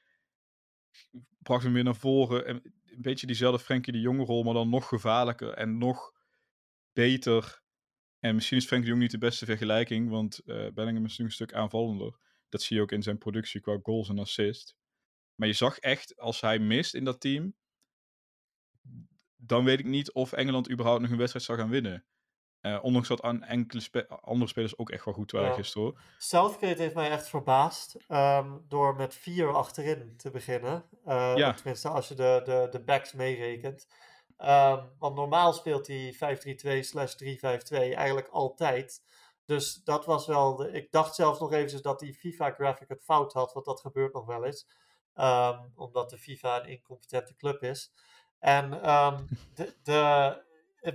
Bracht 1.37 1.63
hem 1.63 1.73
weer 1.73 1.83
naar 1.83 1.95
voren. 1.95 2.45
En 2.45 2.61
een 2.91 3.01
beetje 3.01 3.27
diezelfde 3.27 3.63
Frenkie 3.63 3.93
de 3.93 3.99
Jonge 3.99 4.23
rol, 4.23 4.43
maar 4.43 4.53
dan 4.53 4.69
nog 4.69 4.87
gevaarlijker 4.87 5.53
en 5.53 5.77
nog 5.77 6.11
beter. 6.93 7.61
En 8.19 8.35
misschien 8.35 8.57
is 8.57 8.65
Frenkie 8.65 8.89
de 8.89 8.95
Jong 8.95 9.01
niet 9.01 9.21
de 9.21 9.27
beste 9.27 9.45
vergelijking, 9.45 10.09
want 10.09 10.41
uh, 10.45 10.71
Bellingham 10.73 11.05
is 11.05 11.17
een 11.17 11.31
stuk 11.31 11.53
aanvallender. 11.53 12.17
Dat 12.49 12.61
zie 12.61 12.75
je 12.75 12.81
ook 12.81 12.91
in 12.91 13.03
zijn 13.03 13.17
productie 13.17 13.61
qua 13.61 13.79
goals 13.81 14.09
en 14.09 14.19
assist. 14.19 14.75
Maar 15.35 15.47
je 15.47 15.53
zag 15.53 15.77
echt, 15.77 16.17
als 16.17 16.41
hij 16.41 16.59
mist 16.59 16.93
in 16.93 17.03
dat 17.03 17.21
team, 17.21 17.55
dan 19.35 19.63
weet 19.63 19.79
ik 19.79 19.85
niet 19.85 20.11
of 20.11 20.31
Engeland 20.31 20.71
überhaupt 20.71 21.01
nog 21.01 21.11
een 21.11 21.17
wedstrijd 21.17 21.45
zou 21.45 21.57
gaan 21.57 21.69
winnen. 21.69 22.05
Uh, 22.61 22.83
ondanks 22.83 23.07
dat 23.07 23.21
aan 23.21 23.43
enkele 23.43 23.81
spe 23.81 24.07
andere 24.07 24.49
spelers 24.49 24.77
ook 24.77 24.89
echt 24.89 25.05
wel 25.05 25.13
goed 25.13 25.31
waren 25.31 25.47
ja. 25.47 25.53
gisteren 25.53 25.87
hoor. 25.87 25.99
Southgate 26.17 26.81
heeft 26.81 26.95
mij 26.95 27.09
echt 27.09 27.29
verbaasd 27.29 27.97
um, 28.07 28.65
door 28.67 28.95
met 28.95 29.15
vier 29.15 29.53
achterin 29.53 30.13
te 30.17 30.31
beginnen. 30.31 30.83
Uh, 31.07 31.33
ja. 31.35 31.53
Tenminste, 31.53 31.89
als 31.89 32.07
je 32.07 32.15
de, 32.15 32.41
de, 32.45 32.67
de 32.71 32.83
backs 32.83 33.13
meerekent. 33.13 33.87
Um, 34.37 34.89
want 34.99 35.15
normaal 35.15 35.53
speelt 35.53 35.87
hij 35.87 36.13
5-3-2 36.15 36.79
slash 36.79 37.13
3-5-2 37.23 37.77
eigenlijk 37.77 38.27
altijd. 38.27 39.01
Dus 39.45 39.83
dat 39.83 40.05
was 40.05 40.27
wel. 40.27 40.55
De, 40.55 40.71
ik 40.71 40.91
dacht 40.91 41.15
zelfs 41.15 41.39
nog 41.39 41.53
eventjes 41.53 41.81
dat 41.81 41.99
die 41.99 42.13
FIFA-graphic 42.13 42.89
het 42.89 43.03
fout 43.03 43.33
had, 43.33 43.53
want 43.53 43.65
dat 43.65 43.81
gebeurt 43.81 44.13
nog 44.13 44.25
wel 44.25 44.45
eens. 44.45 44.67
Um, 45.15 45.71
omdat 45.75 46.09
de 46.09 46.17
FIFA 46.17 46.63
een 46.63 46.69
incompetente 46.69 47.35
club 47.35 47.63
is. 47.63 47.93
En 48.39 48.69
de, 49.53 49.75
de, 49.83 50.43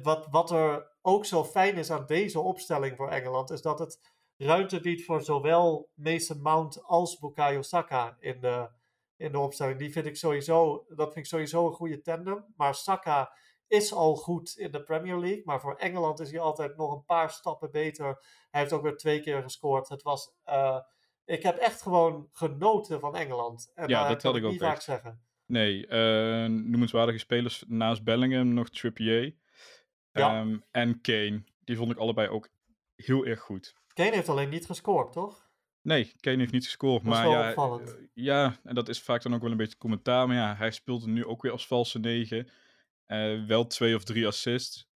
wat, 0.02 0.26
wat 0.30 0.50
er 0.50 0.90
ook 1.02 1.24
zo 1.24 1.44
fijn 1.44 1.76
is 1.76 1.90
aan 1.90 2.06
deze 2.06 2.40
opstelling 2.40 2.96
voor 2.96 3.08
Engeland, 3.08 3.50
is 3.50 3.62
dat 3.62 3.78
het 3.78 4.00
ruimte 4.36 4.80
biedt 4.80 5.04
voor 5.04 5.22
zowel 5.22 5.90
Mason 5.94 6.42
Mount 6.42 6.82
als 6.84 7.18
Bukayo 7.18 7.62
Saka 7.62 8.16
in 8.20 8.40
de, 8.40 8.68
in 9.16 9.32
de 9.32 9.38
opstelling. 9.38 9.78
Die 9.78 9.92
vind 9.92 10.06
ik 10.06 10.16
sowieso, 10.16 10.84
dat 10.88 11.12
vind 11.12 11.16
ik 11.16 11.26
sowieso 11.26 11.66
een 11.66 11.72
goede 11.72 12.00
tandem. 12.00 12.44
Maar 12.56 12.74
Saka 12.74 13.32
is 13.68 13.92
al 13.92 14.16
goed 14.16 14.56
in 14.56 14.70
de 14.70 14.82
Premier 14.82 15.18
League. 15.18 15.42
Maar 15.44 15.60
voor 15.60 15.74
Engeland 15.74 16.20
is 16.20 16.30
hij 16.30 16.40
altijd 16.40 16.76
nog 16.76 16.92
een 16.92 17.04
paar 17.04 17.30
stappen 17.30 17.70
beter. 17.70 18.06
Hij 18.50 18.60
heeft 18.60 18.72
ook 18.72 18.82
weer 18.82 18.96
twee 18.96 19.20
keer 19.20 19.42
gescoord. 19.42 19.88
Het 19.88 20.02
was, 20.02 20.34
uh, 20.46 20.78
ik 21.24 21.42
heb 21.42 21.56
echt 21.56 21.82
gewoon 21.82 22.28
genoten 22.32 23.00
van 23.00 23.16
Engeland. 23.16 23.72
En 23.74 23.88
ja, 23.88 24.02
uh, 24.02 24.08
dat 24.08 24.22
had 24.22 24.36
ik 24.36 24.44
ook 24.44 24.50
niet 24.50 24.60
vaak 24.60 24.80
zeggen. 24.80 25.20
Nee, 25.46 25.86
uh, 25.86 26.46
noemenswaardige 26.46 27.18
spelers 27.18 27.64
naast 27.66 28.04
Bellingham 28.04 28.54
nog 28.54 28.70
Trippier. 28.70 29.34
Ja. 30.18 30.40
Um, 30.40 30.62
en 30.70 31.00
Kane. 31.00 31.42
Die 31.64 31.76
vond 31.76 31.90
ik 31.90 31.98
allebei 31.98 32.28
ook 32.28 32.48
heel 32.96 33.24
erg 33.26 33.40
goed. 33.40 33.74
Kane 33.94 34.10
heeft 34.14 34.28
alleen 34.28 34.48
niet 34.48 34.66
gescoord, 34.66 35.12
toch? 35.12 35.44
Nee, 35.82 36.12
Kane 36.20 36.36
heeft 36.36 36.52
niet 36.52 36.64
gescoord. 36.64 37.04
Dat 37.04 37.12
is 37.12 37.18
maar 37.18 37.28
wel 37.28 37.42
ja, 37.42 37.48
opvallend. 37.48 37.88
uh, 37.88 37.94
ja, 38.12 38.56
en 38.64 38.74
dat 38.74 38.88
is 38.88 39.02
vaak 39.02 39.22
dan 39.22 39.34
ook 39.34 39.42
wel 39.42 39.50
een 39.50 39.56
beetje 39.56 39.78
commentaar. 39.78 40.26
Maar 40.26 40.36
ja, 40.36 40.54
hij 40.56 40.70
speelde 40.70 41.08
nu 41.08 41.24
ook 41.24 41.42
weer 41.42 41.52
als 41.52 41.66
valse 41.66 41.98
negen. 41.98 42.48
Uh, 43.06 43.46
wel 43.46 43.66
twee 43.66 43.94
of 43.94 44.04
drie 44.04 44.26
assists. 44.26 44.88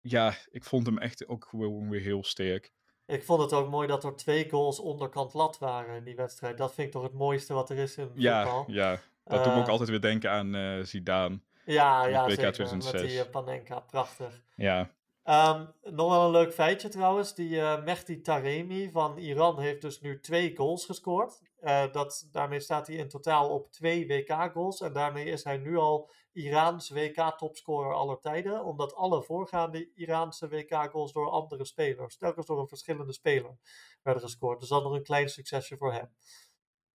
Ja, 0.00 0.34
ik 0.50 0.64
vond 0.64 0.86
hem 0.86 0.98
echt 0.98 1.28
ook 1.28 1.44
gewoon 1.48 1.88
weer 1.90 2.00
heel 2.00 2.24
sterk. 2.24 2.72
Ik 3.06 3.24
vond 3.24 3.40
het 3.40 3.52
ook 3.52 3.70
mooi 3.70 3.88
dat 3.88 4.04
er 4.04 4.16
twee 4.16 4.50
goals 4.50 4.78
onderkant 4.80 5.34
lat 5.34 5.58
waren 5.58 5.96
in 5.96 6.04
die 6.04 6.16
wedstrijd. 6.16 6.58
Dat 6.58 6.74
vind 6.74 6.86
ik 6.86 6.92
toch 6.92 7.02
het 7.02 7.12
mooiste 7.12 7.54
wat 7.54 7.70
er 7.70 7.76
is 7.78 7.96
in 7.96 8.10
Ja, 8.14 8.42
voetbal. 8.42 8.64
ja. 8.74 9.00
Dat 9.24 9.44
doet 9.44 9.52
me 9.52 9.58
ook 9.58 9.64
Eh, 9.66 9.70
altijd 9.72 9.88
weer 9.88 10.00
denken 10.00 10.30
aan 10.30 10.54
eh 10.54 10.80
Zidane. 10.84 11.40
Ja, 11.64 12.02
Met 12.02 12.10
ja 12.10 12.28
zeker. 12.28 12.44
Met 12.44 12.54
2006. 12.54 13.00
die 13.10 13.20
eh, 13.20 13.30
Panenka, 13.30 13.80
prachtig. 13.80 14.42
Ja, 14.56 14.90
Ehm, 15.30 15.66
nog 15.82 16.10
wel 16.10 16.24
een 16.24 16.30
leuk 16.30 16.52
feitje 16.52 16.88
trouwens. 16.88 17.34
Die 17.34 17.60
eh 17.60 17.84
Mehdi 17.84 18.20
Taremi 18.20 18.90
van 18.90 19.18
Iran 19.18 19.60
heeft 19.60 19.80
dus 19.80 20.00
nu 20.00 20.20
twee 20.20 20.56
goals 20.56 20.84
gescoord. 20.84 21.40
Eh, 21.60 21.92
dat, 21.92 22.28
daarmee 22.32 22.60
staat 22.60 22.86
hij 22.86 22.96
in 22.96 23.08
totaal 23.08 23.48
op 23.48 23.72
twee 23.72 24.06
WK-goals. 24.06 24.80
En 24.80 24.92
daarmee 24.92 25.24
is 25.24 25.44
hij 25.44 25.56
nu 25.56 25.76
al 25.76 26.10
Iraans 26.32 26.90
WK-topscorer 26.90 27.94
aller 27.94 28.20
tijden. 28.20 28.64
Omdat 28.64 28.94
alle 28.94 29.22
voorgaande 29.22 29.90
Iraanse 29.94 30.48
WK-goals 30.48 31.12
door 31.12 31.30
andere 31.30 31.64
spelers, 31.64 32.16
telkens 32.16 32.46
door 32.46 32.60
een 32.60 32.68
verschillende 32.68 33.12
speler, 33.12 33.56
werden 34.02 34.22
gescoord. 34.22 34.60
Dus 34.60 34.68
dat 34.68 34.82
nog 34.82 34.92
een 34.92 35.02
klein 35.02 35.28
succesje 35.28 35.76
voor 35.76 35.92
hem. 35.92 36.10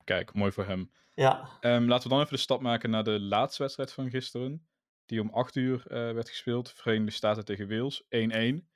Kijk, 0.05 0.33
mooi 0.33 0.51
voor 0.51 0.65
hem. 0.65 0.91
Ja, 1.13 1.49
Ehm, 1.59 1.85
laten 1.85 2.03
we 2.09 2.13
dan 2.15 2.23
even 2.23 2.33
de 2.35 2.41
stap 2.41 2.61
maken 2.61 2.89
naar 2.89 3.03
de 3.03 3.19
laatste 3.19 3.61
wedstrijd 3.63 3.93
van 3.93 4.09
gisteren. 4.09 4.67
Die 5.05 5.21
om 5.21 5.29
8 5.29 5.55
uur 5.55 5.83
eh, 5.87 6.13
werd 6.13 6.29
gespeeld. 6.29 6.71
Verenigde 6.71 7.11
Staten 7.11 7.45
tegen 7.45 7.69
Wales. 7.69 8.03
1-1. 8.09 8.69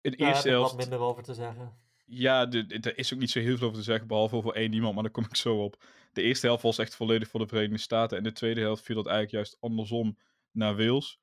In 0.00 0.10
de 0.10 0.24
heb 0.24 0.28
eerste 0.28 0.48
ik 0.48 0.54
wat 0.54 0.62
helft. 0.70 0.76
minder 0.76 0.98
over 0.98 1.22
te 1.22 1.34
zeggen. 1.34 1.78
Ja, 2.06 2.50
er 2.50 2.98
is 2.98 3.12
ook 3.14 3.18
niet 3.18 3.30
zo 3.30 3.38
heel 3.40 3.56
veel 3.56 3.66
over 3.66 3.78
te 3.78 3.84
zeggen. 3.84 4.06
Behalve 4.06 4.36
over 4.36 4.54
één 4.54 4.72
iemand. 4.72 4.94
Maar 4.94 5.02
daar 5.02 5.12
kom 5.12 5.24
ik 5.24 5.36
zo 5.36 5.62
op. 5.64 5.84
De 6.12 6.22
eerste 6.22 6.46
helft 6.46 6.62
was 6.62 6.78
echt 6.78 6.94
volledig 6.94 7.28
voor 7.28 7.40
de 7.40 7.46
Verenigde 7.46 7.78
Staten. 7.78 8.18
En 8.18 8.24
de 8.24 8.32
tweede 8.32 8.60
helft 8.60 8.82
viel 8.84 8.96
dat 8.96 9.06
eigenlijk 9.06 9.34
juist 9.36 9.56
andersom 9.60 10.18
naar 10.50 10.76
Wales. 10.76 11.20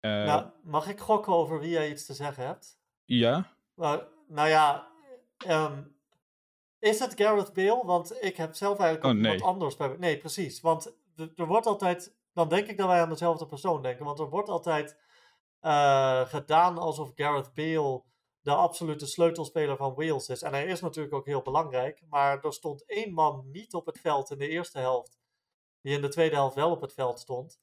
Eh, 0.00 0.10
nou, 0.10 0.50
mag 0.62 0.88
ik 0.88 0.98
gokken 1.00 1.32
over 1.32 1.60
wie 1.60 1.70
jij 1.70 1.90
iets 1.90 2.06
te 2.06 2.14
zeggen 2.14 2.46
hebt? 2.46 2.78
ja. 3.04 3.56
Maar, 3.74 4.06
nou 4.28 4.48
ja, 4.48 4.88
ehm, 5.36 5.82
is 6.80 6.98
het 6.98 7.12
Gareth 7.16 7.52
Bale? 7.52 7.82
Want 7.84 8.22
ik 8.22 8.36
heb 8.36 8.54
zelf 8.54 8.78
eigenlijk 8.78 9.14
Oh, 9.14 9.22
nee. 9.22 9.42
anders 9.42 9.76
bij. 9.76 9.96
Nee, 9.98 10.18
precies. 10.18 10.60
Want 10.60 10.94
er 11.16 11.32
er 11.36 11.46
wordt 11.46 11.66
altijd. 11.66 12.18
Dan 12.32 12.48
denk 12.48 12.66
ik 12.66 12.78
dat 12.78 12.86
wij 12.86 13.00
aan 13.00 13.08
dezelfde 13.08 13.46
persoon 13.46 13.82
denken. 13.82 14.04
Want 14.04 14.18
er 14.18 14.28
wordt 14.28 14.48
altijd 14.48 14.96
eh, 15.60 16.20
gedaan 16.20 16.78
alsof 16.78 17.12
Gareth 17.14 17.54
Bale 17.54 18.02
de 18.40 18.54
absolute 18.54 19.06
sleutelspeler 19.06 19.76
van 19.76 19.94
Wales 19.94 20.28
is. 20.28 20.42
En 20.42 20.52
hij 20.52 20.66
is 20.66 20.80
natuurlijk 20.80 21.14
ook 21.14 21.26
heel 21.26 21.42
belangrijk. 21.42 22.02
Maar 22.08 22.44
er 22.44 22.52
stond 22.52 22.84
één 22.86 23.12
man 23.12 23.50
niet 23.50 23.74
op 23.74 23.86
het 23.86 24.00
veld 24.00 24.30
in 24.30 24.38
de 24.38 24.48
eerste 24.48 24.78
helft. 24.78 25.18
Die 25.80 25.94
in 25.94 26.02
de 26.02 26.08
tweede 26.08 26.34
helft 26.34 26.54
wel 26.54 26.70
op 26.70 26.80
het 26.80 26.92
veld 26.92 27.20
stond. 27.20 27.60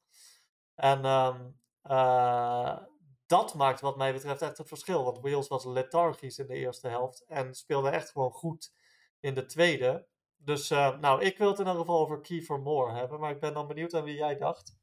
En 0.75 1.06
ehm, 1.06 1.41
eh, 1.82 2.77
dat 3.25 3.53
maakt 3.53 3.82
wat 3.82 3.97
mij 3.97 4.13
betreft 4.13 4.41
echt 4.41 4.58
het 4.58 4.67
verschil. 4.67 5.03
Want 5.03 5.19
Wales 5.19 5.47
was 5.47 5.65
lethargisch 5.65 6.39
in 6.39 6.47
de 6.47 6.53
eerste 6.53 6.88
helft. 6.88 7.25
En 7.27 7.53
speelde 7.56 7.89
echt 7.89 8.12
gewoon 8.12 8.32
goed 8.32 8.73
in 9.19 9.34
de 9.34 9.45
tweede. 9.45 10.08
Dus 10.38 10.69
eh, 10.71 10.99
nou, 10.99 11.23
ik 11.23 11.38
wil 11.38 11.47
het 11.47 11.60
in 11.60 11.65
ieder 11.65 11.80
geval 11.80 11.99
over 11.99 12.21
Kiefer 12.21 12.60
Moore 12.60 12.93
hebben. 12.93 13.19
Maar 13.19 13.32
ik 13.32 13.39
ben 13.39 13.53
dan 13.53 13.67
benieuwd 13.67 13.93
aan 13.93 14.03
wie 14.03 14.17
jij 14.17 14.38
dacht. 14.38 14.77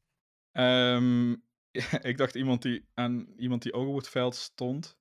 Ehm, 0.52 1.30
ik 2.10 2.16
dacht 2.16 2.34
iemand 2.34 2.62
die, 2.62 2.88
aan 2.94 3.26
iemand 3.36 3.62
die 3.62 3.72
ook 3.72 3.88
op 3.88 3.96
het 3.96 4.08
veld 4.08 4.34
stond. 4.34 4.98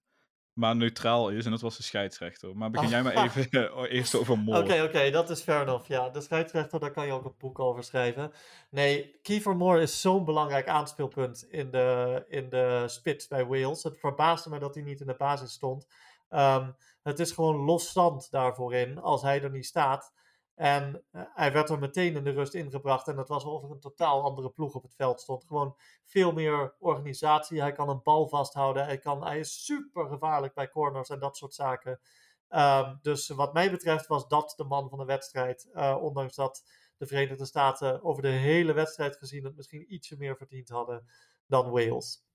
Maar 0.54 0.76
neutraal 0.76 1.30
is. 1.30 1.46
En 1.46 1.52
dat 1.52 1.62
was 1.62 1.78
de 1.78 1.84
scheidsrechter. 1.84 2.58
Maar 2.58 2.72
begin 2.72 2.89
jij 2.89 3.04
maar 3.04 3.13
Ah. 3.13 3.24
even 3.36 3.74
eerst 3.98 4.15
over 4.15 4.39
Moore. 4.39 4.63
Oké, 4.63 4.84
oké, 4.84 5.10
dat 5.12 5.30
is 5.30 5.41
fair 5.41 5.62
enough. 5.62 5.88
Ja, 5.88 6.10
de 6.10 6.22
scheidsrechter, 6.22 6.80
daar 6.80 6.91
kan 6.91 7.06
je 7.06 7.12
ook 7.12 7.26
een 7.26 7.36
boek 7.38 7.60
over 7.60 7.84
schrijven. 7.84 8.32
Nee, 8.69 9.19
Kiefer 9.22 9.56
Moore 9.56 9.82
is 9.82 10.02
zo'n 10.02 10.26
belangrijk 10.26 10.67
aanspeelpunt 10.67 11.46
in 11.50 11.72
de, 11.72 12.24
in 12.28 12.50
de 12.50 12.84
spits 12.88 13.28
bij 13.28 13.46
Wales. 13.46 13.84
Het 13.84 14.00
verbaasde 14.00 14.50
me 14.50 14.60
dat 14.60 14.76
hij 14.76 14.84
niet 14.84 15.00
in 15.00 15.08
de 15.08 15.15
basis 15.15 15.52
stond. 15.52 15.88
Ehm, 16.30 16.72
het 17.04 17.20
is 17.20 17.32
gewoon 17.32 17.56
losstand 17.56 18.32
daarvoor 18.32 18.74
in 18.74 18.98
als 18.98 19.22
hij 19.22 19.42
er 19.42 19.52
niet 19.52 19.66
staat. 19.66 20.13
En 20.56 21.04
eh, 21.12 21.22
hij 21.34 21.52
werd 21.52 21.70
er 21.70 21.80
meteen 21.80 22.16
in 22.16 22.24
de 22.24 22.32
rust 22.32 22.54
ingebracht. 22.54 23.08
En 23.08 23.18
het 23.18 23.28
was 23.28 23.44
alsof 23.44 23.63
er 23.63 23.72
een 23.72 23.80
totaal 23.80 24.24
andere 24.24 24.50
ploeg 24.50 24.76
op 24.76 24.84
het 24.84 24.96
veld 24.96 25.22
stond. 25.22 25.46
Gewoon 25.46 25.76
veel 26.06 26.32
meer 26.32 26.76
organisatie. 26.80 27.62
Hij 27.62 27.72
kan 27.72 27.89
een 27.89 28.04
bal 28.04 28.28
vasthouden. 28.28 28.86
Hij, 28.86 28.98
kan, 28.98 29.24
hij 29.26 29.39
is 29.39 29.66
super 29.66 30.08
gevaarlijk 30.08 30.54
bij 30.54 30.70
corners 30.70 31.10
en 31.10 31.20
dat 31.20 31.38
soort 31.38 31.54
zaken. 31.54 32.00
Ehm, 32.48 32.96
dus 33.02 33.28
wat 33.28 33.54
mij 33.54 33.72
betreft 33.72 34.08
was 34.08 34.28
dat 34.28 34.54
de 34.58 34.63
man 34.63 34.89
van 34.89 34.98
de 34.98 35.06
wedstrijd. 35.06 35.70
Eh, 35.74 35.98
ondanks 36.02 36.36
dat 36.36 36.63
de 36.98 37.06
Verenigde 37.06 37.46
Staten 37.46 38.04
over 38.04 38.22
de 38.22 38.28
hele 38.28 38.74
wedstrijd 38.74 39.18
gezien 39.18 39.44
het 39.44 39.56
misschien 39.56 39.94
ietsje 39.94 40.18
meer 40.18 40.38
verdiend 40.38 40.70
hadden 40.70 41.06
dan 41.48 41.70
Wales. 41.70 42.26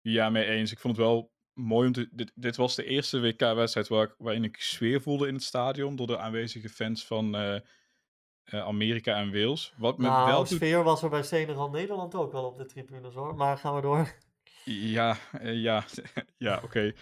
Ja, 0.00 0.30
mee 0.30 0.44
eens. 0.44 0.72
Ik 0.72 0.78
vond 0.78 0.96
het 0.96 1.06
wel 1.06 1.32
mooi 1.56 1.86
om 1.86 1.92
te... 1.92 2.08
Dit, 2.12 2.32
dit 2.34 2.56
was 2.56 2.74
de 2.74 2.84
eerste 2.84 3.20
WK-wedstrijd 3.20 3.88
waar, 3.88 4.04
ik- 4.06 4.14
waarin 4.18 4.44
ik 4.44 4.56
sfeer 4.60 5.00
voelde 5.02 5.28
in 5.28 5.34
het 5.34 5.42
stadion 5.42 5.96
door 5.96 6.06
de 6.06 6.18
aanwezige 6.18 6.68
fans 6.68 7.06
van 7.06 7.34
eh, 7.36 7.54
eh, 7.54 7.62
Amerika 8.60 9.16
en 9.16 9.32
Wales. 9.32 9.72
Wat 9.76 9.98
me 9.98 10.04
Nou, 10.06 10.26
wel 10.26 10.38
doet... 10.38 10.48
sfeer 10.48 10.82
was 10.82 11.02
er 11.02 11.10
bij 11.10 11.22
Senegal 11.22 11.70
Nederland 11.70 12.14
ook 12.14 12.32
wel 12.32 12.44
op 12.44 12.56
de 12.56 12.66
tribunes 12.66 13.14
hoor. 13.14 13.34
Maar 13.34 13.58
gaan 13.58 13.74
we 13.74 13.80
door. 13.80 14.14
Ja, 14.64 15.16
eh, 15.32 15.54
ja, 15.62 15.84
ja, 16.38 16.60
oké. 16.64 16.92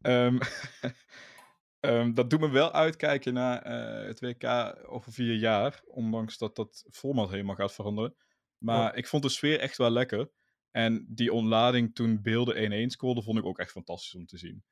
Ehm, 0.00 0.38
ehm, 1.80 2.14
dat 2.14 2.30
doet 2.30 2.40
me 2.40 2.50
wel 2.50 2.72
uitkijken 2.72 3.34
naar 3.34 3.64
het 4.06 4.20
WK 4.20 4.74
over 4.86 5.12
vier 5.12 5.34
jaar, 5.34 5.80
ondanks 5.86 6.38
dat 6.38 6.56
dat 6.56 6.84
format 6.90 7.30
helemaal 7.30 7.54
gaat 7.54 7.74
veranderen. 7.74 8.14
Maar 8.58 8.82
Ja. 8.82 8.92
ik 8.94 9.06
vond 9.06 9.22
de 9.22 9.28
sfeer 9.28 9.60
echt 9.60 9.76
wel 9.76 9.90
lekker. 9.90 10.30
En 10.70 11.06
die 11.08 11.32
ontlading 11.32 11.94
toen 11.94 12.22
beelden 12.22 12.86
1-1 12.86 12.86
scoorde, 12.86 13.22
vond 13.22 13.38
ik 13.38 13.44
ook 13.44 13.58
echt 13.58 13.70
fantastisch 13.70 14.14
om 14.14 14.26
te 14.26 14.38
zien. 14.38 14.64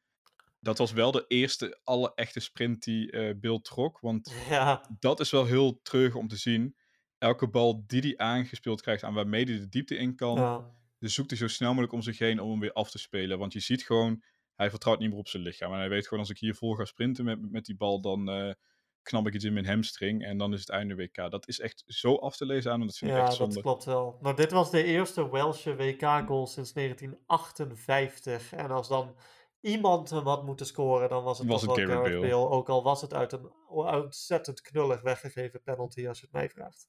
Dat 0.60 0.78
was 0.78 0.92
wel 0.92 1.10
de 1.10 1.24
eerste 1.28 1.80
alle 1.84 2.12
echte 2.14 2.40
sprint 2.40 2.82
die 2.82 3.10
eh 3.10 3.34
Beeld 3.40 3.64
trok, 3.64 4.00
want 4.00 4.34
Ja, 4.48 4.96
dat 4.98 5.20
is 5.20 5.30
wel 5.30 5.44
heel 5.44 5.80
treurig 5.82 6.14
om 6.14 6.28
te 6.28 6.36
zien. 6.36 6.76
Elke 7.18 7.48
bal 7.48 7.84
die 7.86 8.00
hij 8.00 8.16
aangespeeld 8.16 8.80
krijgt 8.80 9.02
aan 9.02 9.14
waarmee 9.14 9.44
hij 9.44 9.58
de 9.58 9.68
diepte 9.68 9.96
in 9.96 10.16
kan, 10.16 10.36
ja. 10.36 10.70
dus 10.98 11.14
zoekt 11.14 11.30
hij 11.30 11.38
zo 11.38 11.48
snel 11.48 11.68
mogelijk 11.68 11.92
om 11.92 12.02
zich 12.02 12.18
heen 12.18 12.40
om 12.40 12.50
hem 12.50 12.60
weer 12.60 12.72
af 12.72 12.90
te 12.90 12.98
spelen. 12.98 13.38
Want 13.38 13.52
je 13.52 13.60
ziet 13.60 13.82
gewoon, 13.82 14.22
hij 14.54 14.70
vertrouwt 14.70 14.98
niet 14.98 15.08
meer 15.10 15.18
op 15.18 15.28
zijn 15.28 15.42
lichaam. 15.42 15.72
En 15.72 15.78
hij 15.78 15.88
weet 15.88 16.06
gewoon, 16.06 16.22
als 16.22 16.30
ik 16.30 16.38
hier 16.38 16.54
vol 16.54 16.74
ga 16.74 16.84
sprinten 16.84 17.24
met, 17.24 17.50
met 17.50 17.64
die 17.64 17.76
bal, 17.76 18.00
dan 18.00 18.28
eh 18.30 18.52
knap 19.06 19.26
ik 19.26 19.34
iets 19.34 19.44
in 19.44 19.52
mijn 19.52 19.66
hamstring. 19.66 20.24
En 20.24 20.38
dan 20.38 20.52
is 20.52 20.60
het 20.60 20.68
einde 20.68 20.94
WK. 20.94 21.30
Dat 21.30 21.48
is 21.48 21.60
echt 21.60 21.84
zo 21.86 22.14
af 22.14 22.36
te 22.36 22.46
lezen 22.46 22.72
aan 22.72 22.80
dat 22.80 22.96
vind 22.96 23.10
ik 23.10 23.16
Ja, 23.16 23.24
echt 23.24 23.34
zonde. 23.34 23.54
dat 23.54 23.62
klopt 23.62 23.84
wel. 23.84 24.18
Maar 24.20 24.34
dit 24.34 24.50
was 24.50 24.70
de 24.70 24.84
eerste 24.84 25.30
Welsche 25.30 25.76
WK-goal 25.76 26.46
sinds 26.46 26.72
1958. 26.72 28.52
En 28.52 28.70
als 28.70 28.88
dan 28.88 29.16
iemand 29.60 30.10
hem 30.10 30.26
had 30.26 30.44
moeten 30.44 30.66
scoren, 30.66 31.08
dan 31.08 31.24
was 31.24 31.38
het 31.38 31.48
Was 31.48 31.62
toch 31.62 31.76
het 31.76 31.88
Gareth 31.88 32.02
Bale. 32.02 32.20
Bale. 32.20 32.48
Ook 32.48 32.68
al 32.68 32.82
was 32.82 33.00
het 33.00 33.14
uit 33.14 33.32
een 33.32 33.52
ontzettend 33.68 34.60
knullig 34.60 35.00
weggegeven 35.00 35.62
penalty, 35.62 36.08
als 36.08 36.18
je 36.18 36.24
het 36.24 36.34
mij 36.34 36.48
vraagt. 36.48 36.88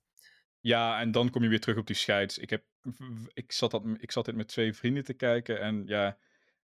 Ja, 0.60 1.00
en 1.00 1.12
dan 1.12 1.30
kom 1.30 1.44
je 1.44 1.50
weer 1.50 1.60
terug 1.60 1.78
op 1.78 1.88
die 1.88 1.96
scheids. 1.96 2.38
Ik, 2.38 2.50
heb, 2.50 2.64
ik, 3.34 3.52
zat 3.52 3.72
dat, 3.72 3.84
ik 3.98 4.12
zat 4.12 4.26
dit 4.26 4.36
met 4.36 4.48
twee 4.48 4.74
vrienden 4.74 5.04
te 5.04 5.14
kijken 5.14 5.60
en 5.60 5.84
ja, 5.86 6.18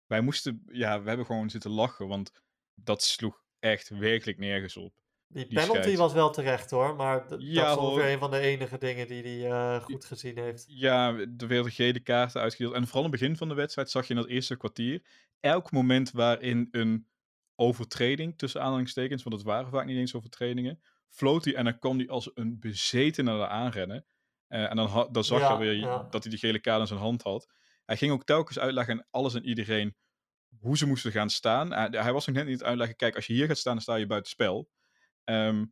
wij 0.06 0.22
moesten, 0.22 0.64
ja, 0.68 1.02
we 1.02 1.08
hebben 1.08 1.26
gewoon 1.26 1.50
zitten 1.50 1.72
lachen, 1.72 2.08
want 2.08 2.32
dat 2.76 3.04
sloeg 3.04 3.44
echt 3.60 3.90
werkelijk 3.90 4.38
nergens 4.38 4.78
op. 4.78 4.94
Die 5.30 5.48
penalty 5.48 5.96
was 5.96 6.14
wel 6.14 6.30
terecht 6.30 6.72
hoor, 6.72 6.96
maar 6.96 7.16
Ja, 7.16 7.64
dat 7.64 7.78
is 7.78 7.84
ongeveer 7.84 8.04
hoor. 8.04 8.12
een 8.12 8.20
van 8.20 8.32
de 8.32 8.40
enige 8.40 8.78
dingen 8.78 9.08
die 9.08 9.24
hij 9.24 9.52
eh, 9.52 9.84
goed 9.84 10.06
gezien 10.06 10.38
heeft. 10.38 10.66
Ja, 10.68 11.16
er 11.38 11.48
werden 11.48 11.72
gele 11.72 12.00
kaarten 12.00 12.42
uitgedeeld. 12.42 12.74
En 12.74 12.84
vooral 12.86 13.04
in 13.06 13.12
het 13.12 13.20
begin 13.20 13.38
van 13.38 13.48
de 13.48 13.54
wedstrijd 13.56 13.90
zag 13.90 14.08
je 14.08 14.14
in 14.14 14.20
dat 14.20 14.30
eerste 14.30 14.58
kwartier... 14.58 15.02
elk 15.40 15.72
moment 15.72 16.12
waarin 16.12 16.68
een 16.72 17.08
overtreding, 17.56 18.38
tussen 18.38 18.62
aanhalingstekens... 18.62 19.24
want 19.24 19.36
het 19.36 19.46
waren 19.46 19.70
vaak 19.70 19.86
niet 19.86 19.98
eens 19.98 20.16
overtredingen... 20.16 20.82
floot 21.10 21.46
hij 21.46 21.56
en 21.56 21.64
dan 21.64 21.80
kwam 21.80 21.98
hij 21.98 22.08
als 22.10 22.32
een 22.34 22.60
bezetene 22.60 23.38
naar 23.38 23.48
aanrennen. 23.48 24.06
Eh, 24.48 24.70
en 24.70 24.76
dan, 24.76 24.88
ha- 24.88 25.08
dan 25.12 25.24
zag 25.24 25.40
Ja, 25.40 25.52
je 25.52 25.58
weer 25.60 25.74
ja. 25.74 26.08
dat 26.10 26.22
hij 26.24 26.32
die 26.32 26.40
gele 26.40 26.60
kaart 26.60 26.82
in 26.82 26.88
zijn 26.88 27.00
hand 27.00 27.22
had. 27.22 27.48
Hij 27.86 27.98
ging 27.98 28.12
ook 28.12 28.24
telkens 28.24 28.60
uitleggen 28.60 28.94
aan 28.94 29.08
alles 29.12 29.34
en 29.34 29.46
iedereen... 29.46 29.96
hoe 30.60 30.78
ze 30.78 30.86
moesten 30.88 31.12
gaan 31.12 31.30
staan. 31.30 31.74
Hij, 31.74 31.88
hij 31.92 32.14
was 32.14 32.26
nog 32.28 32.36
net 32.36 32.46
niet 32.48 32.64
uitleggen... 32.64 32.96
kijk, 32.96 33.16
als 33.16 33.28
je 33.28 33.34
hier 33.34 33.48
gaat 33.48 33.58
staan, 33.58 33.74
dan 33.74 33.82
sta 33.82 33.96
je 33.96 34.06
buiten 34.08 34.32
spel. 34.32 34.70
Ehm, 35.28 35.66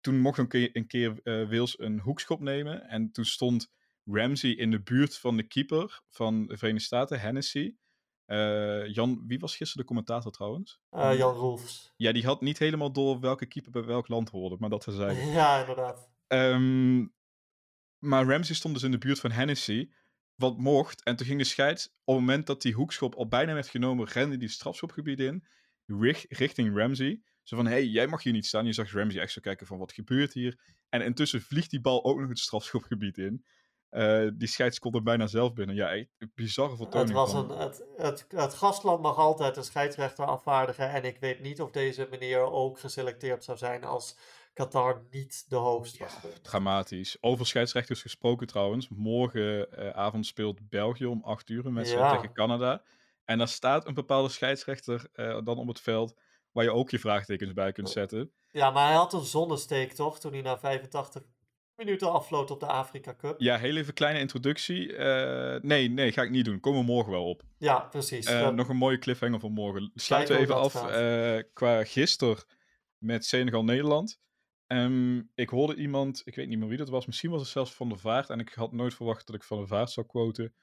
toen 0.00 0.20
mocht 0.20 0.38
een 0.38 0.48
keer, 0.48 0.70
een 0.72 0.86
keer 0.86 1.20
eh, 1.22 1.48
Wales 1.48 1.78
een 1.78 2.00
hoekschop 2.00 2.40
nemen. 2.40 2.88
En 2.88 3.12
toen 3.12 3.24
stond 3.24 3.70
Ramsey 4.04 4.50
in 4.50 4.70
de 4.70 4.82
buurt 4.82 5.18
van 5.18 5.36
de 5.36 5.42
keeper 5.42 6.00
van 6.10 6.46
de 6.46 6.56
Verenigde 6.56 6.86
Staten, 6.86 7.20
Hennessy. 7.20 7.74
Eh, 8.24 8.86
Jan, 8.86 9.24
wie 9.26 9.38
was 9.38 9.56
gisteren 9.56 9.82
de 9.82 9.88
commentator 9.88 10.32
trouwens? 10.32 10.80
Eh, 10.90 11.16
Jan 11.16 11.34
Roelfs. 11.34 11.92
Ja, 11.96 12.12
die 12.12 12.24
had 12.24 12.40
niet 12.40 12.58
helemaal 12.58 12.92
door 12.92 13.20
welke 13.20 13.46
keeper 13.46 13.72
bij 13.72 13.84
welk 13.84 14.08
land 14.08 14.30
hoorde, 14.30 14.56
maar 14.58 14.70
dat 14.70 14.80
terzijde. 14.84 15.24
Ja, 15.24 15.60
inderdaad. 15.60 16.10
Ehm, 16.26 17.06
maar 17.98 18.24
Ramsey 18.24 18.54
stond 18.54 18.74
dus 18.74 18.82
in 18.82 18.90
de 18.90 18.98
buurt 18.98 19.20
van 19.20 19.30
Hennessy, 19.30 19.90
wat 20.34 20.58
mocht. 20.58 21.02
En 21.02 21.16
toen 21.16 21.26
ging 21.26 21.38
de 21.38 21.44
scheids, 21.44 21.86
op 21.86 22.14
het 22.14 22.24
moment 22.24 22.46
dat 22.46 22.62
die 22.62 22.74
hoekschop 22.74 23.14
al 23.14 23.28
bijna 23.28 23.52
werd 23.54 23.68
genomen, 23.68 24.06
rende 24.06 24.36
die 24.36 24.48
strafschopgebied 24.48 25.20
in, 25.20 25.46
richting 26.28 26.76
Ramsey. 26.76 27.22
Zo 27.50 27.56
van, 27.56 27.66
hé, 27.66 27.72
hey, 27.72 27.86
jij 27.86 28.06
mag 28.06 28.22
hier 28.22 28.32
niet 28.32 28.46
staan. 28.46 28.66
Je 28.66 28.72
zag 28.72 28.92
Ramsey 28.92 29.20
echt 29.20 29.32
zo 29.32 29.40
kijken 29.40 29.66
van, 29.66 29.78
wat 29.78 29.92
gebeurt 29.92 30.32
hier? 30.32 30.58
En 30.88 31.02
intussen 31.02 31.42
vliegt 31.42 31.70
die 31.70 31.80
bal 31.80 32.04
ook 32.04 32.18
nog 32.18 32.28
het 32.28 32.38
strafschopgebied 32.38 33.18
in. 33.18 33.44
Eh, 33.88 34.28
die 34.34 34.48
scheids 34.48 34.78
komt 34.78 34.94
er 34.94 35.02
bijna 35.02 35.26
zelf 35.26 35.52
binnen. 35.52 35.76
Ja, 35.76 35.90
echt 35.92 36.08
een 36.18 36.32
bizarre 36.34 36.70
Het, 36.70 36.80
vertoning 36.80 37.12
was 37.12 37.30
van... 37.30 37.50
een, 37.50 37.58
het, 37.58 37.84
het, 37.96 38.26
het 38.28 38.54
gastland 38.54 39.02
mag 39.02 39.16
altijd 39.16 39.56
een 39.56 39.64
scheidsrechter 39.64 40.24
afvaardigen. 40.24 40.90
En 40.90 41.04
ik 41.04 41.18
weet 41.20 41.40
niet 41.40 41.60
of 41.60 41.70
deze 41.70 42.06
meneer 42.10 42.40
ook 42.40 42.78
geselecteerd 42.78 43.44
zou 43.44 43.58
zijn 43.58 43.84
als 43.84 44.16
Qatar 44.52 45.02
niet 45.10 45.44
de 45.48 45.56
host 45.56 45.98
was. 45.98 46.16
Dramatisch. 46.42 47.16
Over 47.20 47.46
scheidsrechters 47.46 48.02
gesproken 48.02 48.46
trouwens. 48.46 48.88
Morgenavond 48.88 50.26
speelt 50.26 50.68
België 50.68 51.06
om 51.06 51.22
8 51.24 51.48
uur 51.48 51.66
een 51.66 51.74
wedstrijd 51.74 52.10
Ja. 52.10 52.16
tegen 52.16 52.32
Canada. 52.32 52.82
En 53.24 53.38
daar 53.38 53.48
staat 53.48 53.86
een 53.86 53.94
bepaalde 53.94 54.28
scheidsrechter 54.28 55.08
eh, 55.12 55.40
dan 55.44 55.58
op 55.58 55.68
het 55.68 55.80
veld 55.80 56.14
waar 56.52 56.64
je 56.64 56.72
ook 56.72 56.90
je 56.90 56.98
vraagtekens 56.98 57.52
bij 57.52 57.72
kunt 57.72 57.90
zetten. 57.90 58.32
Ja, 58.50 58.70
maar 58.70 58.86
hij 58.86 58.96
had 58.96 59.12
een 59.12 59.24
zonnesteek 59.24 59.92
toch, 59.92 60.20
toen 60.20 60.32
hij 60.32 60.42
na 60.42 60.58
85 60.58 61.22
minuten 61.84 62.12
afvloot 62.12 62.50
op 62.50 62.60
de 62.60 62.66
Afrika 62.66 63.14
Cup. 63.14 63.40
Ja, 63.40 63.58
heel 63.58 63.76
even 63.76 63.94
kleine 63.94 64.18
introductie. 64.18 64.96
Eh, 64.96 65.60
nee, 65.60 65.88
nee, 65.88 66.12
ga 66.12 66.22
ik 66.22 66.30
niet 66.30 66.44
doen. 66.44 66.60
Komen 66.60 66.80
we 66.80 66.86
morgen 66.86 67.12
wel 67.12 67.28
op. 67.28 67.42
Ja, 67.58 67.78
precies. 67.78 68.26
Eh, 68.26 68.48
nog 68.48 68.68
een 68.68 68.76
mooie 68.76 68.98
cliffhanger 68.98 69.40
voor 69.40 69.50
morgen. 69.50 69.90
Sluiten 69.94 70.34
we 70.34 70.40
even 70.40 70.54
af 70.54 70.74
eh, 70.86 71.42
qua 71.52 71.84
gisteren 71.84 72.36
met 72.98 73.24
Senegal-Nederland. 73.24 74.20
Ehm, 74.66 75.22
ik 75.34 75.48
hoorde 75.48 75.74
iemand, 75.74 76.22
ik 76.24 76.34
weet 76.34 76.48
niet 76.48 76.58
meer 76.58 76.68
wie 76.68 76.78
dat 76.78 76.88
was, 76.88 77.06
misschien 77.06 77.30
was 77.30 77.40
het 77.40 77.50
zelfs 77.50 77.74
Van 77.74 77.88
der 77.88 77.98
Vaart. 77.98 78.30
En 78.30 78.40
ik 78.40 78.52
had 78.52 78.72
nooit 78.72 78.94
verwacht 78.94 79.26
dat 79.26 79.36
ik 79.36 79.42
Van 79.42 79.58
der 79.58 79.66
Vaart 79.66 79.90
zou 79.90 80.06
quoten. 80.06 80.54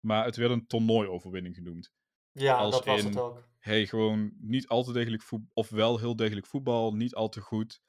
Maar 0.00 0.24
het 0.24 0.36
werd 0.36 0.50
een 0.50 0.66
toernooioverwinning 0.66 1.54
genoemd. 1.54 1.92
Ja, 2.32 2.56
als 2.56 2.74
dat 2.74 2.84
was 2.84 3.00
in- 3.00 3.06
het 3.06 3.18
ook. 3.18 3.48
Hey, 3.58 3.86
gewoon 3.86 4.32
niet 4.38 4.68
al 4.68 4.82
te 4.84 4.92
degelijk 4.92 5.22
voetbal, 5.22 5.50
of 5.54 5.68
wel 5.68 5.98
heel 5.98 6.16
degelijk 6.16 6.46
voetbal, 6.46 6.94
niet 6.94 7.14
al 7.14 7.28
te 7.28 7.40
goed. 7.40 7.82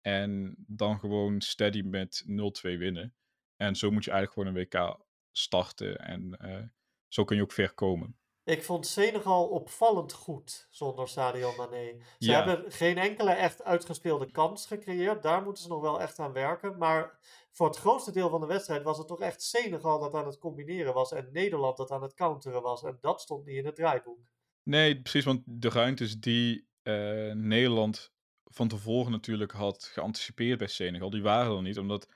En 0.00 0.54
dan 0.66 0.98
gewoon 0.98 1.40
steady 1.40 1.80
met 1.82 2.24
0-2 2.26 2.78
winnen. 2.78 3.14
En 3.56 3.76
zo 3.76 3.90
moet 3.90 4.04
je 4.04 4.10
eigenlijk 4.10 4.50
gewoon 4.50 4.78
een 4.78 4.88
WK 4.94 5.04
starten. 5.32 5.98
En 5.98 6.36
eh, 6.38 6.62
zo 7.08 7.24
kun 7.24 7.36
je 7.36 7.42
ook 7.42 7.52
ver 7.52 7.74
komen. 7.74 8.18
Ik 8.44 8.64
vond 8.64 8.86
Senegal 8.86 9.48
opvallend 9.48 10.12
goed 10.12 10.66
zonder 10.70 11.08
Sadio 11.08 11.54
Mané. 11.56 11.96
Ze 12.18 12.30
Ja. 12.30 12.44
hebben 12.44 12.72
geen 12.72 12.98
enkele 12.98 13.30
echt 13.30 13.62
uitgespeelde 13.64 14.30
kans 14.30 14.66
gecreëerd. 14.66 15.22
Daar 15.22 15.42
moeten 15.42 15.62
ze 15.62 15.68
nog 15.68 15.80
wel 15.80 16.00
echt 16.00 16.18
aan 16.18 16.32
werken. 16.32 16.78
Maar 16.78 17.18
voor 17.56 17.66
het 17.66 17.76
grootste 17.76 18.12
deel 18.12 18.28
van 18.28 18.40
de 18.40 18.46
wedstrijd 18.46 18.82
was 18.82 18.98
het 18.98 19.06
toch 19.06 19.20
echt 19.20 19.42
Senegal 19.42 20.00
dat 20.00 20.14
aan 20.14 20.26
het 20.26 20.38
combineren 20.38 20.94
was. 20.94 21.12
En 21.12 21.28
Nederland 21.32 21.76
dat 21.76 21.90
aan 21.90 22.02
het 22.02 22.14
counteren 22.14 22.62
was. 22.62 22.82
En 22.82 22.98
dat 23.00 23.20
stond 23.20 23.44
niet 23.44 23.56
in 23.56 23.66
het 23.66 23.74
draaiboek. 23.74 24.18
Nee, 24.62 25.00
precies, 25.00 25.24
want 25.24 25.42
de 25.44 25.68
ruimtes 25.68 26.20
die 26.20 26.68
eh, 26.82 27.32
Nederland 27.32 28.12
van 28.44 28.68
tevoren 28.68 29.10
natuurlijk 29.10 29.52
had 29.52 29.84
geanticipeerd 29.84 30.58
bij 30.58 30.66
Senegal, 30.66 31.10
die 31.10 31.22
waren 31.22 31.56
er 31.56 31.62
niet, 31.62 31.78
omdat 31.78 32.08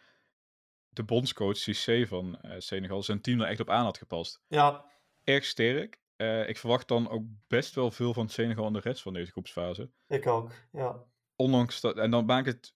de 0.88 1.04
bondscoach 1.04 1.56
Cissé 1.56 2.06
van 2.06 2.40
eh, 2.40 2.54
Senegal 2.58 3.02
zijn 3.02 3.20
team 3.20 3.40
er 3.40 3.48
echt 3.48 3.60
op 3.60 3.70
aan 3.70 3.84
had 3.84 3.98
gepast. 3.98 4.42
Ja, 4.46 4.84
Erg 5.24 5.44
sterk. 5.44 6.00
Eh, 6.16 6.48
ik 6.48 6.56
verwacht 6.56 6.88
dan 6.88 7.08
ook 7.08 7.24
best 7.46 7.74
wel 7.74 7.90
veel 7.90 8.14
van 8.14 8.28
Senegal 8.28 8.66
in 8.66 8.72
de 8.72 8.80
rest 8.80 9.02
van 9.02 9.12
deze 9.12 9.30
groepsfase. 9.30 9.90
ik 10.06 10.26
ook. 10.26 10.50
Ja. 10.72 11.04
Ondanks 11.36 11.80
dat, 11.80 11.96
en 11.96 12.10
dan 12.10 12.24
maakt 12.24 12.46
het 12.46 12.74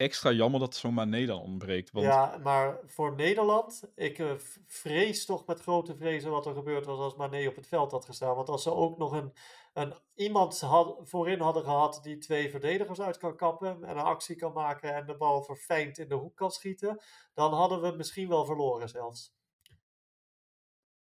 extra 0.00 0.32
jammer 0.32 0.60
dat 0.60 0.82
Mané 0.82 1.26
dan 1.26 1.40
ontbreekt. 1.40 1.90
Want 1.90 2.06
Ja, 2.06 2.38
maar 2.42 2.78
voor 2.86 3.14
Nederland, 3.14 3.90
ik 3.94 4.18
eh, 4.18 4.32
vrees 4.66 5.24
toch 5.24 5.46
met 5.46 5.60
grote 5.60 5.96
vrezen 5.96 6.30
wat 6.30 6.46
er 6.46 6.54
gebeurd 6.54 6.86
was 6.86 6.98
als 6.98 7.14
Mané 7.14 7.48
op 7.48 7.56
het 7.56 7.66
veld 7.66 7.90
had 7.90 8.04
gestaan. 8.04 8.34
Want 8.34 8.48
als 8.48 8.62
ze 8.62 8.74
ook 8.74 8.98
nog 8.98 9.12
een, 9.12 9.32
een, 9.72 9.94
iemand 10.14 10.60
had, 10.60 10.96
voorin 11.02 11.40
hadden 11.40 11.62
gehad 11.62 12.00
die 12.02 12.18
twee 12.18 12.50
verdedigers 12.50 13.00
uit 13.00 13.16
kan 13.16 13.36
kappen 13.36 13.84
en 13.84 13.96
een 13.96 14.04
actie 14.04 14.36
kan 14.36 14.52
maken 14.52 14.94
en 14.94 15.06
de 15.06 15.16
bal 15.16 15.42
verfijnd 15.42 15.98
in 15.98 16.08
de 16.08 16.14
hoek 16.14 16.36
kan 16.36 16.50
schieten, 16.50 17.00
dan 17.34 17.52
hadden 17.52 17.80
we 17.80 17.96
misschien 17.96 18.28
wel 18.28 18.44
verloren 18.44 18.88
zelfs. 18.88 19.34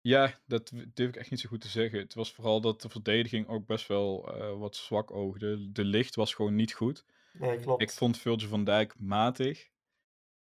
Ja, 0.02 0.40
dat 0.46 0.72
durf 0.94 1.10
ik 1.10 1.16
echt 1.16 1.32
niet 1.32 1.40
zo 1.40 1.50
goed 1.50 1.62
te 1.62 1.68
zeggen. 1.68 2.00
Het 2.00 2.14
was 2.14 2.34
vooral 2.34 2.62
dat 2.62 2.82
de 2.82 2.90
verdediging 2.90 3.48
ook 3.48 3.66
best 3.66 3.88
wel 3.88 4.34
eh, 4.34 4.58
wat 4.58 4.76
zwak 4.76 5.12
oogde. 5.12 5.72
De 5.72 5.84
licht 5.84 6.16
was 6.16 6.34
gewoon 6.34 6.56
niet 6.56 6.74
goed. 6.74 7.06
Nee, 7.40 7.60
klopt. 7.60 7.82
Ik 7.82 7.92
vond 7.92 8.18
Virgil 8.18 8.48
van 8.50 8.64
Dijk 8.64 8.94
matig. 9.00 9.70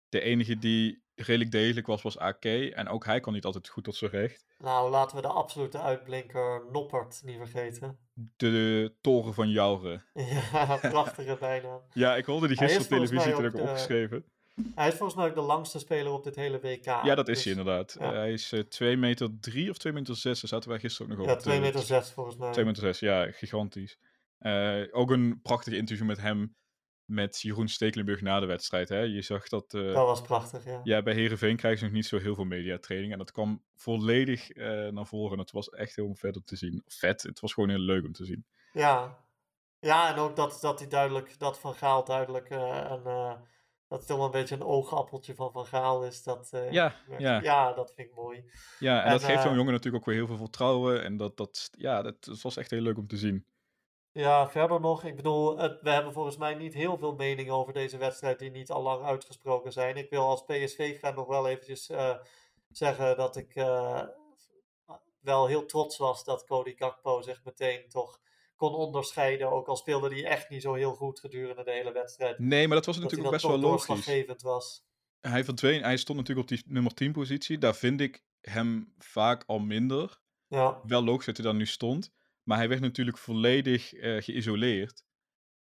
De 0.09 0.21
enige 0.21 0.59
die 0.59 1.03
redelijk 1.15 1.51
degelijk 1.51 1.87
was, 1.87 2.03
was 2.03 2.19
AK. 2.19 2.45
En 2.45 2.89
ook 2.89 3.05
hij 3.05 3.21
kwam 3.21 3.35
niet 3.35 3.45
altijd 3.45 3.69
goed 3.69 3.85
tot 3.85 3.97
zijn 3.97 4.11
recht. 4.11 4.45
Nou, 4.59 4.91
laten 4.91 5.17
we 5.17 5.23
de 5.23 5.29
absolute 5.29 5.81
uitblinker 5.81 6.63
Noppert 6.73 7.21
niet 7.25 7.37
vergeten. 7.37 7.99
De, 8.37 8.93
toren 9.01 9.35
van 9.35 9.49
Jouren. 9.51 10.05
Ja, 10.15 10.77
prachtige 10.91 11.37
bijnaam. 11.41 11.81
Ja, 11.93 12.17
ik 12.17 12.25
hoorde 12.25 12.47
die 12.49 12.57
gisteren 12.57 12.83
op 12.83 12.89
televisie 12.89 13.33
toen 13.35 13.45
ook 13.45 13.51
ook 13.51 13.57
de- 13.57 13.63
opgeschreven. 13.63 14.25
Hij 14.75 14.89
is 14.89 14.95
volgens 14.95 15.19
mij 15.19 15.29
ook 15.29 15.35
de 15.35 15.41
langste 15.41 15.79
speler 15.79 16.13
op 16.13 16.25
dit 16.25 16.37
hele 16.37 16.61
WK. 16.61 16.85
Ja, 16.85 17.15
dat 17.15 17.29
is 17.29 17.35
Dus- 17.35 17.45
hij 17.45 17.53
inderdaad. 17.53 17.97
ja. 18.01 18.13
Hij 18.13 18.33
is 18.33 18.53
eh 18.53 18.61
2 18.61 18.97
meter 18.97 19.29
3 19.41 19.71
of 19.71 19.77
2 19.79 19.93
meter 19.93 20.17
6. 20.17 20.41
Daar 20.41 20.49
zaten 20.51 20.69
wij 20.71 20.79
gisteren 20.79 21.13
ook 21.13 21.19
nog 21.19 21.27
Ja, 21.27 21.33
op. 21.33 21.39
2 21.39 21.55
te- 21.55 21.61
meter 21.61 21.81
6 21.81 22.11
volgens 22.11 22.37
mij. 22.37 22.53
2 22.53 22.65
meter 22.65 22.83
6, 22.83 22.99
ja, 22.99 23.31
gigantisch. 23.31 23.99
Eh, 24.39 24.83
ook 24.91 25.11
een 25.11 25.41
prachtig 25.43 25.75
interview 25.75 26.07
met 26.07 26.21
hem, 26.21 26.57
met 27.07 27.41
Jeroen 27.41 27.69
Stekelenburg 27.69 28.21
na 28.21 28.41
de 28.41 28.47
wedstrijd. 28.47 28.89
Hè? 28.89 29.01
Je 29.01 29.23
zag 29.23 29.49
dat, 29.49 29.75
eh, 29.75 29.83
Dat 29.83 30.07
was 30.07 30.23
prachtig, 30.23 30.65
ja. 30.65 30.81
ja, 30.83 31.03
bij 31.03 31.15
Herenveen 31.15 31.57
krijgen 31.57 31.79
ze 31.79 31.85
nog 31.85 31.95
niet 31.95 32.07
zo 32.07 32.19
heel 32.19 32.35
veel 32.35 32.45
mediatraining. 32.45 33.13
En 33.13 33.19
dat 33.19 33.33
kwam 33.33 33.63
volledig 33.75 34.51
eh, 34.51 34.89
naar 34.89 35.07
voren. 35.07 35.33
En 35.33 35.39
het 35.39 35.51
was 35.51 35.69
echt 35.69 35.97
heel 35.97 36.15
vet 36.15 36.37
om 36.37 36.45
te 36.45 36.57
zien. 36.57 36.83
Vet, 36.87 37.23
het 37.23 37.41
was 37.41 37.53
gewoon 37.53 37.69
heel 37.69 37.79
leuk 37.79 38.05
om 38.05 38.13
te 38.13 38.25
zien. 38.25 38.47
Ja, 38.73 39.19
ja 39.81 40.13
en 40.13 40.19
ook 40.19 40.37
dat, 40.37 40.59
dat 40.61 40.79
hij 40.79 40.89
duidelijk, 40.89 41.39
dat 41.39 41.59
Van 41.59 41.75
Gaal 41.75 42.05
duidelijk 42.05 42.49
eh, 42.49 42.93
eh, 42.93 43.35
dat 43.89 44.01
het 44.01 44.09
wel 44.09 44.25
een 44.25 44.31
beetje 44.31 44.55
een 44.55 44.65
oogappeltje 44.65 45.35
van 45.35 45.53
Van 45.53 45.67
Gaal 45.67 46.05
is. 46.05 46.23
Dat, 46.23 46.49
Ja, 46.71 46.95
ja. 47.19 47.41
ja, 47.43 47.73
dat 47.73 47.93
vind 47.95 48.09
ik 48.09 48.15
mooi. 48.15 48.45
Ja, 48.79 48.99
en, 48.99 49.05
En, 49.05 49.11
dat 49.11 49.25
geeft 49.25 49.43
zo'n 49.43 49.55
jongen 49.55 49.73
natuurlijk 49.73 50.03
ook 50.03 50.09
weer 50.11 50.19
heel 50.19 50.27
veel 50.27 50.45
vertrouwen. 50.45 51.03
En 51.03 51.17
dat, 51.17 51.37
dat, 51.37 51.71
ja, 51.73 52.03
dat, 52.03 52.25
dat 52.25 52.43
was 52.43 52.57
echt 52.57 52.71
heel 52.71 52.81
leuk 52.81 52.99
om 52.99 53.07
te 53.07 53.17
zien. 53.17 53.47
Ja, 54.17 54.51
verder 54.51 54.81
nog, 54.81 55.05
ik 55.05 55.17
bedoel, 55.17 55.59
het, 55.59 55.81
we 55.83 55.91
hebben 55.91 56.13
volgens 56.13 56.37
mij 56.37 56.55
niet 56.55 56.75
heel 56.75 56.99
veel 56.99 57.15
meningen 57.15 57.55
over 57.55 57.73
deze 57.73 57.97
wedstrijd 57.97 58.39
die 58.39 58.51
niet 58.51 58.71
al 58.71 58.83
lang 58.83 59.03
uitgesproken 59.03 59.73
zijn. 59.73 59.97
Ik 59.97 60.11
wil 60.11 60.23
als 60.23 60.45
PSV-fan 60.45 61.15
nog 61.15 61.27
wel 61.27 61.49
eventjes 61.49 61.89
eh, 61.89 62.17
zeggen 62.69 63.17
dat 63.17 63.37
ik 63.37 63.55
eh, 63.55 64.03
wel 65.21 65.47
heel 65.47 65.67
trots 65.67 65.97
was 65.97 66.25
dat 66.25 66.45
Cody 66.45 66.75
Gakpo 66.77 67.23
zich 67.23 67.45
meteen 67.45 67.89
toch 67.89 68.21
kon 68.57 68.75
onderscheiden. 68.75 69.51
Ook 69.51 69.69
al 69.69 69.77
speelde 69.77 70.09
hij 70.09 70.25
echt 70.25 70.49
niet 70.49 70.63
zo 70.63 70.75
heel 70.75 70.95
goed 70.95 71.21
gedurende 71.21 71.65
de 71.65 71.73
hele 71.73 71.93
wedstrijd. 71.93 72.39
Nee, 72.39 72.67
maar 72.67 72.77
dat 72.77 72.87
was 72.87 72.99
natuurlijk 72.99 73.27
ook 73.27 73.33
best 73.33 73.47
wel 73.47 73.59
logisch. 73.59 74.43
was. 74.43 74.85
Hij 75.21 75.45
verdween, 75.45 75.83
hij 75.83 75.97
stond 75.97 76.19
natuurlijk 76.19 76.51
op 76.51 76.57
die 76.57 76.65
nummer 76.67 76.95
10 76.95 77.13
positie. 77.13 77.59
Daar 77.59 77.77
vind 77.77 78.01
ik 78.01 78.25
hem 78.41 78.95
vaak 78.99 79.45
al 79.47 79.59
minder. 79.59 80.21
Ja, 80.49 80.81
Wel 80.83 81.05
logisch 81.05 81.27
dat 81.27 81.37
hij 81.37 81.47
daar 81.47 81.55
nu 81.55 81.67
stond. 81.67 82.13
Maar 82.49 82.59
hij 82.59 82.69
werd 82.69 82.81
natuurlijk 82.81 83.19
volledig 83.19 83.93
eh, 83.93 84.23
geïsoleerd. 84.23 85.05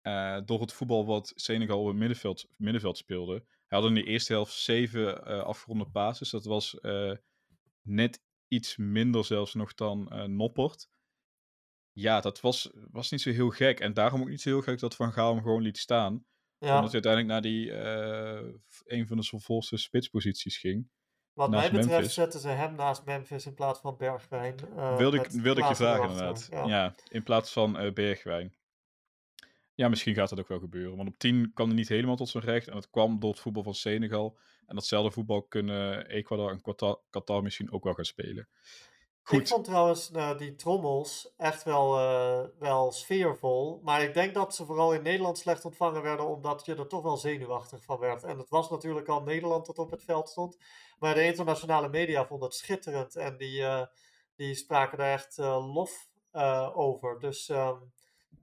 eh, 0.00 0.40
door 0.44 0.60
het 0.60 0.72
voetbal 0.72 1.06
wat 1.06 1.32
Senegal 1.34 1.80
op 1.80 1.86
het 1.86 1.96
middenveld, 1.96 2.48
middenveld 2.56 2.96
speelde. 2.96 3.44
Hij 3.66 3.78
had 3.78 3.88
in 3.88 3.94
de 3.94 4.02
eerste 4.02 4.32
helft 4.32 4.52
zeven 4.54 5.26
eh, 5.26 5.42
afgeronde 5.42 5.86
passes. 5.90 6.30
Dat 6.30 6.44
was 6.44 6.78
net 7.82 8.22
iets 8.48 8.76
minder 8.76 9.24
zelfs 9.24 9.54
nog 9.54 9.74
dan 9.74 10.12
Noppert. 10.36 10.88
Ja, 11.92 12.20
dat 12.20 12.40
was, 12.40 12.70
was 12.90 13.10
niet 13.10 13.20
zo 13.20 13.30
heel 13.30 13.50
gek. 13.50 13.80
En 13.80 13.94
daarom 13.94 14.20
ook 14.20 14.28
niet 14.28 14.40
zo 14.40 14.48
heel 14.48 14.62
gek 14.62 14.78
dat 14.78 14.96
Van 14.96 15.12
Gaal 15.12 15.34
hem 15.34 15.42
gewoon 15.42 15.62
liet 15.62 15.78
staan. 15.78 16.26
ja. 16.58 16.74
Omdat 16.76 16.92
hij 16.92 17.02
uiteindelijk 17.02 17.26
naar 17.26 17.42
die, 17.42 17.72
een 18.84 19.06
van 19.06 19.16
de 19.16 19.40
volste 19.40 19.76
spitsposities 19.76 20.58
ging. 20.58 20.90
Wat 21.34 21.50
mij 21.50 21.70
betreft 21.70 21.88
Memphis. 21.88 22.14
zetten 22.14 22.40
ze 22.40 22.48
hem 22.48 22.74
naast 22.74 23.04
Memphis 23.04 23.46
in 23.46 23.54
plaats 23.54 23.80
van 23.80 23.96
Bergwijn. 23.96 24.54
eh, 24.76 24.96
wilde 24.96 25.16
ik, 25.16 25.30
wilde 25.30 25.60
ik 25.60 25.68
je 25.68 25.74
vragen 25.74 26.08
inderdaad. 26.08 26.48
Ja. 26.50 26.64
Ja. 26.64 26.94
in 27.08 27.22
plaats 27.22 27.52
van 27.52 27.78
eh, 27.78 27.92
Bergwijn. 27.92 28.54
Ja, 29.74 29.88
misschien 29.88 30.14
gaat 30.14 30.28
dat 30.28 30.38
ook 30.38 30.48
wel 30.48 30.58
gebeuren. 30.58 30.96
Want 30.96 31.08
op 31.08 31.18
10 31.18 31.50
kwam 31.54 31.66
hij 31.66 31.76
niet 31.76 31.88
helemaal 31.88 32.16
tot 32.16 32.28
zijn 32.28 32.44
recht. 32.44 32.66
En 32.68 32.74
dat 32.74 32.90
kwam 32.90 33.20
door 33.20 33.30
het 33.30 33.40
voetbal 33.40 33.62
van 33.62 33.74
Senegal. 33.74 34.38
En 34.66 34.74
datzelfde 34.74 35.10
voetbal 35.10 35.42
kunnen 35.42 36.06
Ecuador 36.06 36.50
en 36.50 36.60
Qatar, 36.60 37.00
Qatar 37.10 37.42
misschien 37.42 37.72
ook 37.72 37.84
wel 37.84 37.94
gaan 37.94 38.04
spelen. 38.04 38.48
Ik 39.24 39.30
Goed, 39.30 39.48
vond 39.48 39.64
trouwens 39.64 40.10
eh, 40.10 40.38
die 40.38 40.54
trommels 40.54 41.34
echt 41.36 41.62
wel, 41.62 41.98
eh, 41.98 42.40
wel 42.58 42.92
sfeervol. 42.92 43.80
Maar 43.82 44.02
ik 44.02 44.14
denk 44.14 44.34
dat 44.34 44.54
ze 44.54 44.64
vooral 44.64 44.94
in 44.94 45.02
Nederland 45.02 45.38
slecht 45.38 45.64
ontvangen 45.64 46.02
werden, 46.02 46.26
omdat 46.26 46.66
je 46.66 46.74
er 46.74 46.86
toch 46.86 47.02
wel 47.02 47.16
zenuwachtig 47.16 47.82
van 47.82 47.98
werd. 47.98 48.24
En 48.24 48.38
het 48.38 48.48
was 48.48 48.70
natuurlijk 48.70 49.08
al 49.08 49.22
Nederland 49.22 49.66
dat 49.66 49.78
op 49.78 49.90
het 49.90 50.04
veld 50.04 50.28
stond. 50.28 50.58
Maar 50.98 51.14
de 51.14 51.24
internationale 51.24 51.88
media 51.88 52.26
vonden 52.26 52.48
het 52.48 52.56
schitterend. 52.56 53.16
En 53.16 53.36
die, 53.36 53.62
eh, 53.62 53.82
die 54.36 54.54
spraken 54.54 54.98
daar 54.98 55.12
echt 55.12 55.36
lof 55.38 56.08
over. 56.74 57.18
Dus 57.18 57.48
ehm, 57.48 57.76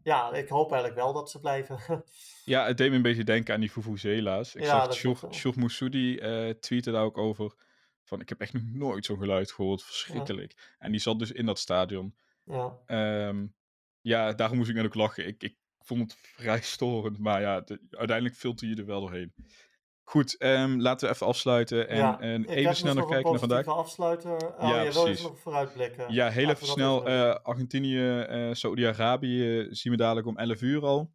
ja, 0.03 0.34
ik 0.34 0.49
hoop 0.49 0.71
eigenlijk 0.71 1.01
wel 1.01 1.13
dat 1.13 1.29
ze 1.29 1.39
blijven. 1.39 1.79
ja, 2.45 2.65
het 2.65 2.77
deed 2.77 2.89
me 2.89 2.95
een 2.95 3.01
beetje 3.01 3.23
denken 3.23 3.53
aan 3.53 3.59
die 3.59 3.71
Vuvuzela's. 3.71 4.55
Ik 4.55 4.63
Ja, 4.63 4.91
zag. 4.91 5.34
Shur 5.34 5.53
Moussoudi 5.55 6.15
tweeten 6.59 6.93
daar 6.93 7.03
ook 7.03 7.17
over. 7.17 7.53
Van, 8.12 8.22
ik 8.22 8.30
heb 8.30 8.41
echt 8.41 8.53
nog 8.53 8.64
nooit 8.66 9.05
zo'n 9.05 9.18
geluid 9.18 9.51
gehoord. 9.51 9.84
Verschrikkelijk. 9.84 10.76
En 10.80 10.91
die 10.91 10.99
zat 11.01 11.20
dus 11.20 11.32
in 11.32 11.45
dat 11.45 11.59
stadion. 11.59 12.16
ja. 12.45 12.78
Ehm, 12.86 13.45
ja, 14.01 14.34
daarom 14.34 14.57
moest 14.57 14.70
ik 14.70 14.76
net 14.76 14.86
ook 14.86 14.95
lachen. 14.95 15.28
Ik, 15.28 15.43
ik 15.43 15.55
vond 15.80 16.01
het 16.01 16.16
vrij 16.22 16.62
storend, 16.76 17.18
maar 17.20 17.41
ja, 17.41 17.62
de- 17.62 17.82
uiteindelijk 17.89 18.38
filter 18.38 18.68
je 18.68 18.76
er 18.76 18.86
wel 18.86 18.99
doorheen. 19.01 19.34
Goed, 20.03 20.38
ehm, 20.38 20.80
laten 20.80 21.07
we 21.07 21.14
even 21.14 21.28
afsluiten 21.28 21.88
en, 21.89 21.97
ja, 21.97 22.20
en 22.20 22.45
even 22.45 22.76
snel 22.76 22.93
dus 22.93 23.01
nog 23.01 23.09
kijken 23.12 23.30
naar 23.32 23.39
vandaag. 23.39 23.66
afsluiter. 23.68 24.47
Oh, 24.47 24.70
Ja, 24.70 24.82
je 24.82 24.91
wil 24.91 25.07
even 25.07 25.24
nog 25.24 25.39
vooruitblikken. 25.39 26.14
Ja, 26.14 26.30
heel 26.30 26.49
even 26.49 26.68
snel. 26.68 27.05
eh, 27.07 27.36
Argentinië, 27.43 28.20
eh 28.20 28.49
Saoedi-Arabië 28.53 29.68
zien 29.70 29.91
we 29.91 29.97
dadelijk 29.97 30.28
om 30.28 30.38
11 30.38 30.62
uur 30.62 30.86
al. 30.86 31.14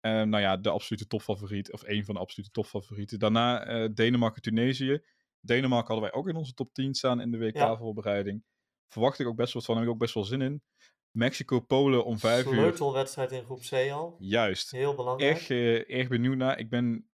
Uh, 0.00 0.12
nou 0.22 0.38
ja, 0.42 0.56
de 0.56 0.70
absolute 0.70 1.06
topfavoriet, 1.06 1.72
of 1.72 1.82
een 1.86 2.04
van 2.04 2.14
de 2.14 2.20
absolute 2.20 2.50
topfavorieten. 2.50 3.18
Daarna 3.18 3.68
uh, 3.82 3.88
Denemarken-Tunesië. 3.94 5.02
Denemarken 5.40 5.94
hadden 5.94 6.10
wij 6.10 6.20
ook 6.20 6.28
in 6.28 6.36
onze 6.36 6.54
top 6.54 6.72
10 6.72 6.94
staan 6.94 7.20
in 7.20 7.30
de 7.30 7.38
WK-voorbereiding. 7.38 8.44
Verwacht 8.88 9.18
ik 9.18 9.26
ook 9.26 9.36
best 9.36 9.52
wel 9.52 9.62
van, 9.62 9.74
heb 9.74 9.84
ik 9.84 9.90
ook 9.90 9.98
best 9.98 10.14
wel 10.14 10.24
zin 10.24 10.40
in. 10.40 10.62
Mexico-Polen 11.10 12.04
om 12.04 12.18
vijf 12.18 12.46
uur. 12.46 12.52
Sleutelwedstrijd 12.52 13.32
in 13.32 13.44
groep 13.44 13.60
C 13.60 13.72
al. 13.72 14.16
Juist. 14.18 14.70
Heel 14.70 14.94
belangrijk. 14.94 15.36
Erg, 15.36 15.48
uh, 15.48 15.98
erg 15.98 16.08
benieuwd 16.08 16.36
naar. 16.36 16.58
Ik 16.58 16.70
ben 16.70 17.08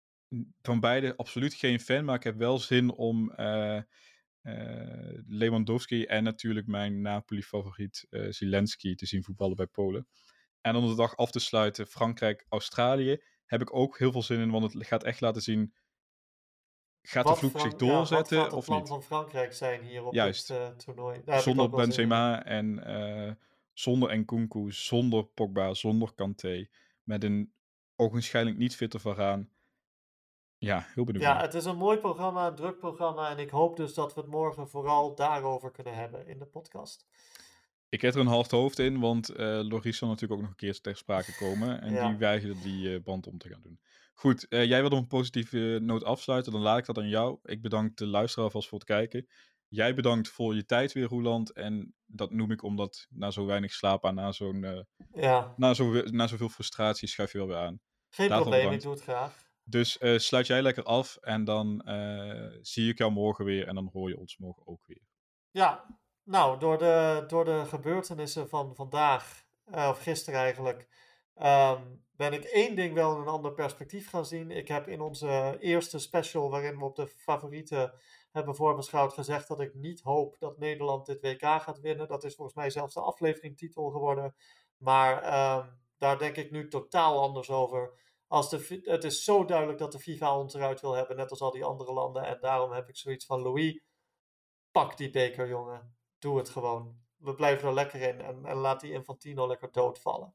van 0.63 0.81
beide 0.81 1.17
absoluut 1.17 1.55
geen 1.55 1.81
fan, 1.81 2.05
maar 2.05 2.17
ik 2.17 2.23
heb 2.23 2.37
wel 2.37 2.59
zin 2.59 2.93
om 2.93 3.33
Lewandowski 5.27 6.05
en 6.05 6.25
natuurlijk 6.25 6.67
mijn 6.67 7.01
Napoli-favoriet 7.01 8.07
Zelensky 8.29 8.95
te 8.95 9.07
zien 9.07 9.23
voetballen 9.23 9.57
bij 9.57 9.67
Polen. 9.67 10.07
En 10.61 10.77
om 10.77 10.89
de 10.89 10.95
dag 10.95 11.17
af 11.17 11.31
te 11.31 11.39
sluiten, 11.39 11.87
Frankrijk-Australië. 11.87 13.23
Heb 13.45 13.61
ik 13.61 13.75
ook 13.75 13.99
heel 13.99 14.13
veel 14.13 14.23
zin 14.23 14.41
in, 14.41 14.51
want 14.51 14.73
het 14.73 14.87
gaat 14.87 15.05
echt 15.05 15.21
laten 15.21 15.43
zien. 15.43 15.75
Gaat 17.03 17.27
de 17.27 17.35
vloek 17.35 17.61
zich 17.61 17.75
doorzetten 17.75 18.39
ja, 18.39 18.49
of 18.49 18.69
niet? 18.69 18.79
het 18.79 18.89
van 18.89 19.03
Frankrijk 19.03 19.53
zijn 19.53 19.83
hier 19.83 20.05
op 20.05 20.13
Juist. 20.13 20.49
dit 20.49 20.57
uh, 20.57 20.67
toernooi? 20.67 21.23
Daar 21.25 21.41
zonder 21.41 21.71
Benzema 21.71 22.45
en 22.45 22.91
uh, 22.91 23.33
zonder 23.73 24.19
Nkunku, 24.19 24.73
zonder 24.73 25.25
Pogba, 25.25 25.75
zonder 25.75 26.13
Kanté. 26.15 26.69
Met 27.03 27.25
een 27.25 27.53
ogenschijnlijk 27.97 28.57
niet 28.57 28.77
fitte 28.77 28.99
Varaan. 28.99 29.49
Ja, 30.59 30.87
heel 30.95 31.05
benieuwd. 31.05 31.25
Ja, 31.25 31.41
het 31.41 31.55
is 31.55 31.65
een 31.65 31.77
mooi 31.77 31.99
programma, 31.99 32.47
een 32.47 32.55
druk 32.55 32.79
programma. 32.79 33.31
En 33.31 33.39
ik 33.39 33.51
hoop 33.51 33.77
dus 33.77 33.95
dat 33.95 34.15
we 34.15 34.21
het 34.21 34.31
morgen 34.31 34.69
vooral 34.69 35.15
daarover 35.15 35.71
kunnen 35.71 35.95
hebben 35.95 36.27
in 36.27 36.39
de 36.39 36.47
podcast. 36.47 37.07
Ik 37.89 38.01
heb 38.01 38.15
er 38.15 38.21
een 38.21 38.27
half 38.27 38.51
hoofd 38.51 38.79
in, 38.79 39.01
want 39.01 39.31
uh, 39.31 39.37
Loris 39.37 39.99
zal 39.99 40.09
natuurlijk 40.09 40.33
ook 40.33 40.41
nog 40.41 40.51
een 40.51 40.57
keer 40.57 40.81
ter 40.81 40.97
sprake 40.97 41.37
komen. 41.37 41.81
En 41.81 41.93
ja. 41.93 42.09
die 42.09 42.17
weigerde 42.17 42.61
die 42.61 42.89
uh, 42.89 43.03
band 43.03 43.27
om 43.27 43.39
te 43.39 43.49
gaan 43.49 43.63
doen. 43.63 43.81
Goed, 44.13 44.47
uh, 44.49 44.65
jij 44.65 44.81
wilde 44.81 44.97
op 44.97 45.03
een 45.03 45.09
positieve 45.09 45.79
noot 45.83 46.05
afsluiten, 46.05 46.53
dan 46.53 46.61
laat 46.61 46.79
ik 46.79 46.87
dat 46.87 46.99
aan 46.99 47.09
jou. 47.09 47.39
Ik 47.43 47.63
bedank 47.63 47.97
de 47.97 48.07
luisteraar 48.07 48.45
alvast 48.45 48.69
voor 48.69 48.79
het 48.79 48.89
kijken. 48.89 49.27
Jij 49.69 49.95
bedankt 49.95 50.29
voor 50.29 50.55
je 50.55 50.65
tijd 50.65 50.93
weer, 50.93 51.07
Roeland. 51.07 51.53
En 51.53 51.95
dat 52.07 52.31
noem 52.31 52.51
ik 52.51 52.63
omdat 52.63 53.07
na 53.11 53.31
zo 53.31 53.47
weinig 53.47 53.73
slaap 53.73 54.07
aan, 54.07 54.15
na, 54.15 54.33
zo'n, 54.33 54.87
ja. 55.13 55.55
na, 55.57 55.75
zo, 55.75 56.03
na 56.03 56.27
zoveel 56.27 56.49
frustratie, 56.49 57.09
schuif 57.09 57.33
je 57.33 57.39
wel 57.39 57.47
weer 57.47 57.57
aan. 57.57 57.81
Geen 58.09 58.29
probleem, 58.29 58.51
bedankt. 58.51 58.75
ik 58.75 58.83
doe 58.83 58.93
het 58.93 59.03
graag. 59.03 59.51
Dus 59.65 59.99
sluit 60.17 60.47
jij 60.47 60.63
lekker 60.63 60.83
af 60.83 61.17
en 61.17 61.45
dan 61.45 61.83
zie 62.61 62.89
ik 62.89 62.99
jou 62.99 63.13
morgen 63.13 63.45
weer 63.45 63.67
en 63.67 63.75
dan 63.75 63.91
hoor 63.93 64.09
je 64.09 64.19
ons 64.19 64.37
morgen 64.37 64.67
ook 64.67 64.87
weer. 64.87 65.03
Ja, 65.51 65.99
nou, 66.25 66.59
door 66.59 66.79
de, 66.79 67.25
door 67.27 67.45
de 67.45 67.65
gebeurtenissen 67.67 68.49
van 68.49 68.75
vandaag, 68.75 69.45
of 69.65 70.03
gisteren 70.03 70.41
eigenlijk, 70.41 70.89
um, 71.37 72.05
ben 72.17 72.33
ik 72.33 72.45
één 72.45 72.77
ding 72.77 72.95
wel 72.95 73.15
in 73.15 73.21
een 73.21 73.29
ander 73.29 73.53
perspectief 73.53 74.09
gaan 74.09 74.27
zien. 74.27 74.51
Ik 74.51 74.69
heb 74.69 74.89
in 74.89 75.01
onze 75.01 75.57
eerste 75.61 75.99
special, 75.99 76.51
waarin 76.51 76.79
we 76.79 76.85
op 76.85 76.97
de 76.97 77.07
favorieten 77.07 77.95
hebben 78.31 78.55
voorbeschouwd, 78.55 79.13
gezegd 79.13 79.49
dat 79.49 79.61
ik 79.61 79.75
niet 79.75 80.01
hoop 80.01 80.37
dat 80.39 80.59
Nederland 80.59 81.07
dit 81.07 81.21
WK 81.21 81.43
gaat 81.43 81.81
winnen. 81.81 82.09
Dat 82.09 82.25
is 82.25 82.35
volgens 82.35 82.57
mij 82.57 82.71
zelfs 82.71 82.95
de 82.95 83.01
afleveringtitel 83.01 83.91
geworden. 83.91 84.35
Maar 84.77 85.15
um, 85.59 85.81
daar 85.99 86.19
denk 86.19 86.37
ik 86.37 86.51
nu 86.51 86.69
totaal 86.69 87.21
anders 87.21 87.51
over. 87.51 88.01
Als 88.27 88.51
de, 88.51 88.81
het 88.85 89.05
is 89.05 89.25
zo 89.25 89.45
duidelijk 89.45 89.79
dat 89.79 89.93
de 89.93 89.99
FIFA 89.99 90.39
ons 90.39 90.55
eruit 90.55 90.81
wil 90.81 90.93
hebben, 90.93 91.17
net 91.17 91.31
als 91.31 91.41
al 91.41 91.51
die 91.51 91.65
andere 91.65 91.93
landen. 91.93 92.27
En 92.27 92.39
daarom 92.41 92.73
heb 92.73 92.89
ik 92.89 92.97
zoiets 92.97 93.27
van 93.27 93.43
Louis, 93.43 93.81
pak 94.71 94.97
die 94.97 95.11
beker, 95.11 95.49
jongen 95.49 95.97
doe 96.23 96.39
het 96.39 96.49
gewoon. 96.49 97.01
We 97.17 97.35
blijven 97.35 97.69
er 97.69 97.75
lekker 97.75 98.01
in 98.01 98.21
en 98.21 98.57
laat 98.57 98.81
die 98.81 98.93
Infantino 98.93 99.47
lekker 99.47 99.73
doodvallen. 99.73 100.35